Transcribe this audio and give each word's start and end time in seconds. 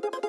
Thank 0.00 0.14
you. 0.14 0.23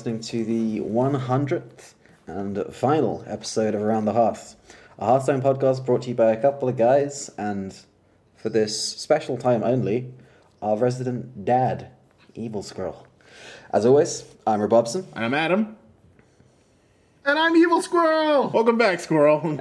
Listening 0.00 0.18
to 0.18 0.46
the 0.46 0.80
100th 0.80 1.92
and 2.26 2.74
final 2.74 3.22
episode 3.26 3.74
of 3.74 3.82
Around 3.82 4.06
the 4.06 4.14
Hearth, 4.14 4.56
a 4.98 5.04
Hearthstone 5.04 5.42
podcast 5.42 5.84
brought 5.84 6.00
to 6.02 6.08
you 6.08 6.14
by 6.14 6.32
a 6.32 6.40
couple 6.40 6.70
of 6.70 6.78
guys, 6.78 7.30
and 7.36 7.78
for 8.34 8.48
this 8.48 8.96
special 8.96 9.36
time 9.36 9.62
only, 9.62 10.10
our 10.62 10.78
resident 10.78 11.44
dad, 11.44 11.90
Evil 12.34 12.62
Squirrel. 12.62 13.06
As 13.74 13.84
always, 13.84 14.24
I'm 14.46 14.60
Robobson. 14.60 15.04
And 15.14 15.22
I'm 15.22 15.34
Adam. 15.34 15.76
And 17.26 17.38
I'm 17.38 17.54
Evil 17.54 17.82
Squirrel! 17.82 18.48
Welcome 18.48 18.78
back, 18.78 19.00
Squirrel. 19.00 19.60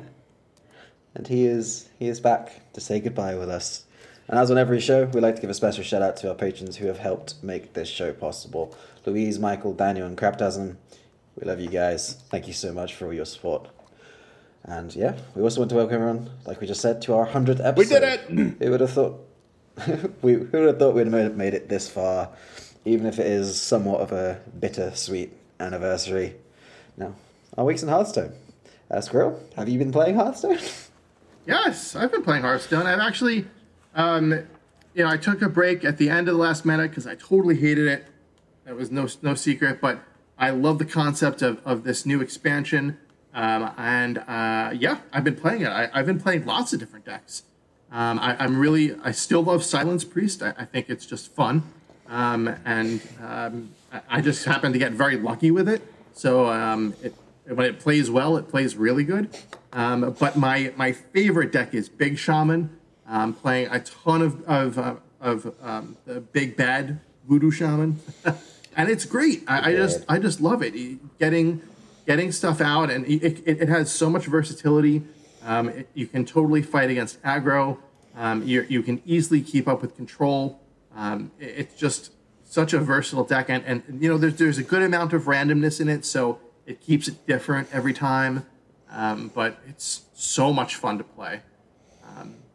and 1.15 1.27
he 1.27 1.47
is 1.47 1.89
he 1.99 2.07
is 2.07 2.21
back 2.21 2.71
to 2.71 2.79
say 2.79 3.01
goodbye 3.01 3.35
with 3.35 3.49
us. 3.49 3.83
And 4.29 4.37
as 4.37 4.51
on 4.51 4.59
every 4.59 4.79
show, 4.79 5.05
we 5.05 5.21
like 5.21 5.35
to 5.35 5.41
give 5.41 5.49
a 5.49 5.55
special 5.55 5.83
shout 5.83 6.03
out 6.03 6.15
to 6.17 6.29
our 6.29 6.35
patrons 6.35 6.77
who 6.77 6.85
have 6.85 6.99
helped 6.99 7.41
make 7.43 7.73
this 7.73 7.89
show 7.89 8.13
possible. 8.13 8.77
Louise, 9.03 9.39
Michael, 9.39 9.73
Daniel, 9.73 10.05
and 10.05 10.15
Craptasm. 10.15 10.75
We 11.35 11.47
love 11.47 11.59
you 11.59 11.67
guys. 11.67 12.13
Thank 12.29 12.45
you 12.45 12.53
so 12.53 12.71
much 12.71 12.93
for 12.93 13.07
all 13.07 13.13
your 13.13 13.25
support. 13.25 13.69
And 14.63 14.95
yeah, 14.95 15.17
we 15.33 15.41
also 15.41 15.61
want 15.61 15.71
to 15.71 15.77
welcome 15.77 15.95
everyone, 15.95 16.29
like 16.45 16.61
we 16.61 16.67
just 16.67 16.79
said, 16.79 17.01
to 17.03 17.15
our 17.15 17.25
hundredth 17.25 17.59
episode. 17.59 17.77
We 17.77 17.85
did 17.85 18.03
it! 18.03 18.59
Who 18.61 18.69
would 18.69 18.81
have 18.81 18.91
thought? 18.91 19.19
we 20.21 20.33
who 20.33 20.49
would 20.51 20.67
have 20.67 20.77
thought 20.77 20.93
we'd 20.93 21.07
have 21.07 21.35
made 21.35 21.55
it 21.55 21.67
this 21.67 21.89
far, 21.89 22.29
even 22.85 23.07
if 23.07 23.17
it 23.17 23.25
is 23.25 23.59
somewhat 23.59 24.01
of 24.01 24.11
a 24.11 24.41
bittersweet 24.59 25.33
anniversary. 25.59 26.35
Now, 26.97 27.15
our 27.57 27.65
weeks 27.65 27.81
in 27.81 27.89
Hearthstone. 27.89 28.33
Uh, 28.91 29.01
Squirrel, 29.01 29.41
have 29.55 29.69
you 29.69 29.79
been 29.79 29.91
playing 29.91 30.17
Hearthstone? 30.17 30.59
Yes, 31.47 31.95
I've 31.95 32.11
been 32.11 32.23
playing 32.23 32.43
Hearthstone. 32.43 32.85
I've 32.85 32.99
actually, 32.99 33.47
um, 33.99 34.31
you 34.93 35.03
know, 35.03 35.09
I 35.09 35.17
took 35.17 35.41
a 35.41 35.49
break 35.49 35.83
at 35.83 35.97
the 35.97 36.09
end 36.09 36.27
of 36.29 36.35
the 36.35 36.39
last 36.39 36.65
meta 36.65 36.83
because 36.83 37.05
I 37.05 37.15
totally 37.15 37.57
hated 37.57 37.87
it. 37.87 38.05
That 38.65 38.75
was 38.75 38.91
no 38.91 39.07
no 39.21 39.35
secret, 39.35 39.81
but 39.81 39.99
I 40.37 40.51
love 40.51 40.79
the 40.79 40.85
concept 40.85 41.41
of, 41.41 41.59
of 41.65 41.83
this 41.83 42.05
new 42.05 42.21
expansion. 42.21 42.97
Um, 43.33 43.71
and 43.77 44.19
uh, 44.19 44.71
yeah, 44.73 44.99
I've 45.11 45.23
been 45.23 45.35
playing 45.35 45.63
it. 45.63 45.67
I, 45.67 45.89
I've 45.93 46.05
been 46.05 46.19
playing 46.19 46.45
lots 46.45 46.71
of 46.73 46.79
different 46.79 47.05
decks. 47.05 47.43
Um, 47.91 48.19
I, 48.19 48.37
I'm 48.37 48.57
really, 48.57 48.95
I 49.03 49.11
still 49.11 49.43
love 49.43 49.63
Silence 49.63 50.05
Priest. 50.05 50.41
I, 50.41 50.53
I 50.57 50.65
think 50.65 50.89
it's 50.89 51.05
just 51.05 51.33
fun. 51.33 51.63
Um, 52.07 52.55
and 52.65 53.01
um, 53.21 53.71
I, 53.91 54.01
I 54.09 54.21
just 54.21 54.45
happen 54.45 54.71
to 54.73 54.79
get 54.79 54.93
very 54.93 55.17
lucky 55.17 55.51
with 55.51 55.67
it. 55.67 55.81
So 56.13 56.47
um, 56.47 56.95
it, 57.03 57.13
when 57.45 57.65
it 57.65 57.79
plays 57.79 58.09
well, 58.09 58.37
it 58.37 58.47
plays 58.47 58.75
really 58.75 59.03
good. 59.03 59.35
Um, 59.73 60.15
but 60.19 60.35
my 60.37 60.73
my 60.77 60.93
favorite 60.93 61.51
deck 61.51 61.73
is 61.73 61.89
Big 61.89 62.17
Shaman. 62.17 62.78
Um, 63.11 63.33
playing 63.33 63.69
a 63.71 63.79
ton 63.79 64.21
of 64.21 64.43
of, 64.47 64.77
uh, 64.77 64.95
of 65.19 65.55
um, 65.63 65.97
the 66.05 66.21
Big 66.21 66.55
Bad 66.55 66.99
Voodoo 67.27 67.49
Shaman, 67.49 67.99
and 68.77 68.87
it's 68.89 69.03
great. 69.05 69.43
I, 69.47 69.71
I 69.71 69.75
just 69.75 70.05
I 70.07 70.19
just 70.19 70.39
love 70.41 70.61
it. 70.61 70.73
Getting 71.17 71.61
getting 72.05 72.31
stuff 72.31 72.61
out, 72.61 72.91
and 72.91 73.05
it, 73.07 73.41
it, 73.47 73.61
it 73.61 73.67
has 73.69 73.91
so 73.91 74.09
much 74.11 74.25
versatility. 74.27 75.01
Um, 75.43 75.69
it, 75.69 75.89
you 75.95 76.05
can 76.05 76.23
totally 76.23 76.61
fight 76.61 76.91
against 76.91 77.19
aggro. 77.23 77.79
Um, 78.15 78.43
you 78.45 78.65
you 78.69 78.83
can 78.83 79.01
easily 79.07 79.41
keep 79.41 79.67
up 79.67 79.81
with 79.81 79.95
control. 79.95 80.59
Um, 80.95 81.31
it- 81.39 81.55
it's 81.57 81.75
just 81.75 82.11
such 82.45 82.73
a 82.73 82.79
versatile 82.79 83.23
deck, 83.23 83.49
and, 83.49 83.63
and 83.65 83.83
you 83.99 84.07
know 84.07 84.19
there's 84.19 84.35
there's 84.35 84.59
a 84.59 84.63
good 84.63 84.83
amount 84.83 85.13
of 85.13 85.23
randomness 85.23 85.81
in 85.81 85.89
it, 85.89 86.05
so 86.05 86.37
it 86.67 86.79
keeps 86.79 87.07
it 87.07 87.25
different 87.25 87.69
every 87.73 87.93
time. 87.93 88.45
Um, 88.91 89.31
but 89.33 89.57
it's 89.67 90.03
so 90.13 90.53
much 90.53 90.75
fun 90.75 90.99
to 90.99 91.03
play. 91.03 91.41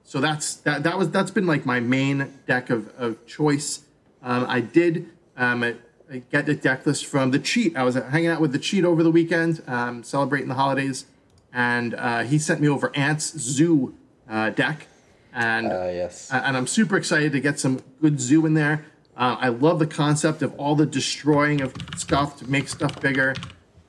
Um, 0.04 0.10
so 0.10 0.20
that's 0.20 0.54
that 0.56 0.82
that 0.82 0.98
was 0.98 1.10
that's 1.10 1.30
been 1.30 1.46
like 1.46 1.64
my 1.66 1.80
main 1.80 2.32
deck 2.46 2.70
of, 2.70 2.92
of 2.98 3.26
choice. 3.26 3.82
Um, 4.22 4.46
I 4.48 4.60
did 4.60 5.08
um, 5.36 5.62
I, 5.62 5.76
I 6.10 6.22
get 6.30 6.46
the 6.46 6.54
deck 6.54 6.86
list 6.86 7.06
from 7.06 7.30
the 7.30 7.38
cheat. 7.38 7.76
I 7.76 7.82
was 7.82 7.94
hanging 7.94 8.28
out 8.28 8.40
with 8.40 8.52
the 8.52 8.58
cheat 8.58 8.84
over 8.84 9.02
the 9.02 9.10
weekend, 9.10 9.62
um, 9.66 10.02
celebrating 10.02 10.48
the 10.48 10.54
holidays, 10.54 11.06
and 11.52 11.94
uh, 11.94 12.22
he 12.22 12.38
sent 12.38 12.60
me 12.60 12.68
over 12.68 12.94
Ant's 12.94 13.38
Zoo 13.38 13.94
uh, 14.28 14.50
deck, 14.50 14.86
and 15.32 15.66
Uh, 15.72 15.86
yes. 15.92 16.30
and 16.30 16.56
I'm 16.56 16.66
super 16.66 16.96
excited 16.96 17.32
to 17.32 17.40
get 17.40 17.58
some 17.58 17.80
good 18.00 18.20
zoo 18.20 18.46
in 18.46 18.54
there. 18.54 18.84
Uh, 19.16 19.36
I 19.38 19.48
love 19.48 19.78
the 19.78 19.86
concept 19.86 20.42
of 20.42 20.54
all 20.58 20.74
the 20.74 20.86
destroying 20.86 21.60
of 21.60 21.72
stuff 21.96 22.36
to 22.38 22.50
make 22.50 22.68
stuff 22.68 23.00
bigger, 23.00 23.34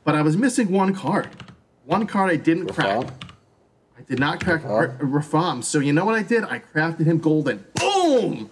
but 0.03 0.15
I 0.15 0.21
was 0.21 0.37
missing 0.37 0.71
one 0.71 0.93
card. 0.93 1.29
One 1.85 2.07
card 2.07 2.31
I 2.31 2.35
didn't 2.37 2.67
crack. 2.67 3.07
I 4.05 4.09
did 4.09 4.19
not 4.19 4.43
crack 4.43 4.63
Rafaam? 4.63 4.99
Ra- 4.99 5.19
Rafaam. 5.19 5.63
So 5.63 5.79
you 5.79 5.93
know 5.93 6.05
what 6.05 6.15
I 6.15 6.23
did? 6.23 6.43
I 6.43 6.59
crafted 6.59 7.05
him 7.05 7.17
golden. 7.17 7.65
Boom! 7.75 8.51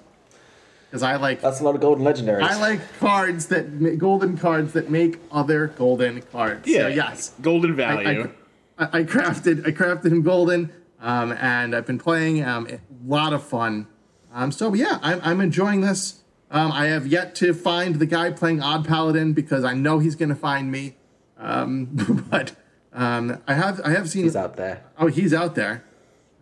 Because 0.90 1.03
I 1.03 1.16
like 1.16 1.41
That's 1.41 1.59
a 1.59 1.64
lot 1.64 1.75
of 1.75 1.81
golden 1.81 2.06
legendaries. 2.06 2.44
I 2.44 2.59
like 2.59 3.00
cards 3.00 3.47
that 3.47 3.72
ma- 3.72 3.96
golden 3.97 4.38
cards 4.38 4.74
that 4.74 4.90
make 4.90 5.19
other 5.31 5.68
golden 5.68 6.22
cards. 6.22 6.68
Yeah. 6.68 6.81
So 6.81 6.88
yes, 6.88 7.34
Golden 7.42 7.72
I, 7.72 7.75
value. 7.75 8.31
I, 8.78 9.00
I 9.00 9.03
crafted 9.03 9.68
I 9.68 9.72
crafted 9.72 10.12
him 10.12 10.22
golden, 10.22 10.72
um, 11.00 11.31
and 11.34 11.75
I've 11.75 11.86
been 11.86 12.00
playing 12.00 12.44
um, 12.44 12.68
a 12.68 12.80
lot 13.06 13.34
of 13.34 13.44
fun. 13.44 13.88
Um, 14.34 14.52
so 14.52 14.74
yeah, 14.74 15.00
I'm, 15.02 15.19
I'm 15.24 15.42
enjoying 15.42 15.81
this. 15.81 16.24
Um, 16.50 16.72
I 16.72 16.86
have 16.86 17.08
yet 17.08 17.34
to 17.36 17.53
find 17.53 17.96
the 17.96 18.06
guy 18.06 18.31
playing 18.31 18.62
Odd 18.62 18.88
Paladin 18.88 19.34
because 19.34 19.63
I 19.63 19.74
know 19.74 20.00
he's 20.00 20.16
going 20.16 20.30
to 20.30 20.36
find 20.36 20.72
me. 20.72 20.96
Um, 21.38 22.25
but 22.30 22.56
um, 22.94 23.42
I 23.48 23.54
have 23.54 23.81
I 23.84 23.90
have 23.92 24.09
seen 24.09 24.24
He's 24.24 24.36
out 24.36 24.56
there. 24.56 24.84
oh 24.98 25.08
he's 25.08 25.34
out 25.34 25.56
there, 25.56 25.84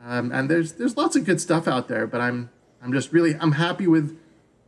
um, 0.04 0.32
and 0.32 0.50
there's 0.50 0.74
there's 0.74 0.98
lots 0.98 1.16
of 1.16 1.26
good 1.26 1.40
stuff 1.40 1.68
out 1.68 1.88
there. 1.88 2.06
But 2.06 2.22
I'm 2.22 2.50
I'm 2.82 2.92
just 2.92 3.14
really 3.14 3.36
I'm 3.40 3.54
happy 3.54 3.88
with 3.88 4.18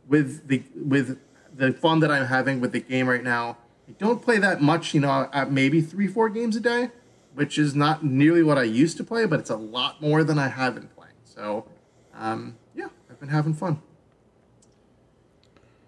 with 0.08 0.48
the 0.48 0.62
with 0.74 1.18
the 1.54 1.72
fun 1.72 2.00
that 2.00 2.10
I'm 2.10 2.26
having 2.26 2.60
with 2.60 2.72
the 2.72 2.80
game 2.80 3.08
right 3.08 3.22
now. 3.22 3.58
I 3.88 3.92
don't 3.92 4.22
play 4.22 4.38
that 4.38 4.62
much, 4.62 4.94
you 4.94 5.00
know, 5.00 5.28
at 5.32 5.52
maybe 5.52 5.80
three 5.82 6.06
four 6.08 6.28
games 6.30 6.56
a 6.56 6.60
day, 6.60 6.90
which 7.34 7.58
is 7.58 7.74
not 7.74 8.04
nearly 8.04 8.42
what 8.42 8.56
I 8.56 8.62
used 8.62 8.96
to 8.96 9.04
play, 9.04 9.26
but 9.26 9.40
it's 9.40 9.50
a 9.50 9.56
lot 9.56 10.00
more 10.00 10.24
than 10.24 10.38
I 10.38 10.48
have 10.48 10.74
been 10.74 10.88
playing. 10.88 11.12
So, 11.24 11.66
um, 12.14 12.56
yeah, 12.74 12.88
I've 13.10 13.20
been 13.20 13.28
having 13.28 13.52
fun. 13.54 13.82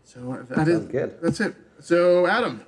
So 0.04 0.44
that 0.50 0.68
is 0.68 0.86
good. 0.86 1.18
That's 1.22 1.40
it. 1.40 1.54
So 1.80 2.26
Adam, 2.26 2.64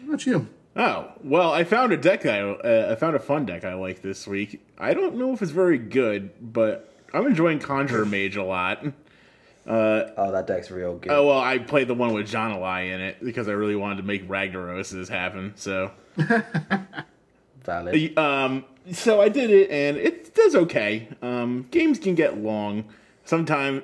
what 0.00 0.08
about 0.08 0.26
you? 0.26 0.48
Oh 0.76 1.10
well, 1.24 1.52
I 1.52 1.64
found 1.64 1.92
a 1.92 1.96
deck 1.96 2.26
I 2.26 2.40
uh, 2.40 2.88
I 2.92 2.94
found 2.96 3.16
a 3.16 3.18
fun 3.18 3.46
deck 3.46 3.64
I 3.64 3.74
like 3.74 4.02
this 4.02 4.26
week. 4.26 4.62
I 4.78 4.92
don't 4.94 5.16
know 5.16 5.32
if 5.32 5.40
it's 5.40 5.52
very 5.52 5.78
good, 5.78 6.52
but 6.52 6.92
I'm 7.14 7.26
enjoying 7.26 7.58
Conjurer 7.58 8.04
Mage 8.04 8.36
a 8.36 8.44
lot. 8.44 8.84
Oh, 9.66 10.30
that 10.32 10.46
deck's 10.46 10.70
real 10.70 10.96
good. 10.96 11.10
Oh 11.10 11.26
well, 11.26 11.40
I 11.40 11.58
played 11.58 11.88
the 11.88 11.94
one 11.94 12.12
with 12.12 12.28
Jan'alai 12.30 12.94
in 12.94 13.00
it 13.00 13.24
because 13.24 13.48
I 13.48 13.52
really 13.52 13.74
wanted 13.74 13.96
to 13.96 14.02
make 14.02 14.28
Ragnaroses 14.28 15.08
happen. 15.08 15.54
So 15.56 15.92
Valid. 17.64 18.16
Um, 18.18 18.64
so 18.92 19.20
I 19.20 19.28
did 19.28 19.50
it, 19.50 19.70
and 19.70 19.96
it 19.96 20.34
does 20.34 20.54
okay. 20.54 21.08
Um, 21.20 21.66
games 21.70 21.98
can 21.98 22.14
get 22.14 22.38
long. 22.38 22.84
Sometimes, 23.24 23.82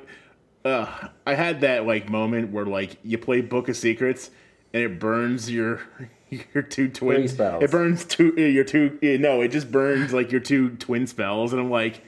uh, 0.64 1.08
I 1.26 1.34
had 1.34 1.60
that 1.62 1.86
like 1.86 2.08
moment 2.08 2.52
where 2.52 2.64
like 2.64 2.98
you 3.02 3.18
play 3.18 3.40
Book 3.40 3.68
of 3.68 3.76
Secrets, 3.76 4.30
and 4.72 4.82
it 4.82 5.00
burns 5.00 5.50
your 5.50 5.80
your 6.54 6.62
two 6.62 6.88
twin 6.88 7.28
spells. 7.28 7.62
It 7.62 7.70
burns 7.70 8.04
two 8.04 8.34
uh, 8.36 8.40
your 8.40 8.64
two. 8.64 8.98
Uh, 9.02 9.20
no, 9.20 9.40
it 9.40 9.48
just 9.48 9.70
burns 9.70 10.12
like 10.12 10.32
your 10.32 10.40
two 10.40 10.70
twin 10.76 11.06
spells, 11.06 11.52
and 11.52 11.60
I'm 11.60 11.70
like. 11.70 12.02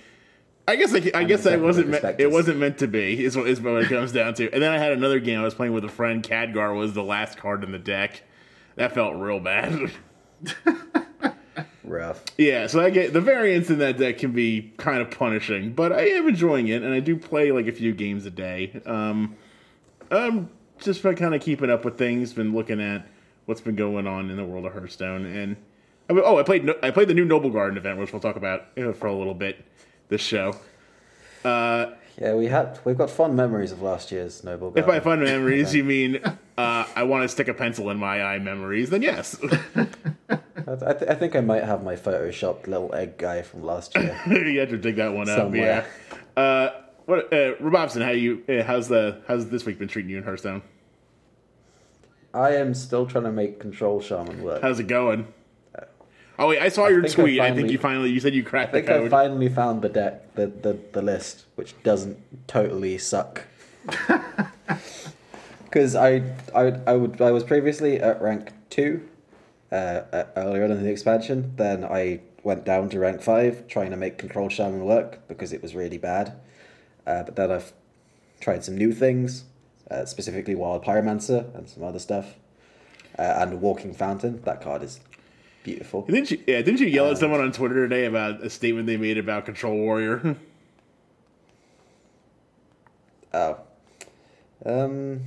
I 0.67 0.77
guess 0.77 0.95
I, 0.95 0.97
I 1.15 1.25
guess 1.25 1.45
definitely 1.45 1.67
wasn't 1.67 1.89
me- 1.91 2.15
it 2.17 2.31
wasn't 2.31 2.59
meant 2.59 2.79
to 2.79 2.87
be. 2.87 3.23
Is 3.23 3.37
what 3.37 3.47
is 3.47 3.61
what 3.61 3.83
it 3.83 3.91
comes 3.91 4.13
down 4.13 4.33
to. 4.33 4.51
And 4.51 4.63
then 4.63 4.73
I 4.73 4.79
had 4.79 4.93
another 4.93 5.21
game 5.21 5.39
I 5.39 5.43
was 5.43 5.53
playing 5.53 5.75
with 5.75 5.85
a 5.85 5.91
friend. 5.91 6.23
Khadgar 6.23 6.75
was 6.75 6.95
the 6.95 7.03
last 7.03 7.37
card 7.37 7.63
in 7.65 7.71
the 7.71 7.79
deck. 7.79 8.23
That 8.77 8.95
felt 8.95 9.15
real 9.17 9.41
bad. 9.41 9.91
Rough. 11.85 12.25
Yeah, 12.39 12.67
so 12.67 12.81
I 12.81 12.89
get 12.89 13.13
the 13.13 13.21
variance 13.21 13.69
in 13.69 13.79
that 13.81 13.99
deck 13.99 14.17
can 14.17 14.33
be 14.33 14.73
kind 14.79 15.03
of 15.03 15.11
punishing, 15.11 15.75
but 15.75 15.93
I 15.93 16.07
am 16.09 16.29
enjoying 16.29 16.69
it, 16.69 16.83
and 16.83 16.95
I 16.95 17.01
do 17.01 17.15
play 17.15 17.53
like 17.53 17.67
a 17.67 17.73
few 17.73 17.93
games 17.93 18.25
a 18.25 18.31
day. 18.31 18.81
Um, 18.87 19.37
um, 20.11 20.49
just 20.79 21.03
kind 21.03 21.35
of 21.35 21.43
keeping 21.43 21.69
up 21.69 21.85
with 21.85 21.99
things. 21.99 22.33
Been 22.33 22.55
looking 22.55 22.81
at 22.81 23.07
what's 23.47 23.61
been 23.61 23.77
going 23.77 24.07
on 24.07 24.31
in 24.31 24.37
the 24.37 24.45
world 24.45 24.67
of 24.67 24.73
Hearthstone, 24.73 25.25
and 25.27 25.57
oh, 26.11 26.39
I 26.39 26.43
played 26.43 26.69
I 26.83 26.91
played 26.91 27.09
the 27.09 27.15
new 27.15 27.27
Noblegarden 27.27 27.77
event, 27.77 27.99
which 27.99 28.13
we'll 28.13 28.21
talk 28.21 28.37
about 28.37 28.67
for 28.97 29.07
a 29.07 29.15
little 29.15 29.35
bit. 29.35 29.65
This 30.09 30.21
show. 30.21 30.55
Uh, 31.45 31.93
Yeah, 32.21 32.35
we 32.35 32.47
had 32.47 32.79
we've 32.85 32.97
got 32.99 33.11
fond 33.11 33.37
memories 33.37 33.73
of 33.73 33.83
last 33.83 34.13
year's 34.13 34.45
Noble 34.45 34.69
if 34.69 34.87
by 34.87 34.99
Garden. 34.99 35.03
fun 35.03 35.25
memories 35.25 35.75
you 35.75 35.83
mean 35.83 36.21
uh, 36.57 36.87
I 36.95 37.03
want 37.03 37.23
to 37.23 37.29
stick 37.29 37.49
a 37.49 37.55
pencil 37.55 37.91
in 37.91 37.97
my 37.99 38.23
eye 38.23 38.39
memories, 38.39 38.91
then 38.91 39.03
yes, 39.03 39.37
I, 39.77 40.93
th- 40.93 41.11
I 41.11 41.15
think 41.15 41.35
I 41.37 41.41
might 41.41 41.65
have 41.65 41.83
my 41.83 41.97
photoshopped 41.97 42.67
little 42.67 42.95
egg 42.95 43.19
guy 43.19 43.43
from 43.43 43.65
last 43.65 43.97
year. 43.97 44.19
you 44.27 44.59
had 44.61 44.71
to 44.71 44.79
dig 44.79 44.97
that 44.97 45.13
one 45.13 45.29
up. 45.29 45.37
Somewhere. 45.39 45.87
Yeah. 46.37 46.43
Uh, 46.43 46.81
what, 47.07 47.33
uh, 47.33 47.55
Robobson, 47.57 48.03
how 48.03 48.11
you? 48.13 48.43
Uh, 48.49 48.63
how's 48.63 48.89
the 48.89 49.21
how's 49.29 49.49
this 49.51 49.67
week 49.67 49.79
been 49.79 49.89
treating 49.89 50.11
you 50.11 50.19
in 50.19 50.25
Hearthstone? 50.25 50.63
I 52.35 52.57
am 52.57 52.75
still 52.75 53.07
trying 53.07 53.25
to 53.25 53.33
make 53.33 53.61
Control 53.61 54.01
Shaman 54.01 54.43
work. 54.43 54.61
How's 54.61 54.81
it 54.81 54.89
going? 54.89 55.29
Oh 56.39 56.49
wait, 56.49 56.61
I 56.61 56.69
saw 56.69 56.89
your 56.89 57.03
think 57.03 57.19
I 57.19 57.23
tweet. 57.23 57.41
I, 57.41 57.55
think 57.55 57.71
you 57.71 57.79
finally 57.79 58.11
you 58.11 58.19
said 58.19 58.35
you 58.35 58.43
I 58.43 58.45
cracked 58.45 58.73
the 58.73 58.83
think 58.83 58.91
I 58.91 59.09
finally 59.09 59.49
found 59.49 59.83
the 59.83 59.89
deck, 59.89 60.35
the, 60.35 60.49
the, 60.49 60.77
the 60.93 61.01
list, 61.01 61.45
which 61.55 61.81
doesn't 61.85 62.19
totally 62.49 62.99
suck. 62.99 63.45
Because 65.75 65.97
I, 65.97 66.23
I, 66.55 66.79
I, 66.87 66.93
would, 66.95 67.21
I 67.21 67.33
was 67.33 67.43
previously 67.43 68.01
at 68.01 68.23
rank 68.23 68.53
2 68.71 69.09
uh, 69.73 69.75
uh, 69.75 70.25
earlier 70.37 70.63
on 70.63 70.71
in 70.71 70.85
the 70.85 70.89
expansion. 70.89 71.53
Then 71.57 71.85
I 71.85 72.21
went 72.45 72.65
down 72.65 72.91
to 72.91 73.01
rank 73.01 73.23
5, 73.23 73.67
trying 73.67 73.91
to 73.91 73.97
make 73.97 74.17
Control 74.17 74.49
Shaman 74.49 74.85
work 74.85 75.27
because 75.27 75.53
it 75.53 75.61
was 75.63 75.75
really 75.75 75.99
bad. 75.99 76.35
Uh, 77.05 77.25
but 77.25 77.35
then 77.35 77.51
I've 77.51 77.73
tried 78.39 78.63
some 78.63 78.79
new 78.79 78.93
things, 78.93 79.47
uh, 79.95 80.05
specifically 80.07 80.55
Wild 80.55 80.85
Pyromancer 80.85 81.55
and 81.57 81.69
some 81.69 81.83
other 81.85 81.99
stuff. 81.99 82.35
Uh, 83.19 83.23
and 83.23 83.61
Walking 83.61 83.95
Fountain. 83.95 84.41
That 84.43 84.61
card 84.61 84.83
is 84.83 84.99
beautiful. 85.63 86.03
didn't 86.03 86.31
you? 86.33 86.43
Yeah, 86.47 86.63
didn't 86.63 86.81
you 86.81 86.89
yell 86.89 87.07
Uh, 87.07 87.13
at 87.13 87.19
someone 87.19 87.41
on 87.41 87.53
Twitter 87.53 87.87
today 87.89 88.07
about 88.07 88.43
a 88.43 88.51
statement 88.51 88.87
they 88.87 88.97
made 88.97 89.19
about 89.19 89.45
Control 89.45 89.75
Warrior? 89.77 90.37
Uh, 93.33 93.55
Oh. 94.67 94.81
Um. 94.85 95.21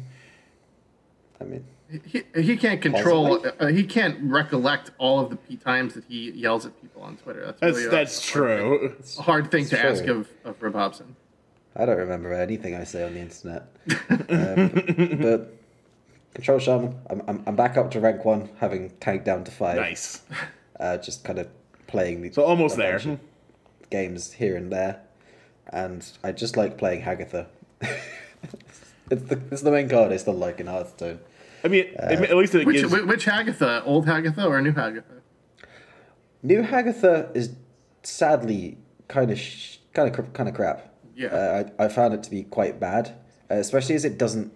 I 1.39 1.43
mean, 1.43 1.65
He, 2.05 2.23
he 2.35 2.57
can't 2.57 2.81
control. 2.81 3.45
Uh, 3.59 3.67
he 3.67 3.83
can't 3.83 4.17
recollect 4.23 4.91
all 4.97 5.19
of 5.19 5.29
the 5.29 5.35
p 5.35 5.55
times 5.57 5.93
that 5.93 6.05
he 6.05 6.31
yells 6.31 6.65
at 6.65 6.81
people 6.81 7.03
on 7.03 7.17
Twitter. 7.17 7.45
That's 7.45 7.59
That's 7.59 7.75
really 7.75 7.87
a- 7.87 7.91
that's 7.91 8.25
true. 8.25 8.95
a 9.19 9.21
hard 9.21 9.51
thing 9.51 9.61
It's 9.61 9.69
to 9.71 9.79
ask 9.85 10.05
of 10.07 10.27
of 10.45 10.61
Rob 10.63 10.73
Hobson. 10.73 11.15
I 11.77 11.85
don't 11.85 11.97
remember 11.97 12.33
anything 12.33 12.75
I 12.75 12.83
say 12.83 13.03
on 13.03 13.13
the 13.13 13.19
internet. 13.19 13.63
um, 14.29 15.19
but 15.21 15.53
Control 16.33 16.59
Shaman, 16.59 16.95
I'm, 17.09 17.21
I'm, 17.27 17.43
I'm 17.45 17.55
back 17.55 17.77
up 17.77 17.91
to 17.91 17.99
rank 17.99 18.25
one, 18.25 18.49
having 18.57 18.89
tanked 18.99 19.25
down 19.25 19.43
to 19.43 19.51
five. 19.51 19.75
Nice. 19.77 20.21
Uh, 20.79 20.97
just 20.97 21.23
kind 21.23 21.39
of 21.39 21.47
playing 21.87 22.21
the 22.21 22.31
So 22.31 22.43
almost 22.43 22.75
a 22.75 22.77
there. 22.77 23.19
games 23.91 24.33
here 24.33 24.55
and 24.55 24.71
there, 24.71 25.01
and 25.71 26.05
I 26.23 26.31
just 26.31 26.57
like 26.57 26.77
playing 26.77 27.01
Hagatha. 27.03 27.47
it's 29.11 29.23
the 29.23 29.39
it's 29.51 29.61
the 29.61 29.71
main 29.71 29.87
card 29.89 30.11
I 30.11 30.17
still 30.17 30.33
like 30.33 30.59
in 30.59 30.67
Hearthstone. 30.67 31.19
I 31.63 31.67
mean, 31.69 31.85
at 31.97 32.35
least 32.35 32.53
it 32.55 32.65
Which 32.65 32.81
gives. 32.81 32.91
which 32.91 33.25
Hagatha? 33.25 33.81
Old 33.85 34.05
Hagatha 34.05 34.45
or 34.45 34.61
new 34.61 34.73
Hagatha? 34.73 35.21
New 36.43 36.61
Hagatha 36.61 37.35
is 37.35 37.51
sadly 38.03 38.77
kind 39.07 39.31
of 39.31 39.39
sh- 39.39 39.77
kind 39.93 40.13
of 40.15 40.33
kind 40.33 40.49
of 40.49 40.55
crap. 40.55 40.93
Yeah. 41.17 41.27
uh, 41.29 41.63
I 41.79 41.85
I 41.85 41.87
found 41.89 42.13
it 42.13 42.23
to 42.23 42.29
be 42.29 42.43
quite 42.43 42.79
bad, 42.79 43.15
uh, 43.49 43.55
especially 43.55 43.95
as 43.95 44.05
it 44.05 44.17
doesn't 44.17 44.51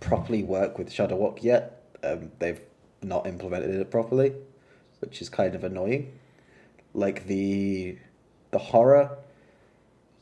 properly 0.00 0.42
work 0.42 0.78
with 0.78 0.90
Shudderwock 0.90 1.42
yet. 1.42 1.82
Um, 2.02 2.30
they've 2.38 2.60
not 3.02 3.26
implemented 3.26 3.70
it 3.74 3.90
properly, 3.90 4.32
which 5.00 5.20
is 5.20 5.28
kind 5.28 5.54
of 5.54 5.62
annoying. 5.62 6.18
Like 6.94 7.26
the 7.26 7.98
the 8.50 8.58
horror, 8.58 9.18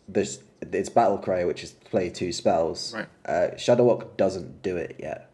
this 0.08 0.40
it's 0.60 0.88
Battle 0.88 1.18
Cry, 1.18 1.44
which 1.44 1.62
is 1.62 1.70
play 1.72 2.10
two 2.10 2.32
spells. 2.32 2.92
Right. 2.94 3.06
Uh, 3.24 3.54
Shudderwock 3.54 4.16
doesn't 4.16 4.62
do 4.62 4.76
it 4.76 4.96
yet. 4.98 5.30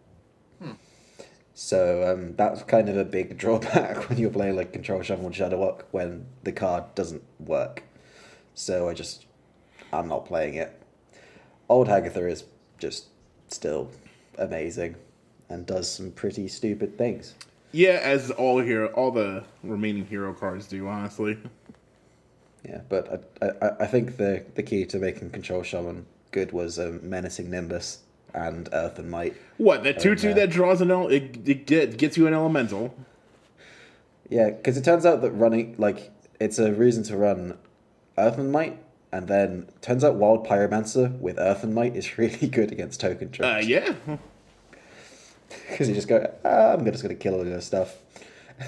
So 1.61 2.11
um, 2.11 2.37
that's 2.37 2.63
kind 2.63 2.89
of 2.89 2.97
a 2.97 3.05
big 3.05 3.37
drawback 3.43 4.09
when 4.09 4.17
you're 4.17 4.31
playing 4.31 4.57
like 4.57 4.73
Control 4.73 5.03
Shaman 5.03 5.25
with 5.27 5.35
Shudderwock 5.35 5.83
when 5.91 6.25
the 6.43 6.53
card 6.53 6.95
doesn't 6.95 7.23
work. 7.39 7.83
So 8.55 8.89
I 8.89 8.95
just, 8.95 9.27
I'm 9.93 10.09
not 10.09 10.27
playing 10.27 10.55
it. 10.55 10.81
Old 11.69 11.89
Hagatha 11.89 12.29
is 12.31 12.45
just 12.79 13.07
still 13.49 13.91
amazing 14.39 14.97
and 15.49 15.67
does 15.67 15.91
some 15.91 16.11
pretty 16.13 16.49
stupid 16.49 16.97
things. 16.97 17.35
yeah, 17.73 18.01
as 18.03 18.31
all 18.31 18.61
hero, 18.61 18.87
all 18.89 19.11
the 19.11 19.45
remaining 19.63 20.07
hero 20.07 20.33
cards 20.35 20.67
do. 20.67 20.87
Honestly, 20.89 21.39
Yeah, 22.65 22.81
but 22.89 23.25
I, 23.43 23.47
I, 23.47 23.71
I 23.81 23.87
think 23.87 24.17
the, 24.17 24.45
the 24.55 24.63
key 24.63 24.85
to 24.87 24.99
making 24.99 25.31
Control 25.31 25.63
Shaman 25.63 26.07
good 26.31 26.53
was 26.53 26.79
um, 26.79 27.01
Menacing 27.09 27.51
Nimbus 27.51 28.01
and 28.35 28.69
Earthen 28.73 29.11
Might. 29.11 29.35
what 29.57 29.83
that 29.83 29.99
two 29.99 30.15
two 30.15 30.31
uh, 30.31 30.35
that 30.35 30.51
draws 30.51 30.81
an 30.81 30.91
el- 30.93 31.09
it, 31.09 31.37
it 31.49 31.67
get, 31.67 31.97
gets 31.97 32.17
you 32.17 32.27
an 32.29 32.35
elemental. 32.35 32.95
Yeah, 34.29 34.51
because 34.51 34.77
it 34.77 34.85
turns 34.85 35.05
out 35.05 35.23
that 35.23 35.31
running 35.33 35.75
like 35.79 36.13
it's 36.41 36.59
a 36.61 36.73
reason 36.73 37.03
to 37.05 37.17
run 37.17 37.59
Earthen 38.17 38.53
Might, 38.53 38.79
and 39.13 39.27
then 39.29 39.69
turns 39.81 40.05
out 40.05 40.15
Wild 40.17 40.47
Pyromancer 40.47 41.19
with 41.19 41.39
Earthen 41.39 41.75
Might 41.75 41.97
is 41.97 42.19
really 42.19 42.49
good 42.49 42.73
against 42.73 43.01
token 43.01 43.29
Uh, 43.29 43.33
traps. 43.33 43.67
yeah, 43.67 43.95
Because 45.69 45.89
you 45.89 45.95
just 45.95 46.09
go, 46.09 46.33
ah, 46.45 46.73
I'm 46.75 46.85
just 46.85 47.03
going 47.03 47.15
to 47.17 47.21
kill 47.21 47.35
all 47.35 47.47
your 47.47 47.61
stuff. 47.61 47.97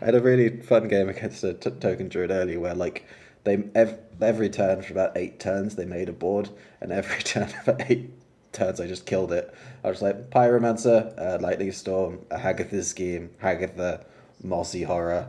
I 0.00 0.04
had 0.06 0.14
a 0.14 0.20
really 0.20 0.60
fun 0.60 0.88
game 0.88 1.08
against 1.08 1.42
a 1.44 1.54
t- 1.54 1.70
token 1.70 2.08
druid 2.08 2.30
earlier 2.30 2.60
where 2.60 2.74
like 2.74 3.06
they 3.44 3.62
ev- 3.74 3.98
every 4.20 4.48
turn 4.50 4.82
for 4.82 4.92
about 4.92 5.16
eight 5.16 5.38
turns 5.40 5.76
they 5.76 5.84
made 5.86 6.08
a 6.08 6.12
board, 6.12 6.50
and 6.80 6.92
every 6.92 7.22
turn 7.22 7.48
for 7.48 7.76
eight 7.88 8.10
turns 8.52 8.80
I 8.80 8.86
just 8.86 9.06
killed 9.06 9.32
it. 9.32 9.52
I 9.82 9.88
was 9.88 10.02
like 10.02 10.30
Pyromancer, 10.30 11.14
uh, 11.18 11.38
Lightning 11.40 11.72
Storm, 11.72 12.20
a 12.30 12.38
Hagatha's 12.38 12.88
Scheme, 12.88 13.30
Hagatha, 13.42 14.04
Mossy 14.42 14.82
Horror. 14.82 15.28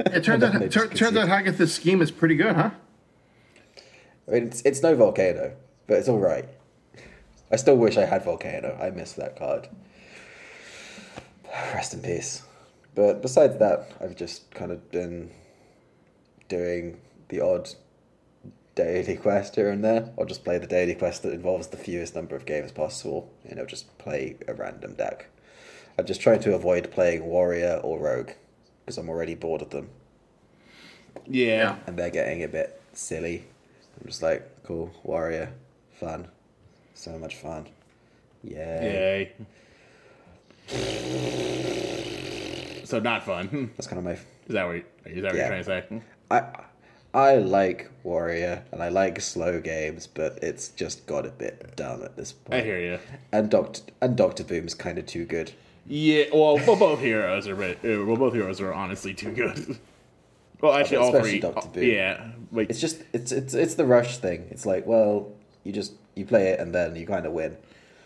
It 0.00 0.24
turns 0.24 0.42
out 0.42 0.52
then 0.58 0.68
tur- 0.68 0.88
turns 0.88 1.16
out. 1.16 1.28
Hagatha's 1.28 1.72
scheme 1.74 2.02
is 2.02 2.10
pretty 2.10 2.34
good, 2.36 2.54
huh? 2.54 2.70
I 4.26 4.30
mean, 4.30 4.44
it's, 4.44 4.62
it's 4.62 4.82
no 4.82 4.94
Volcano, 4.96 5.54
but 5.86 5.98
it's 5.98 6.08
all 6.08 6.18
right. 6.18 6.48
I 7.50 7.56
still 7.56 7.76
wish 7.76 7.96
I 7.96 8.04
had 8.04 8.24
Volcano. 8.24 8.76
I 8.80 8.90
missed 8.90 9.16
that 9.16 9.36
card. 9.36 9.68
Rest 11.72 11.94
in 11.94 12.00
peace. 12.00 12.42
But 12.94 13.22
besides 13.22 13.58
that, 13.58 13.92
I've 14.00 14.16
just 14.16 14.50
kind 14.52 14.70
of 14.72 14.90
been 14.90 15.30
doing 16.48 17.00
the 17.28 17.40
odd 17.40 17.70
daily 18.74 19.16
quest 19.16 19.56
here 19.56 19.70
and 19.70 19.84
there. 19.84 20.10
I'll 20.18 20.24
just 20.24 20.44
play 20.44 20.58
the 20.58 20.66
daily 20.66 20.94
quest 20.94 21.22
that 21.22 21.32
involves 21.32 21.68
the 21.68 21.76
fewest 21.76 22.14
number 22.14 22.34
of 22.34 22.46
games 22.46 22.72
possible. 22.72 23.30
You 23.48 23.56
know, 23.56 23.66
just 23.66 23.96
play 23.98 24.36
a 24.48 24.54
random 24.54 24.94
deck. 24.94 25.26
I'm 25.98 26.06
just 26.06 26.20
trying 26.20 26.40
to 26.40 26.54
avoid 26.54 26.90
playing 26.90 27.24
Warrior 27.24 27.80
or 27.82 28.00
Rogue 28.00 28.30
because 28.84 28.98
I'm 28.98 29.08
already 29.08 29.34
bored 29.34 29.62
of 29.62 29.70
them. 29.70 29.90
Yeah. 31.26 31.76
and 31.86 31.96
they're 31.96 32.10
getting 32.10 32.42
a 32.42 32.48
bit 32.48 32.80
silly. 32.92 33.44
I'm 34.00 34.06
just 34.06 34.22
like, 34.22 34.62
cool, 34.64 34.92
warrior, 35.02 35.52
fun, 35.98 36.28
so 36.94 37.18
much 37.18 37.36
fun, 37.36 37.66
yay. 38.42 39.32
Yay. 40.68 40.76
So 42.84 43.00
not 43.00 43.24
fun. 43.24 43.70
That's 43.76 43.86
kind 43.86 43.98
of 43.98 44.04
my. 44.04 44.12
Is 44.12 44.20
that 44.48 44.64
what, 44.66 44.76
you- 44.76 44.84
is 45.06 45.22
that 45.22 45.32
what 45.32 45.34
Yeah. 45.36 45.54
you're 45.54 45.62
trying 45.62 45.64
to 45.64 45.88
say? 45.90 46.02
I 46.30 46.42
I 47.14 47.36
like 47.36 47.90
warrior 48.02 48.64
and 48.72 48.82
I 48.82 48.88
like 48.88 49.20
slow 49.20 49.60
games, 49.60 50.06
but 50.06 50.38
it's 50.42 50.68
just 50.68 51.06
got 51.06 51.24
a 51.26 51.30
bit 51.30 51.76
dumb 51.76 52.02
at 52.02 52.16
this 52.16 52.32
point. 52.32 52.60
I 52.60 52.64
hear 52.64 52.78
you. 52.78 52.98
And 53.32 53.50
Doctor 53.50 53.82
and 54.02 54.16
Doctor 54.16 54.44
Boom's 54.44 54.74
kind 54.74 54.98
of 54.98 55.06
too 55.06 55.24
good. 55.24 55.52
Yeah, 55.86 56.24
well, 56.32 56.56
both 56.58 57.00
heroes 57.00 57.46
are, 57.46 57.54
bit- 57.56 57.78
uh, 57.84 58.04
well, 58.06 58.16
both 58.16 58.32
heroes 58.34 58.60
are 58.60 58.72
honestly 58.72 59.12
too 59.14 59.30
good. 59.32 59.78
Well, 60.60 60.74
actually, 60.74 60.96
all 60.98 61.08
Especially 61.08 61.30
three. 61.32 61.40
Dr. 61.40 61.68
Boom. 61.68 61.82
Yeah, 61.84 62.26
like 62.52 62.70
It's 62.70 62.80
just 62.80 63.02
it's 63.12 63.32
it's 63.32 63.54
it's 63.54 63.74
the 63.74 63.84
rush 63.84 64.18
thing. 64.18 64.46
It's 64.50 64.64
like, 64.64 64.86
well, 64.86 65.32
you 65.62 65.72
just 65.72 65.92
you 66.14 66.24
play 66.24 66.48
it 66.50 66.60
and 66.60 66.74
then 66.74 66.96
you 66.96 67.06
kind 67.06 67.26
of 67.26 67.32
win. 67.32 67.56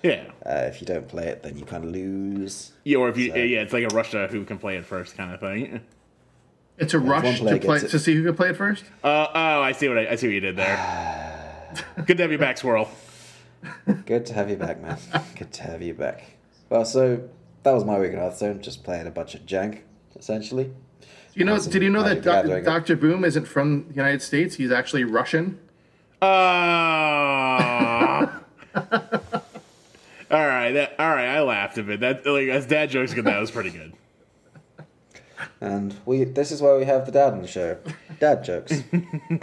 yeah, 0.02 0.24
Uh, 0.46 0.64
if 0.66 0.80
you 0.80 0.86
don't 0.86 1.06
play 1.08 1.26
it, 1.28 1.42
then 1.42 1.56
you 1.58 1.64
kind 1.64 1.84
of 1.84 1.90
lose. 1.90 2.72
yeah. 2.84 2.96
Or 2.98 3.08
if 3.08 3.16
you, 3.18 3.30
So- 3.30 3.36
yeah, 3.36 3.60
it's 3.60 3.72
like 3.72 3.84
a 3.84 3.94
rush 3.94 4.12
to 4.12 4.26
who 4.28 4.44
can 4.44 4.58
play 4.58 4.76
it 4.76 4.84
first 4.84 5.16
kind 5.16 5.32
of 5.32 5.40
thing. 5.40 5.80
It's 6.78 6.94
a 6.94 6.98
one 7.00 7.22
rush 7.22 7.38
to 7.40 7.58
play 7.58 7.78
it. 7.78 7.88
to 7.90 7.98
see 7.98 8.14
who 8.14 8.24
can 8.24 8.34
play 8.36 8.50
it 8.50 8.56
first. 8.56 8.84
Uh, 9.02 9.26
oh, 9.34 9.62
I 9.62 9.72
see 9.72 9.88
what 9.88 9.98
I, 9.98 10.10
I 10.10 10.14
see 10.16 10.28
what 10.28 10.34
you 10.34 10.40
did 10.40 10.56
there. 10.56 11.74
Good 12.06 12.16
to 12.18 12.22
have 12.22 12.32
you 12.32 12.38
back, 12.38 12.56
Swirl. 12.58 12.88
Good 14.06 14.24
to 14.26 14.32
have 14.34 14.48
you 14.48 14.56
back, 14.56 14.80
man. 14.80 14.96
Good 15.36 15.52
to 15.54 15.62
have 15.64 15.82
you 15.82 15.92
back. 15.94 16.22
Well, 16.70 16.84
so 16.84 17.28
that 17.64 17.72
was 17.72 17.84
my 17.84 17.98
week 17.98 18.12
in 18.12 18.18
Hearthstone, 18.18 18.62
just 18.62 18.84
playing 18.84 19.06
a 19.08 19.10
bunch 19.10 19.34
of 19.34 19.44
jank, 19.44 19.80
essentially. 20.16 20.70
You 21.38 21.44
know, 21.44 21.56
did 21.56 21.80
you 21.82 21.90
know 21.90 22.02
that 22.02 22.24
Magic 22.24 22.64
Doc- 22.64 22.86
Dr. 22.86 22.96
Boom 22.96 23.24
isn't 23.24 23.44
from 23.46 23.86
the 23.90 23.94
United 23.94 24.22
States? 24.22 24.56
He's 24.56 24.72
actually 24.72 25.04
Russian. 25.04 25.60
Uh, 26.20 26.26
all 26.26 26.30
right. 28.74 28.90
right, 30.30 30.72
that, 30.72 30.96
all 30.98 31.10
right. 31.10 31.28
I 31.28 31.40
laughed 31.42 31.78
a 31.78 31.84
bit. 31.84 32.00
That 32.00 32.26
like 32.26 32.48
as 32.48 32.66
dad 32.66 32.90
jokes 32.90 33.14
go, 33.14 33.22
that 33.22 33.38
was 33.38 33.52
pretty 33.52 33.70
good. 33.70 33.92
And 35.60 35.94
we 36.04 36.24
this 36.24 36.50
is 36.50 36.60
why 36.60 36.76
we 36.76 36.84
have 36.86 37.06
the 37.06 37.12
dad 37.12 37.34
on 37.34 37.42
the 37.42 37.46
show. 37.48 37.78
Dad 38.18 38.42
jokes. 38.42 38.82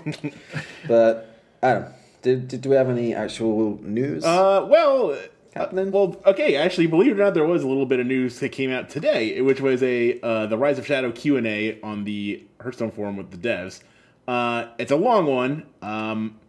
but 0.89 1.39
Adam, 1.63 1.85
did, 2.21 2.49
did 2.49 2.59
do 2.59 2.71
we 2.71 2.75
have 2.75 2.89
any 2.89 3.15
actual 3.15 3.79
news 3.81 4.25
Uh, 4.25 4.65
well, 4.69 5.17
happening? 5.55 5.91
well, 5.91 6.21
okay. 6.25 6.55
Actually, 6.55 6.87
believe 6.87 7.11
it 7.11 7.19
or 7.19 7.23
not, 7.23 7.33
there 7.33 7.45
was 7.45 7.63
a 7.63 7.67
little 7.67 7.85
bit 7.85 7.99
of 7.99 8.07
news 8.07 8.39
that 8.39 8.49
came 8.49 8.71
out 8.71 8.89
today, 8.89 9.41
which 9.41 9.61
was 9.61 9.81
a 9.83 10.19
uh, 10.21 10.45
the 10.47 10.57
Rise 10.57 10.77
of 10.77 10.85
Shadow 10.85 11.11
Q 11.11 11.37
and 11.37 11.47
A 11.47 11.79
on 11.81 12.03
the 12.03 12.43
Hearthstone 12.59 12.91
forum 12.91 13.17
with 13.17 13.31
the 13.31 13.37
devs. 13.37 13.81
Uh, 14.27 14.67
it's 14.77 14.91
a 14.91 14.95
long 14.95 15.25
one. 15.25 15.65
Um, 15.81 16.39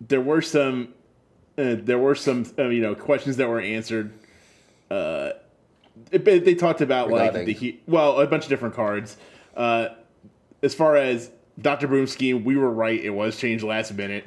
there 0.00 0.20
were 0.20 0.42
some, 0.42 0.88
uh, 1.56 1.76
there 1.78 1.98
were 1.98 2.14
some, 2.14 2.46
uh, 2.58 2.68
you 2.68 2.82
know, 2.82 2.94
questions 2.94 3.38
that 3.38 3.48
were 3.48 3.60
answered. 3.60 4.12
Uh, 4.90 5.30
it, 6.12 6.24
they 6.24 6.54
talked 6.54 6.82
about 6.82 7.10
like 7.10 7.32
the 7.32 7.52
he- 7.52 7.80
well, 7.86 8.20
a 8.20 8.26
bunch 8.26 8.44
of 8.44 8.50
different 8.50 8.74
cards. 8.74 9.16
Uh, 9.56 9.88
as 10.62 10.74
far 10.74 10.96
as 10.96 11.30
Doctor 11.60 11.88
Boom 11.88 12.06
scheme, 12.06 12.44
we 12.44 12.56
were 12.56 12.70
right. 12.70 13.02
It 13.02 13.10
was 13.10 13.36
changed 13.38 13.64
last 13.64 13.94
minute. 13.94 14.24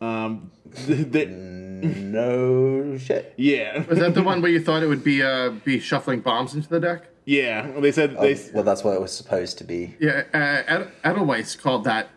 Um, 0.00 0.50
the, 0.86 0.94
the, 1.04 1.26
no 1.26 2.96
shit. 2.98 3.34
yeah, 3.36 3.84
Was 3.86 3.98
that 3.98 4.14
the 4.14 4.22
one 4.30 4.40
where 4.42 4.50
you 4.50 4.60
thought 4.62 4.82
it 4.82 4.86
would 4.86 5.02
be 5.04 5.22
uh, 5.22 5.50
be 5.50 5.78
shuffling 5.80 6.20
bombs 6.20 6.54
into 6.54 6.68
the 6.68 6.80
deck? 6.80 7.04
yeah. 7.24 7.68
Well, 7.70 7.80
they 7.80 7.92
said 7.92 8.18
they. 8.20 8.34
Oh, 8.36 8.40
well, 8.54 8.62
that's 8.64 8.82
what 8.84 8.94
it 8.94 9.00
was 9.00 9.12
supposed 9.12 9.58
to 9.58 9.64
be. 9.64 9.96
Yeah, 10.00 10.24
uh, 10.32 10.36
Ed- 10.38 10.92
Edelweiss 11.04 11.56
called 11.56 11.84
that 11.84 12.08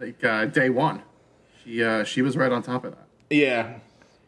like 0.00 0.22
uh, 0.24 0.46
day 0.46 0.70
one. 0.70 1.02
She 1.64 1.82
uh, 1.82 2.04
she 2.04 2.22
was 2.22 2.36
right 2.36 2.52
on 2.52 2.62
top 2.62 2.84
of 2.84 2.92
that. 2.92 3.06
yeah. 3.30 3.78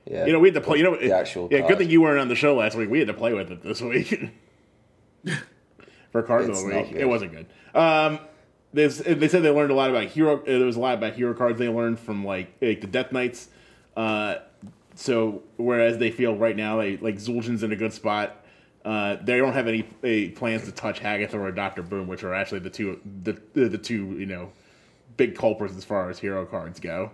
Yeah. 0.07 0.27
You 0.27 0.33
know, 0.33 0.41
we 0.41 0.49
had 0.49 0.55
to 0.55 0.61
play. 0.61 0.79
You 0.79 0.85
know, 0.85 0.97
The 0.97 1.13
actual 1.13 1.47
Yeah, 1.53 1.59
card. 1.61 1.69
good 1.69 1.79
thing 1.79 1.91
you 1.91 2.01
weren't 2.01 2.19
on 2.19 2.27
the 2.29 2.35
show 2.35 2.57
last 2.57 2.75
week. 2.77 2.91
We 2.91 2.99
had 2.99 3.07
to 3.09 3.15
play 3.15 3.33
with 3.33 3.53
it 3.53 3.63
this 3.63 3.81
week 3.81 4.31
for 6.11 6.23
cards 6.23 6.49
of 6.49 6.57
the 6.57 6.65
week. 6.67 6.93
It 6.93 7.05
wasn't 7.05 7.33
good. 7.33 7.47
Um, 7.79 8.19
there's, 8.19 8.30
they 8.73 8.89
said 8.89 9.19
they 9.43 9.51
learned 9.51 9.71
a 9.71 9.75
lot 9.75 9.91
about 9.91 10.05
hero. 10.05 10.41
uh, 10.41 10.45
There 10.45 10.67
was 10.67 10.77
a 10.77 10.81
lot 10.81 10.95
about 10.95 11.15
hero 11.15 11.35
cards 11.35 11.59
they 11.59 11.69
learned 11.69 11.99
from 11.99 12.25
like 12.25 12.53
like 12.61 12.81
the 12.81 12.87
Death 12.87 13.13
Knights. 13.13 13.49
Uh, 13.97 14.37
so 14.95 15.43
whereas 15.57 15.99
they 15.99 16.11
feel 16.11 16.37
right 16.37 16.57
now 16.57 16.79
they 16.79 16.97
like 16.99 17.17
Zul'jin's 17.17 17.63
in 17.63 17.73
a 17.73 17.77
good 17.77 17.93
spot. 17.93 18.37
Uh, 18.85 19.17
they 19.23 19.37
don't 19.37 19.53
have 19.53 19.69
any, 19.69 19.87
any 20.03 20.31
plans 20.31 20.65
to 20.65 20.73
touch 20.73 21.01
Hagatha 21.01 21.35
or 21.35 21.51
Doctor 21.53 21.83
Boom, 21.83 22.07
which 22.07 22.23
are 22.25 22.33
actually 22.35 22.61
the 22.61 22.71
two 22.71 23.01
the 23.25 23.39
the, 23.55 23.77
two 23.79 24.13
you 24.19 24.27
know 24.27 24.53
big 25.17 25.37
culprits 25.37 25.77
as 25.77 25.85
far 25.85 26.09
as 26.09 26.19
hero 26.19 26.47
cards 26.47 26.81
go. 26.81 27.11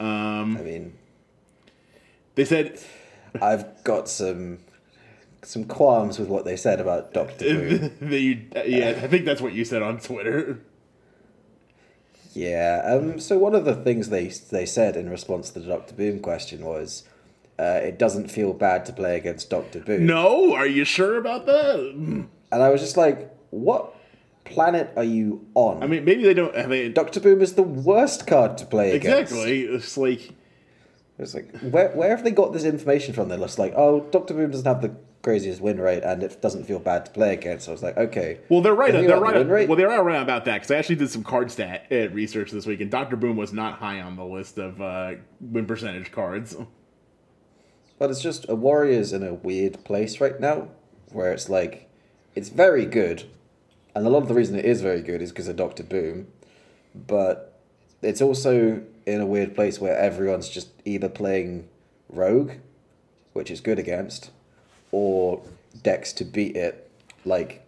I 0.00 0.62
mean, 0.62 0.94
They 2.36 2.44
said 2.44 2.80
I've 3.42 3.82
got 3.84 4.08
some 4.08 4.58
some 5.42 5.64
qualms 5.64 6.18
with 6.18 6.28
what 6.28 6.44
they 6.44 6.56
said 6.56 6.80
about 6.80 7.12
Doctor 7.12 7.44
Who. 7.52 7.78
that 8.08 8.20
you, 8.20 8.46
yeah, 8.64 8.88
I 9.02 9.08
think 9.08 9.24
that's 9.24 9.40
what 9.40 9.52
you 9.52 9.64
said 9.64 9.82
on 9.82 9.98
Twitter. 10.00 10.60
Yeah. 12.38 12.82
Um. 12.84 13.18
So 13.18 13.36
one 13.38 13.54
of 13.54 13.64
the 13.64 13.74
things 13.74 14.08
they 14.10 14.28
they 14.28 14.66
said 14.66 14.96
in 14.96 15.10
response 15.10 15.50
to 15.50 15.60
the 15.60 15.68
Doctor 15.68 15.94
Boom 15.94 16.20
question 16.20 16.64
was, 16.64 17.02
uh, 17.58 17.80
it 17.82 17.98
doesn't 17.98 18.30
feel 18.30 18.52
bad 18.52 18.84
to 18.86 18.92
play 18.92 19.16
against 19.16 19.50
Doctor 19.50 19.80
Boom. 19.80 20.06
No, 20.06 20.54
are 20.54 20.66
you 20.66 20.84
sure 20.84 21.16
about 21.18 21.46
that? 21.46 21.80
And 21.80 22.28
I 22.52 22.68
was 22.70 22.80
just 22.80 22.96
like, 22.96 23.30
what 23.50 23.94
planet 24.44 24.90
are 24.96 25.04
you 25.04 25.44
on? 25.54 25.82
I 25.82 25.86
mean, 25.86 26.04
maybe 26.04 26.22
they 26.22 26.34
don't. 26.34 26.56
I 26.56 26.66
mean, 26.66 26.92
Doctor 26.94 27.20
Boom 27.20 27.42
is 27.42 27.54
the 27.54 27.62
worst 27.62 28.26
card 28.26 28.56
to 28.58 28.66
play 28.66 28.92
against. 28.96 29.32
exactly. 29.32 29.62
It's 29.62 29.96
like 29.96 30.30
It's 31.18 31.34
like 31.34 31.50
where 31.60 31.90
where 31.90 32.10
have 32.10 32.22
they 32.24 32.30
got 32.30 32.52
this 32.52 32.64
information 32.64 33.14
from? 33.14 33.28
They're 33.28 33.38
just 33.38 33.58
like, 33.58 33.74
oh, 33.76 34.00
Doctor 34.12 34.34
Boom 34.34 34.50
doesn't 34.52 34.66
have 34.66 34.80
the 34.80 34.94
craziest 35.22 35.60
win 35.60 35.80
rate, 35.80 36.02
and 36.04 36.22
it 36.22 36.40
doesn't 36.40 36.64
feel 36.64 36.78
bad 36.78 37.04
to 37.06 37.10
play 37.10 37.34
against. 37.34 37.66
So 37.66 37.72
I 37.72 37.74
was 37.74 37.82
like, 37.82 37.96
okay. 37.96 38.40
Well, 38.48 38.60
they're 38.60 38.74
right. 38.74 38.92
They're 38.92 39.06
got 39.06 39.34
the 39.34 39.46
right. 39.46 39.68
Well, 39.68 39.76
they 39.76 39.84
are 39.84 40.02
right 40.02 40.22
about 40.22 40.44
that 40.44 40.54
because 40.54 40.70
I 40.70 40.76
actually 40.76 40.96
did 40.96 41.10
some 41.10 41.24
card 41.24 41.50
stat 41.50 41.86
uh, 41.90 42.08
research 42.10 42.50
this 42.50 42.66
week, 42.66 42.80
and 42.80 42.90
Doctor 42.90 43.16
Boom 43.16 43.36
was 43.36 43.52
not 43.52 43.78
high 43.78 44.00
on 44.00 44.16
the 44.16 44.24
list 44.24 44.58
of 44.58 44.80
uh, 44.80 45.14
win 45.40 45.66
percentage 45.66 46.12
cards. 46.12 46.56
But 47.98 48.10
it's 48.10 48.22
just 48.22 48.48
a 48.48 48.54
warrior's 48.54 49.12
in 49.12 49.24
a 49.24 49.34
weird 49.34 49.84
place 49.84 50.20
right 50.20 50.38
now, 50.38 50.68
where 51.10 51.32
it's 51.32 51.48
like, 51.48 51.90
it's 52.36 52.48
very 52.48 52.86
good, 52.86 53.24
and 53.94 54.06
a 54.06 54.10
lot 54.10 54.22
of 54.22 54.28
the 54.28 54.34
reason 54.34 54.56
it 54.56 54.64
is 54.64 54.80
very 54.80 55.02
good 55.02 55.20
is 55.20 55.30
because 55.30 55.48
of 55.48 55.56
Doctor 55.56 55.82
Boom, 55.82 56.28
but 56.94 57.60
it's 58.00 58.22
also 58.22 58.84
in 59.04 59.20
a 59.20 59.26
weird 59.26 59.54
place 59.54 59.80
where 59.80 59.96
everyone's 59.96 60.48
just 60.48 60.68
either 60.84 61.08
playing 61.08 61.68
rogue, 62.08 62.52
which 63.32 63.50
is 63.50 63.60
good 63.60 63.80
against, 63.80 64.30
or 64.92 65.42
decks 65.82 66.12
to 66.14 66.24
beat 66.24 66.56
it, 66.56 66.90
like 67.24 67.64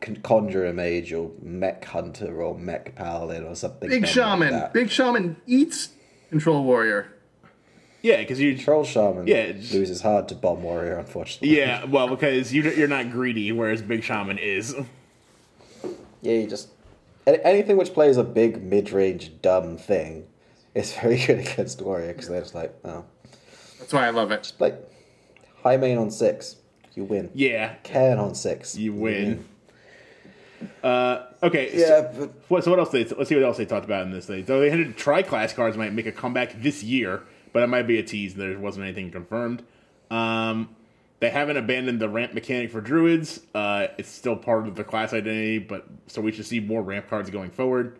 Con- 0.00 0.16
Conjurer 0.22 0.72
Mage 0.72 1.12
or 1.12 1.30
Mech 1.42 1.84
Hunter 1.84 2.42
or 2.42 2.56
Mech 2.58 2.94
Paladin 2.94 3.44
or 3.44 3.54
something. 3.54 3.88
Big 3.88 4.02
dumb 4.14 4.40
like 4.40 4.50
shaman, 4.50 4.70
big 4.72 4.90
shaman 4.90 5.36
eats 5.46 5.90
control 6.30 6.64
warrior. 6.64 7.12
Yeah, 8.02 8.16
because 8.18 8.40
you. 8.40 8.54
control 8.54 8.84
Shaman 8.84 9.26
Yeah, 9.26 9.36
it's- 9.42 9.74
loses 9.74 10.00
hard 10.00 10.26
to 10.28 10.34
Bomb 10.34 10.62
Warrior, 10.62 10.94
unfortunately. 10.96 11.58
Yeah, 11.58 11.84
well, 11.84 12.08
because 12.08 12.50
you, 12.50 12.62
you're 12.62 12.88
not 12.88 13.10
greedy, 13.10 13.52
whereas 13.52 13.82
Big 13.82 14.02
Shaman 14.02 14.38
is. 14.38 14.74
Yeah, 16.22 16.32
you 16.32 16.46
just 16.46 16.68
anything 17.26 17.76
which 17.76 17.92
plays 17.92 18.16
a 18.16 18.24
big 18.24 18.62
mid-range 18.62 19.32
dumb 19.42 19.76
thing 19.76 20.26
is 20.74 20.94
very 20.94 21.18
good 21.26 21.40
against 21.40 21.82
Warrior 21.82 22.08
because 22.14 22.28
they're 22.28 22.40
just 22.40 22.54
like, 22.54 22.74
oh, 22.86 23.04
That's 23.78 23.92
why 23.92 24.06
I 24.06 24.10
love 24.10 24.30
it. 24.30 24.52
like 24.58 24.76
high 25.62 25.76
main 25.76 25.98
on 25.98 26.10
six, 26.10 26.56
you 26.94 27.04
win. 27.04 27.30
Yeah, 27.34 27.74
Cairn 27.82 28.18
on 28.18 28.34
six, 28.34 28.76
you 28.76 28.92
win. 28.92 29.44
Uh, 30.82 31.26
okay. 31.42 31.72
so- 31.72 31.78
Yeah, 31.78 32.12
but 32.18 32.30
What, 32.48 32.64
so 32.64 32.70
what 32.70 32.80
else? 32.80 32.90
They, 32.90 33.04
let's 33.04 33.28
see 33.28 33.34
what 33.34 33.44
else 33.44 33.56
they 33.56 33.64
talked 33.66 33.84
about 33.84 34.02
in 34.02 34.12
this 34.12 34.26
thing. 34.26 34.46
So 34.46 34.60
they 34.60 34.70
hinted 34.70 34.96
tri-class 34.96 35.52
cards 35.52 35.76
might 35.76 35.92
make 35.92 36.06
a 36.06 36.12
comeback 36.12 36.60
this 36.60 36.82
year, 36.82 37.22
but 37.52 37.62
it 37.62 37.68
might 37.68 37.86
be 37.86 37.98
a 37.98 38.02
tease. 38.02 38.34
There 38.34 38.58
wasn't 38.58 38.84
anything 38.84 39.10
confirmed. 39.10 39.62
Um, 40.10 40.74
they 41.20 41.30
haven't 41.30 41.56
abandoned 41.56 42.00
the 42.00 42.08
ramp 42.08 42.32
mechanic 42.34 42.70
for 42.70 42.80
druids. 42.80 43.40
Uh, 43.54 43.88
it's 43.98 44.08
still 44.08 44.36
part 44.36 44.66
of 44.66 44.74
the 44.74 44.84
class 44.84 45.12
identity, 45.12 45.58
but 45.58 45.86
so 46.06 46.20
we 46.20 46.32
should 46.32 46.46
see 46.46 46.60
more 46.60 46.82
ramp 46.82 47.08
cards 47.08 47.30
going 47.30 47.50
forward. 47.50 47.98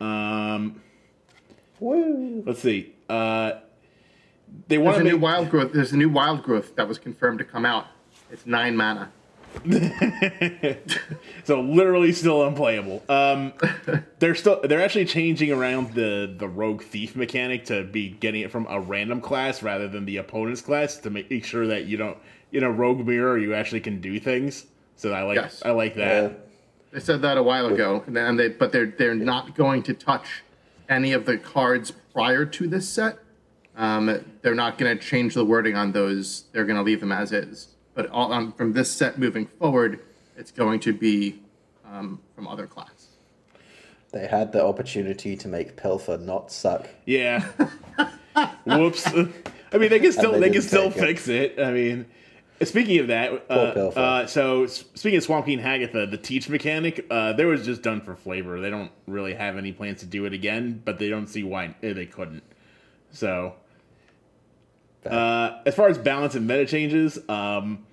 Um, 0.00 0.82
woo. 1.80 2.42
let's 2.46 2.60
see. 2.60 2.94
Uh, 3.08 3.52
they 4.68 4.76
There's 4.76 4.84
want 4.84 4.96
a 4.98 5.04
to 5.04 5.10
new 5.10 5.18
wild 5.18 5.50
growth. 5.50 5.72
There's 5.72 5.92
a 5.92 5.96
new 5.96 6.08
wild 6.08 6.42
growth 6.42 6.76
that 6.76 6.86
was 6.86 6.98
confirmed 6.98 7.38
to 7.38 7.44
come 7.44 7.64
out. 7.64 7.86
It's 8.30 8.46
nine 8.46 8.76
mana. 8.76 9.10
so 11.44 11.60
literally 11.60 12.12
still 12.12 12.46
unplayable. 12.46 13.02
Um, 13.08 13.54
they're 14.18 14.34
still 14.34 14.60
they're 14.62 14.82
actually 14.82 15.06
changing 15.06 15.50
around 15.52 15.94
the 15.94 16.32
the 16.36 16.46
rogue 16.46 16.82
thief 16.82 17.16
mechanic 17.16 17.64
to 17.66 17.84
be 17.84 18.10
getting 18.10 18.42
it 18.42 18.50
from 18.50 18.66
a 18.68 18.78
random 18.78 19.20
class 19.20 19.62
rather 19.62 19.88
than 19.88 20.04
the 20.04 20.18
opponent's 20.18 20.60
class 20.60 20.98
to 20.98 21.10
make 21.10 21.44
sure 21.44 21.66
that 21.66 21.86
you 21.86 21.96
don't 21.96 22.18
in 22.52 22.62
a 22.62 22.70
rogue 22.70 23.06
mirror 23.06 23.38
you 23.38 23.54
actually 23.54 23.80
can 23.80 24.00
do 24.00 24.20
things. 24.20 24.66
So 24.96 25.12
I 25.12 25.22
like 25.22 25.36
Yes. 25.36 25.62
I 25.64 25.70
like 25.70 25.94
that. 25.96 26.46
They 26.92 27.00
said 27.00 27.22
that 27.22 27.36
a 27.36 27.42
while 27.42 27.66
ago, 27.66 28.04
and 28.06 28.38
they 28.38 28.48
but 28.48 28.72
they're 28.72 28.92
they're 28.98 29.14
not 29.14 29.54
going 29.54 29.82
to 29.84 29.94
touch 29.94 30.42
any 30.88 31.12
of 31.12 31.26
the 31.26 31.36
cards 31.36 31.90
prior 32.12 32.44
to 32.44 32.66
this 32.66 32.88
set. 32.88 33.18
Um, 33.78 34.24
they're 34.42 34.56
not 34.56 34.76
going 34.76 34.98
to 34.98 35.02
change 35.02 35.34
the 35.34 35.44
wording 35.44 35.76
on 35.76 35.92
those. 35.92 36.44
They're 36.52 36.64
going 36.64 36.76
to 36.76 36.82
leave 36.82 37.00
them 37.00 37.12
as 37.12 37.32
is. 37.32 37.68
But 37.94 38.10
all, 38.10 38.32
um, 38.32 38.52
from 38.52 38.72
this 38.72 38.90
set 38.90 39.18
moving 39.18 39.46
forward, 39.46 40.00
it's 40.36 40.50
going 40.50 40.80
to 40.80 40.92
be 40.92 41.40
um, 41.86 42.20
from 42.34 42.46
other 42.48 42.66
class. 42.66 43.08
they 44.12 44.26
had 44.26 44.52
the 44.52 44.64
opportunity 44.64 45.36
to 45.36 45.48
make 45.48 45.76
Pilfer 45.76 46.18
not 46.18 46.50
suck. 46.50 46.88
Yeah. 47.06 47.40
Whoops. 48.64 49.06
I 49.72 49.78
mean, 49.78 49.90
they 49.90 50.00
can 50.00 50.12
still 50.12 50.32
they 50.32 50.40
they, 50.40 50.50
can 50.50 50.62
still 50.62 50.90
take 50.90 50.96
it. 50.96 51.06
fix 51.06 51.28
it. 51.28 51.60
I 51.60 51.72
mean, 51.72 52.06
speaking 52.62 52.98
of 52.98 53.08
that, 53.08 53.44
uh, 53.48 53.52
uh, 53.52 54.26
so 54.26 54.66
speaking 54.66 55.18
of 55.18 55.22
Swamp 55.22 55.46
King 55.46 55.60
Hagatha, 55.60 56.10
the 56.10 56.16
teach 56.16 56.48
mechanic, 56.48 57.06
uh, 57.10 57.32
there 57.34 57.46
was 57.46 57.64
just 57.64 57.82
done 57.82 58.00
for 58.00 58.16
flavor. 58.16 58.60
They 58.60 58.70
don't 58.70 58.90
really 59.06 59.34
have 59.34 59.56
any 59.56 59.72
plans 59.72 60.00
to 60.00 60.06
do 60.06 60.24
it 60.24 60.32
again, 60.32 60.82
but 60.84 60.98
they 60.98 61.08
don't 61.08 61.26
see 61.26 61.44
why 61.44 61.74
eh, 61.82 61.92
they 61.92 62.06
couldn't. 62.06 62.42
So, 63.10 63.54
uh, 65.06 65.60
as 65.66 65.74
far 65.74 65.88
as 65.88 65.98
balance 65.98 66.34
and 66.34 66.46
meta 66.46 66.66
changes, 66.66 67.18
um, 67.28 67.84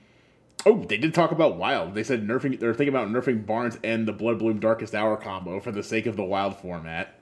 oh, 0.65 0.83
they 0.83 0.97
did 0.97 1.13
talk 1.13 1.31
about 1.31 1.57
Wild. 1.57 1.93
They 1.93 2.03
said 2.03 2.27
nerfing. 2.27 2.59
They're 2.59 2.73
thinking 2.73 2.93
about 2.95 3.09
nerfing 3.09 3.45
Barnes 3.45 3.77
and 3.83 4.07
the 4.07 4.13
Bloodbloom 4.13 4.59
Darkest 4.59 4.93
Hour 4.95 5.17
combo 5.17 5.59
for 5.59 5.71
the 5.71 5.83
sake 5.83 6.05
of 6.05 6.15
the 6.17 6.23
Wild 6.23 6.57
format. 6.57 7.19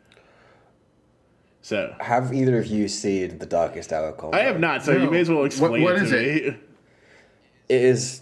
So 1.62 1.96
Have 2.02 2.34
either 2.34 2.58
of 2.58 2.68
you 2.68 2.88
seen 2.90 3.38
the 3.40 3.46
Darkest 3.46 3.94
Hour 3.94 4.12
combo? 4.13 4.38
I 4.38 4.42
have 4.42 4.60
not, 4.60 4.84
so 4.84 4.92
you 4.92 5.10
may 5.10 5.22
as 5.22 5.30
well 5.30 5.46
explain 5.46 5.82
what 5.84 5.96
it 5.96 6.04
is 6.04 6.10
to 6.10 6.18
it? 6.18 6.54
me. 6.54 6.60
It 7.70 7.82
is 7.82 8.22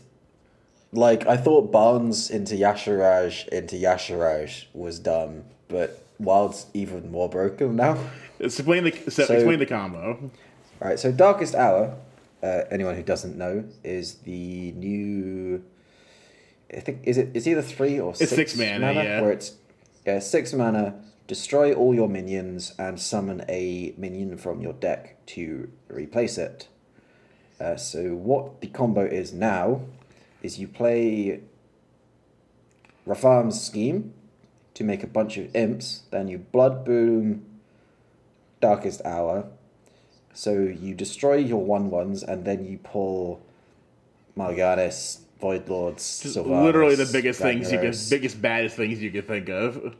like 0.93 1.25
I 1.25 1.37
thought 1.37 1.71
Barnes 1.71 2.29
into 2.29 2.55
Y'Shaarj 2.55 3.47
into 3.47 3.77
Y'Shaarj 3.77 4.65
was 4.73 4.99
dumb, 4.99 5.43
but 5.69 6.03
Wild's 6.19 6.67
even 6.75 7.09
more 7.11 7.29
broken 7.29 7.75
now. 7.75 7.97
Explain 8.39 8.83
the 8.83 8.91
so, 9.09 9.23
So- 9.25 9.33
explain 9.33 9.57
the 9.59 9.65
combo. 9.65 10.29
All 10.81 10.87
right, 10.87 10.99
so 10.99 11.11
Darkest 11.11 11.53
Hour, 11.53 11.95
uh, 12.41 12.61
anyone 12.71 12.95
who 12.95 13.03
doesn't 13.03 13.37
know, 13.37 13.65
is 13.83 14.15
the 14.15 14.71
new. 14.71 15.63
I 16.75 16.79
think 16.79 17.01
is 17.03 17.19
it 17.19 17.29
is 17.35 17.47
either 17.47 17.61
three 17.61 17.99
or 17.99 18.15
six, 18.15 18.31
six 18.31 18.57
mana, 18.57 18.93
yeah. 18.93 19.21
Where 19.21 19.31
it's 19.31 19.53
yeah, 20.07 20.17
six 20.17 20.53
mana, 20.53 20.95
destroy 21.27 21.71
all 21.73 21.93
your 21.93 22.09
minions 22.09 22.73
and 22.79 22.99
summon 22.99 23.45
a 23.47 23.93
minion 23.95 24.37
from 24.37 24.61
your 24.61 24.73
deck 24.73 25.23
to 25.27 25.69
replace 25.87 26.39
it. 26.39 26.67
Uh, 27.59 27.75
so 27.75 28.15
what 28.15 28.61
the 28.61 28.67
combo 28.67 29.05
is 29.05 29.31
now 29.31 29.81
is 30.41 30.57
you 30.57 30.67
play 30.67 31.41
Rafaam's 33.05 33.61
scheme 33.61 34.15
to 34.73 34.83
make 34.83 35.03
a 35.03 35.07
bunch 35.07 35.37
of 35.37 35.55
imps, 35.55 36.03
then 36.09 36.27
you 36.27 36.43
Bloodbloom 36.51 37.41
Darkest 38.61 39.05
Hour. 39.05 39.45
So 40.33 40.53
you 40.53 40.93
destroy 40.95 41.35
your 41.35 41.61
one 41.63 41.89
ones 41.89 42.23
and 42.23 42.45
then 42.45 42.65
you 42.65 42.77
pull 42.77 43.41
Mal'Ganis, 44.37 45.19
Void 45.39 45.67
Lords, 45.67 46.21
Just 46.21 46.37
Sylvanas, 46.37 46.63
literally 46.63 46.95
the 46.95 47.09
biggest 47.11 47.41
things 47.41 47.71
you 47.71 47.77
Ragnaros. 47.79 48.09
biggest 48.09 48.41
baddest 48.41 48.75
things 48.77 49.01
you 49.01 49.11
could 49.11 49.27
think 49.27 49.49
of. 49.49 49.95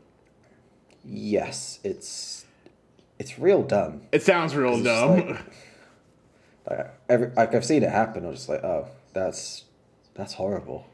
Yes, 1.04 1.80
it's 1.84 2.44
it's 3.18 3.38
real 3.38 3.62
dumb. 3.62 4.02
It 4.12 4.22
sounds 4.22 4.54
real 4.54 4.82
dumb. 4.82 5.28
like- 5.28 5.38
Like, 6.70 6.94
every, 7.08 7.30
like 7.30 7.54
I've 7.56 7.64
seen 7.64 7.82
it 7.82 7.90
happen. 7.90 8.24
I'm 8.24 8.34
just 8.34 8.48
like, 8.48 8.62
oh, 8.62 8.86
that's 9.12 9.64
that's 10.14 10.34
horrible. 10.34 10.86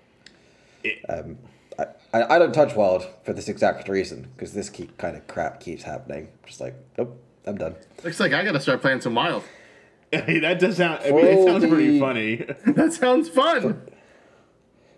It- 0.82 0.98
Um, 1.08 1.38
I, 1.78 1.84
I 2.14 2.36
I 2.36 2.38
don't 2.38 2.52
touch 2.54 2.74
wild 2.74 3.06
for 3.22 3.32
this 3.34 3.48
exact 3.48 3.86
reason 3.88 4.28
because 4.34 4.54
this 4.54 4.70
keep 4.70 4.96
kind 4.96 5.14
of 5.16 5.26
crap 5.26 5.60
keeps 5.60 5.82
happening. 5.82 6.28
Just 6.46 6.60
like, 6.62 6.74
nope, 6.96 7.20
I'm 7.48 7.56
done. 7.56 7.74
Looks 8.04 8.20
like 8.20 8.32
I 8.32 8.44
gotta 8.44 8.60
start 8.60 8.80
playing 8.82 9.00
some 9.00 9.14
wild. 9.14 9.42
that 10.10 10.58
does 10.58 10.76
sound. 10.76 11.00
I 11.04 11.10
mean, 11.10 11.24
it 11.26 11.44
sounds 11.46 11.66
pretty 11.66 11.98
funny. 11.98 12.36
that 12.66 12.92
sounds 12.92 13.28
fun. 13.28 13.82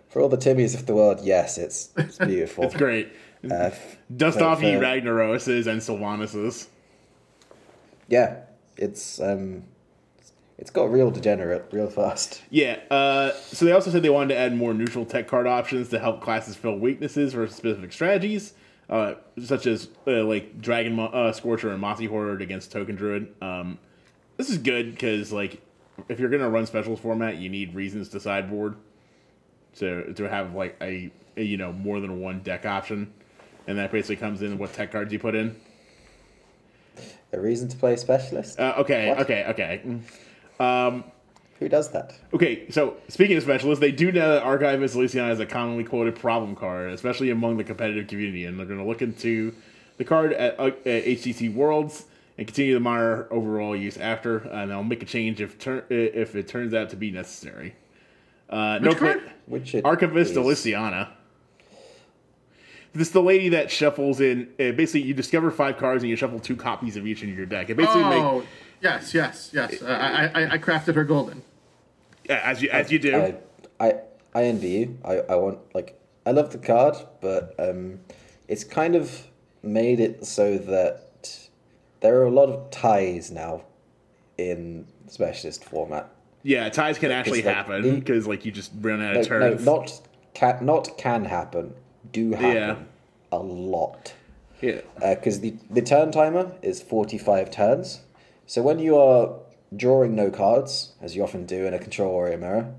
For 0.09 0.21
all 0.21 0.29
the 0.29 0.37
Timmies 0.37 0.75
of 0.75 0.85
the 0.85 0.93
world, 0.93 1.21
yes, 1.23 1.57
it's 1.57 1.91
it's 1.97 2.17
beautiful. 2.19 2.65
It's 2.65 2.75
great. 2.75 3.13
Uh, 3.49 3.71
Dust 4.15 4.39
so 4.39 4.47
off 4.47 4.61
ye 4.61 4.75
for- 4.75 4.81
Ragnaroses 4.81 5.67
and 5.67 5.81
Sylvanas. 5.81 6.67
Yeah, 8.09 8.41
it's 8.75 9.21
um, 9.21 9.63
it's 10.57 10.69
got 10.69 10.91
real 10.91 11.09
degenerate 11.09 11.65
real 11.71 11.89
fast. 11.89 12.41
Yeah. 12.49 12.79
Uh, 12.91 13.31
so 13.31 13.65
they 13.65 13.71
also 13.71 13.89
said 13.91 14.03
they 14.03 14.09
wanted 14.09 14.33
to 14.33 14.39
add 14.39 14.55
more 14.55 14.73
neutral 14.73 15.05
tech 15.05 15.27
card 15.27 15.47
options 15.47 15.87
to 15.89 15.99
help 15.99 16.21
classes 16.21 16.55
fill 16.57 16.77
weaknesses 16.77 17.33
for 17.33 17.47
specific 17.47 17.93
strategies, 17.93 18.53
uh, 18.91 19.15
such 19.43 19.65
as 19.65 19.87
uh, 20.05 20.23
like 20.25 20.61
Dragon 20.61 20.93
Mo- 20.93 21.07
uh, 21.07 21.31
Scorcher 21.31 21.71
and 21.71 21.81
Mossy 21.81 22.05
Horror 22.05 22.37
against 22.37 22.71
Token 22.71 22.95
Druid. 22.95 23.33
Um, 23.41 23.79
this 24.37 24.49
is 24.49 24.57
good 24.57 24.91
because 24.91 25.31
like 25.31 25.61
if 26.09 26.19
you're 26.19 26.29
gonna 26.29 26.49
run 26.49 26.65
specials 26.65 26.99
format, 26.99 27.37
you 27.37 27.49
need 27.49 27.73
reasons 27.73 28.09
to 28.09 28.19
sideboard. 28.19 28.75
So 29.73 30.01
to 30.01 30.23
have 30.29 30.53
like 30.53 30.75
a, 30.81 31.09
a 31.37 31.43
you 31.43 31.57
know 31.57 31.71
more 31.71 31.99
than 32.01 32.19
one 32.19 32.41
deck 32.41 32.65
option, 32.65 33.13
and 33.65 33.77
that 33.77 33.91
basically 33.91 34.17
comes 34.17 34.41
in 34.41 34.57
what 34.57 34.73
tech 34.73 34.91
cards 34.91 35.13
you 35.13 35.19
put 35.19 35.35
in. 35.35 35.55
A 37.33 37.39
reason 37.39 37.69
to 37.69 37.77
play 37.77 37.95
specialist? 37.95 38.59
Uh, 38.59 38.73
okay, 38.79 39.07
What? 39.07 39.19
okay, 39.21 39.45
okay. 39.47 39.81
Who 41.61 41.69
does 41.69 41.91
that? 41.91 42.15
Okay, 42.33 42.67
so 42.71 42.95
speaking 43.07 43.37
of 43.37 43.43
specialists, 43.43 43.79
they 43.79 43.91
do 43.91 44.11
know 44.11 44.33
that 44.33 44.41
Archivist 44.41 44.95
Elysiana 44.95 45.31
is 45.31 45.39
a 45.39 45.45
commonly 45.45 45.83
quoted 45.83 46.15
problem 46.15 46.55
card, 46.55 46.89
especially 46.91 47.29
among 47.29 47.57
the 47.57 47.63
competitive 47.63 48.07
community, 48.07 48.45
and 48.45 48.57
they're 48.57 48.65
going 48.65 48.79
to 48.79 48.85
look 48.85 49.03
into 49.03 49.53
the 49.97 50.03
card 50.03 50.33
at, 50.33 50.59
uh, 50.59 50.65
at 50.65 51.05
HCT 51.05 51.53
Worlds 51.53 52.05
and 52.39 52.47
continue 52.47 52.73
to 52.73 52.79
monitor 52.79 53.27
overall 53.29 53.75
use 53.75 53.95
after, 53.97 54.39
and 54.39 54.71
they'll 54.71 54.81
make 54.83 55.03
a 55.03 55.05
change 55.05 55.39
if 55.39 55.59
tur- 55.59 55.85
if 55.91 56.35
it 56.35 56.47
turns 56.47 56.73
out 56.73 56.89
to 56.89 56.95
be 56.95 57.11
necessary. 57.11 57.75
Uh, 58.49 58.79
no 58.81 58.89
Which 58.89 58.97
card? 58.97 59.19
clear- 59.19 59.33
Which 59.45 59.75
it 59.75 59.85
Archivist 59.85 60.31
is. 60.31 60.37
Elysiana. 60.37 61.09
This 62.93 63.09
is 63.09 63.13
the 63.13 63.21
lady 63.21 63.49
that 63.49 63.69
shuffles 63.69 64.19
in. 64.19 64.47
Uh, 64.59 64.71
basically, 64.71 65.03
you 65.03 65.13
discover 65.13 65.51
five 65.51 65.77
cards 65.77 66.01
and 66.01 66.09
you 66.09 66.15
shuffle 66.15 66.39
two 66.39 66.55
copies 66.55 66.95
of 66.97 67.05
each 67.05 67.21
into 67.21 67.35
your 67.35 67.45
deck. 67.45 67.69
It 67.69 67.77
basically 67.77 68.01
Oh, 68.01 68.39
make 68.39 68.47
yes, 68.81 69.13
yes, 69.13 69.51
yes. 69.53 69.79
Uh, 69.79 69.85
I, 69.85 70.41
I, 70.41 70.53
I 70.53 70.57
crafted 70.57 70.95
her 70.95 71.03
golden. 71.03 71.43
Yeah, 72.29 72.41
as 72.43 72.61
you 72.61 72.69
as 72.69 72.91
you 72.91 72.99
do. 72.99 73.15
I, 73.15 73.35
I 73.87 73.93
I 74.33 74.43
envy 74.43 74.69
you. 74.69 74.97
I, 75.03 75.17
I 75.29 75.35
want 75.35 75.59
like 75.73 75.99
I 76.25 76.31
love 76.31 76.51
the 76.51 76.57
card, 76.57 76.95
but 77.21 77.55
um, 77.59 77.99
it's 78.47 78.63
kind 78.63 78.95
of 78.95 79.27
made 79.63 79.99
it 79.99 80.25
so 80.25 80.57
that 80.57 81.47
there 82.01 82.19
are 82.19 82.25
a 82.25 82.31
lot 82.31 82.49
of 82.49 82.71
ties 82.71 83.31
now 83.31 83.63
in 84.37 84.87
specialist 85.07 85.63
format. 85.63 86.09
Yeah, 86.43 86.69
ties 86.69 86.97
can 86.97 87.11
actually 87.11 87.43
like 87.43 87.53
happen 87.55 87.99
because 87.99 88.27
like 88.27 88.45
you 88.45 88.51
just 88.51 88.71
run 88.79 89.01
out 89.01 89.13
No, 89.13 89.19
of 89.21 89.29
no, 89.29 89.39
turns. 89.39 89.65
not 89.65 90.01
can 90.33 90.65
not 90.65 90.97
can 90.97 91.25
happen. 91.25 91.73
Do 92.11 92.31
happen 92.31 92.55
Yeah. 92.55 92.75
a 93.31 93.37
lot. 93.37 94.13
yeah, 94.61 94.81
because 94.99 95.39
the, 95.41 95.55
the 95.69 95.81
turn 95.81 96.11
timer 96.11 96.55
is 96.61 96.81
45 96.81 97.51
turns. 97.51 98.01
So 98.47 98.61
when 98.61 98.79
you 98.79 98.97
are 98.97 99.35
drawing 99.75 100.15
no 100.15 100.29
cards, 100.29 100.93
as 101.01 101.15
you 101.15 101.23
often 101.23 101.45
do 101.45 101.65
in 101.65 101.73
a 101.73 101.79
control 101.79 102.11
warrior 102.11 102.37
mirror, 102.37 102.73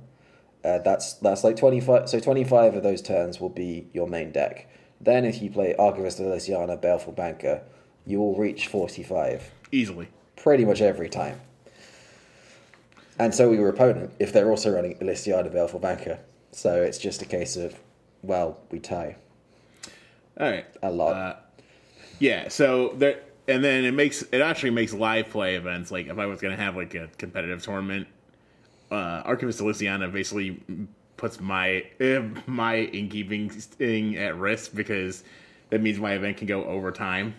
uh, 0.64 0.78
that's 0.78 1.14
that's 1.14 1.42
like 1.44 1.56
25. 1.56 2.08
So 2.08 2.20
25 2.20 2.76
of 2.76 2.82
those 2.82 3.02
turns 3.02 3.40
will 3.40 3.48
be 3.48 3.88
your 3.92 4.06
main 4.06 4.30
deck. 4.32 4.68
Then 5.00 5.24
if 5.24 5.42
you 5.42 5.50
play 5.50 5.74
Archivist 5.74 6.20
of 6.20 6.26
Elysiana, 6.26 6.80
Baleful 6.80 7.12
Banker, 7.12 7.62
you 8.06 8.18
will 8.20 8.36
reach 8.36 8.68
45 8.68 9.50
easily. 9.72 10.08
pretty 10.36 10.64
much 10.64 10.80
every 10.80 11.08
time. 11.08 11.40
And 13.18 13.34
so 13.34 13.48
will 13.48 13.56
your 13.56 13.68
opponent 13.68 14.12
if 14.18 14.32
they're 14.32 14.50
also 14.50 14.70
running 14.70 14.96
Elysiana, 14.98 15.52
Baleful 15.52 15.80
Banker. 15.80 16.18
So 16.52 16.82
it's 16.82 16.98
just 16.98 17.22
a 17.22 17.24
case 17.24 17.56
of, 17.56 17.74
well, 18.22 18.60
we 18.70 18.78
tie 18.78 19.16
All 20.38 20.50
right, 20.50 20.66
a 20.82 20.90
lot. 20.90 21.16
Uh, 21.16 21.36
yeah. 22.18 22.48
So 22.48 22.92
there, 22.96 23.20
and 23.48 23.64
then 23.64 23.84
it 23.84 23.92
makes 23.92 24.22
it 24.22 24.40
actually 24.40 24.70
makes 24.70 24.92
live 24.92 25.30
play 25.30 25.56
events. 25.56 25.90
Like 25.90 26.06
if 26.06 26.18
I 26.18 26.26
was 26.26 26.40
gonna 26.40 26.56
have 26.56 26.76
like 26.76 26.94
a 26.94 27.08
competitive 27.18 27.62
tournament, 27.62 28.06
uh, 28.90 29.22
Archivist 29.24 29.60
of 29.60 29.66
Elysiana 29.66 30.12
basically 30.12 30.60
puts 31.16 31.40
my 31.40 31.84
uh, 32.00 32.22
my 32.46 32.78
innkeeping 32.78 33.48
thing 33.50 34.16
at 34.16 34.36
risk 34.36 34.74
because 34.74 35.24
that 35.70 35.80
means 35.80 35.98
my 35.98 36.12
event 36.12 36.36
can 36.36 36.46
go 36.46 36.64
over 36.64 36.92
time 36.92 37.34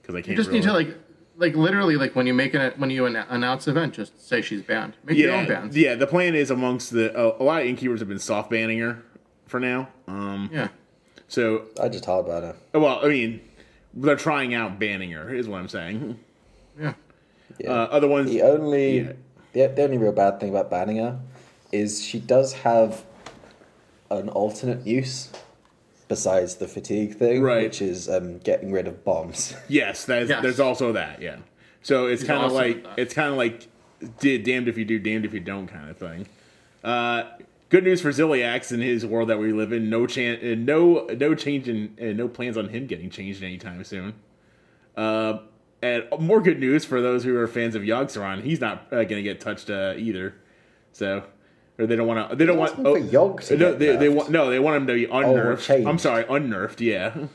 because 0.00 0.14
I 0.14 0.20
can't. 0.20 0.28
You 0.28 0.36
just 0.36 0.48
really, 0.48 0.60
need 0.60 0.66
to 0.66 0.72
like, 0.72 0.98
like 1.36 1.54
literally, 1.54 1.96
like 1.96 2.16
when 2.16 2.26
you 2.26 2.34
make 2.34 2.54
an 2.54 2.72
when 2.76 2.90
you 2.90 3.06
an- 3.06 3.16
announce 3.16 3.68
event, 3.68 3.94
just 3.94 4.26
say 4.26 4.40
she's 4.40 4.62
banned. 4.62 4.96
Make 5.04 5.18
your 5.18 5.32
own 5.32 5.44
yeah, 5.44 5.48
bans. 5.48 5.76
yeah. 5.76 5.94
The 5.94 6.06
plan 6.06 6.34
is 6.34 6.50
amongst 6.50 6.90
the 6.90 7.16
uh, 7.16 7.36
a 7.38 7.42
lot 7.42 7.62
of 7.62 7.68
innkeepers 7.68 8.00
have 8.00 8.08
been 8.08 8.18
soft 8.18 8.50
banning 8.50 8.78
her 8.78 9.02
for 9.46 9.60
now. 9.60 9.88
Um, 10.08 10.48
yeah. 10.52 10.68
so 11.28 11.66
I 11.80 11.88
just 11.88 12.04
hard 12.04 12.26
banner. 12.26 12.54
well, 12.72 13.04
I 13.04 13.08
mean, 13.08 13.40
they're 13.96 14.16
trying 14.16 14.54
out 14.54 14.78
banning 14.78 15.12
her 15.12 15.32
is 15.34 15.48
what 15.48 15.60
I'm 15.60 15.68
saying. 15.68 16.18
Yeah. 16.80 16.94
Yeah. 17.58 17.70
Uh, 17.70 17.84
other 17.86 18.08
ones, 18.08 18.30
The 18.30 18.42
only 18.42 18.98
Yeah. 19.00 19.12
the, 19.52 19.66
the 19.68 19.82
only 19.84 19.98
real 19.98 20.12
bad 20.12 20.40
thing 20.40 20.50
about 20.50 20.70
banning 20.70 20.96
her 20.98 21.20
is 21.72 22.02
she 22.04 22.18
does 22.18 22.52
have 22.52 23.04
an 24.10 24.28
alternate 24.28 24.86
use 24.86 25.30
besides 26.08 26.56
the 26.56 26.68
fatigue 26.68 27.14
thing, 27.16 27.42
Right. 27.42 27.62
which 27.64 27.80
is 27.80 28.08
um, 28.08 28.38
getting 28.38 28.70
rid 28.72 28.86
of 28.86 29.04
bombs. 29.04 29.54
Yes, 29.68 30.04
there's, 30.04 30.28
Yes. 30.28 30.42
there's 30.42 30.60
also 30.60 30.92
that. 30.92 31.20
Yeah. 31.22 31.36
So 31.82 32.06
it's 32.06 32.24
kind 32.24 32.42
of 32.44 32.52
like 32.52 32.84
it's 32.96 33.14
kind 33.14 33.30
of 33.30 33.36
like 33.36 33.68
d- 34.20 34.38
damned 34.38 34.68
if 34.68 34.76
you 34.78 34.84
do, 34.84 34.98
damned 34.98 35.24
if 35.24 35.32
you 35.34 35.40
don't 35.40 35.66
kind 35.66 35.90
of 35.90 35.96
thing. 35.98 36.26
Uh, 36.82 37.24
good 37.74 37.82
news 37.82 38.00
for 38.00 38.10
Ziliax 38.10 38.70
in 38.70 38.80
his 38.80 39.04
world 39.04 39.30
that 39.30 39.40
we 39.40 39.52
live 39.52 39.72
in. 39.72 39.90
No 39.90 40.06
chance, 40.06 40.40
uh, 40.44 40.54
no 40.56 41.06
no 41.06 41.34
change 41.34 41.68
in, 41.68 41.96
and 41.98 42.16
no 42.16 42.28
plans 42.28 42.56
on 42.56 42.68
him 42.68 42.86
getting 42.86 43.10
changed 43.10 43.42
anytime 43.42 43.82
soon. 43.82 44.14
Uh, 44.96 45.38
and 45.82 46.04
more 46.20 46.40
good 46.40 46.60
news 46.60 46.84
for 46.84 47.00
those 47.00 47.24
who 47.24 47.36
are 47.36 47.48
fans 47.48 47.74
of 47.74 47.82
Yogg-Saron. 47.82 48.44
He's 48.44 48.60
not 48.60 48.86
uh, 48.92 49.02
going 49.02 49.08
to 49.08 49.22
get 49.24 49.40
touched 49.40 49.70
uh, 49.70 49.94
either. 49.96 50.36
So, 50.92 51.24
or 51.76 51.86
they 51.88 51.96
don't 51.96 52.06
want 52.06 52.30
to. 52.30 52.36
They 52.36 52.46
don't 52.46 52.58
want. 52.58 52.76
for 52.76 53.00
Yogg 53.00 53.44
to 53.48 53.56
no, 53.56 53.70
get 53.70 53.78
they, 53.80 53.96
they 53.96 54.08
want 54.08 54.30
no. 54.30 54.50
They 54.50 54.60
want 54.60 54.76
him 54.76 54.86
to 54.86 54.94
be 54.94 55.06
unnerved. 55.06 55.64
changed. 55.64 55.88
I'm 55.88 55.98
sorry, 55.98 56.24
unnerved. 56.28 56.80
Yeah. 56.80 57.14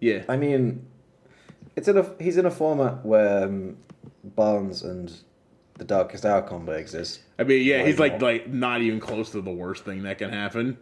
Yeah. 0.00 0.22
I 0.28 0.36
mean, 0.36 0.86
it's 1.74 1.88
in 1.88 1.98
a 1.98 2.08
he's 2.20 2.36
in 2.36 2.46
a 2.46 2.52
format 2.52 3.04
where 3.04 3.46
um, 3.46 3.78
Barnes 4.22 4.84
and 4.84 5.12
the 5.78 5.84
Darkest 5.84 6.24
outcome 6.24 6.66
that 6.66 6.76
exists. 6.78 7.20
I 7.38 7.44
mean, 7.44 7.64
yeah, 7.64 7.80
Why 7.80 7.86
he's 7.86 7.98
like 7.98 8.12
not? 8.14 8.22
like 8.22 8.48
not 8.48 8.80
even 8.82 9.00
close 9.00 9.30
to 9.30 9.40
the 9.40 9.50
worst 9.50 9.84
thing 9.84 10.02
that 10.02 10.18
can 10.18 10.30
happen. 10.30 10.76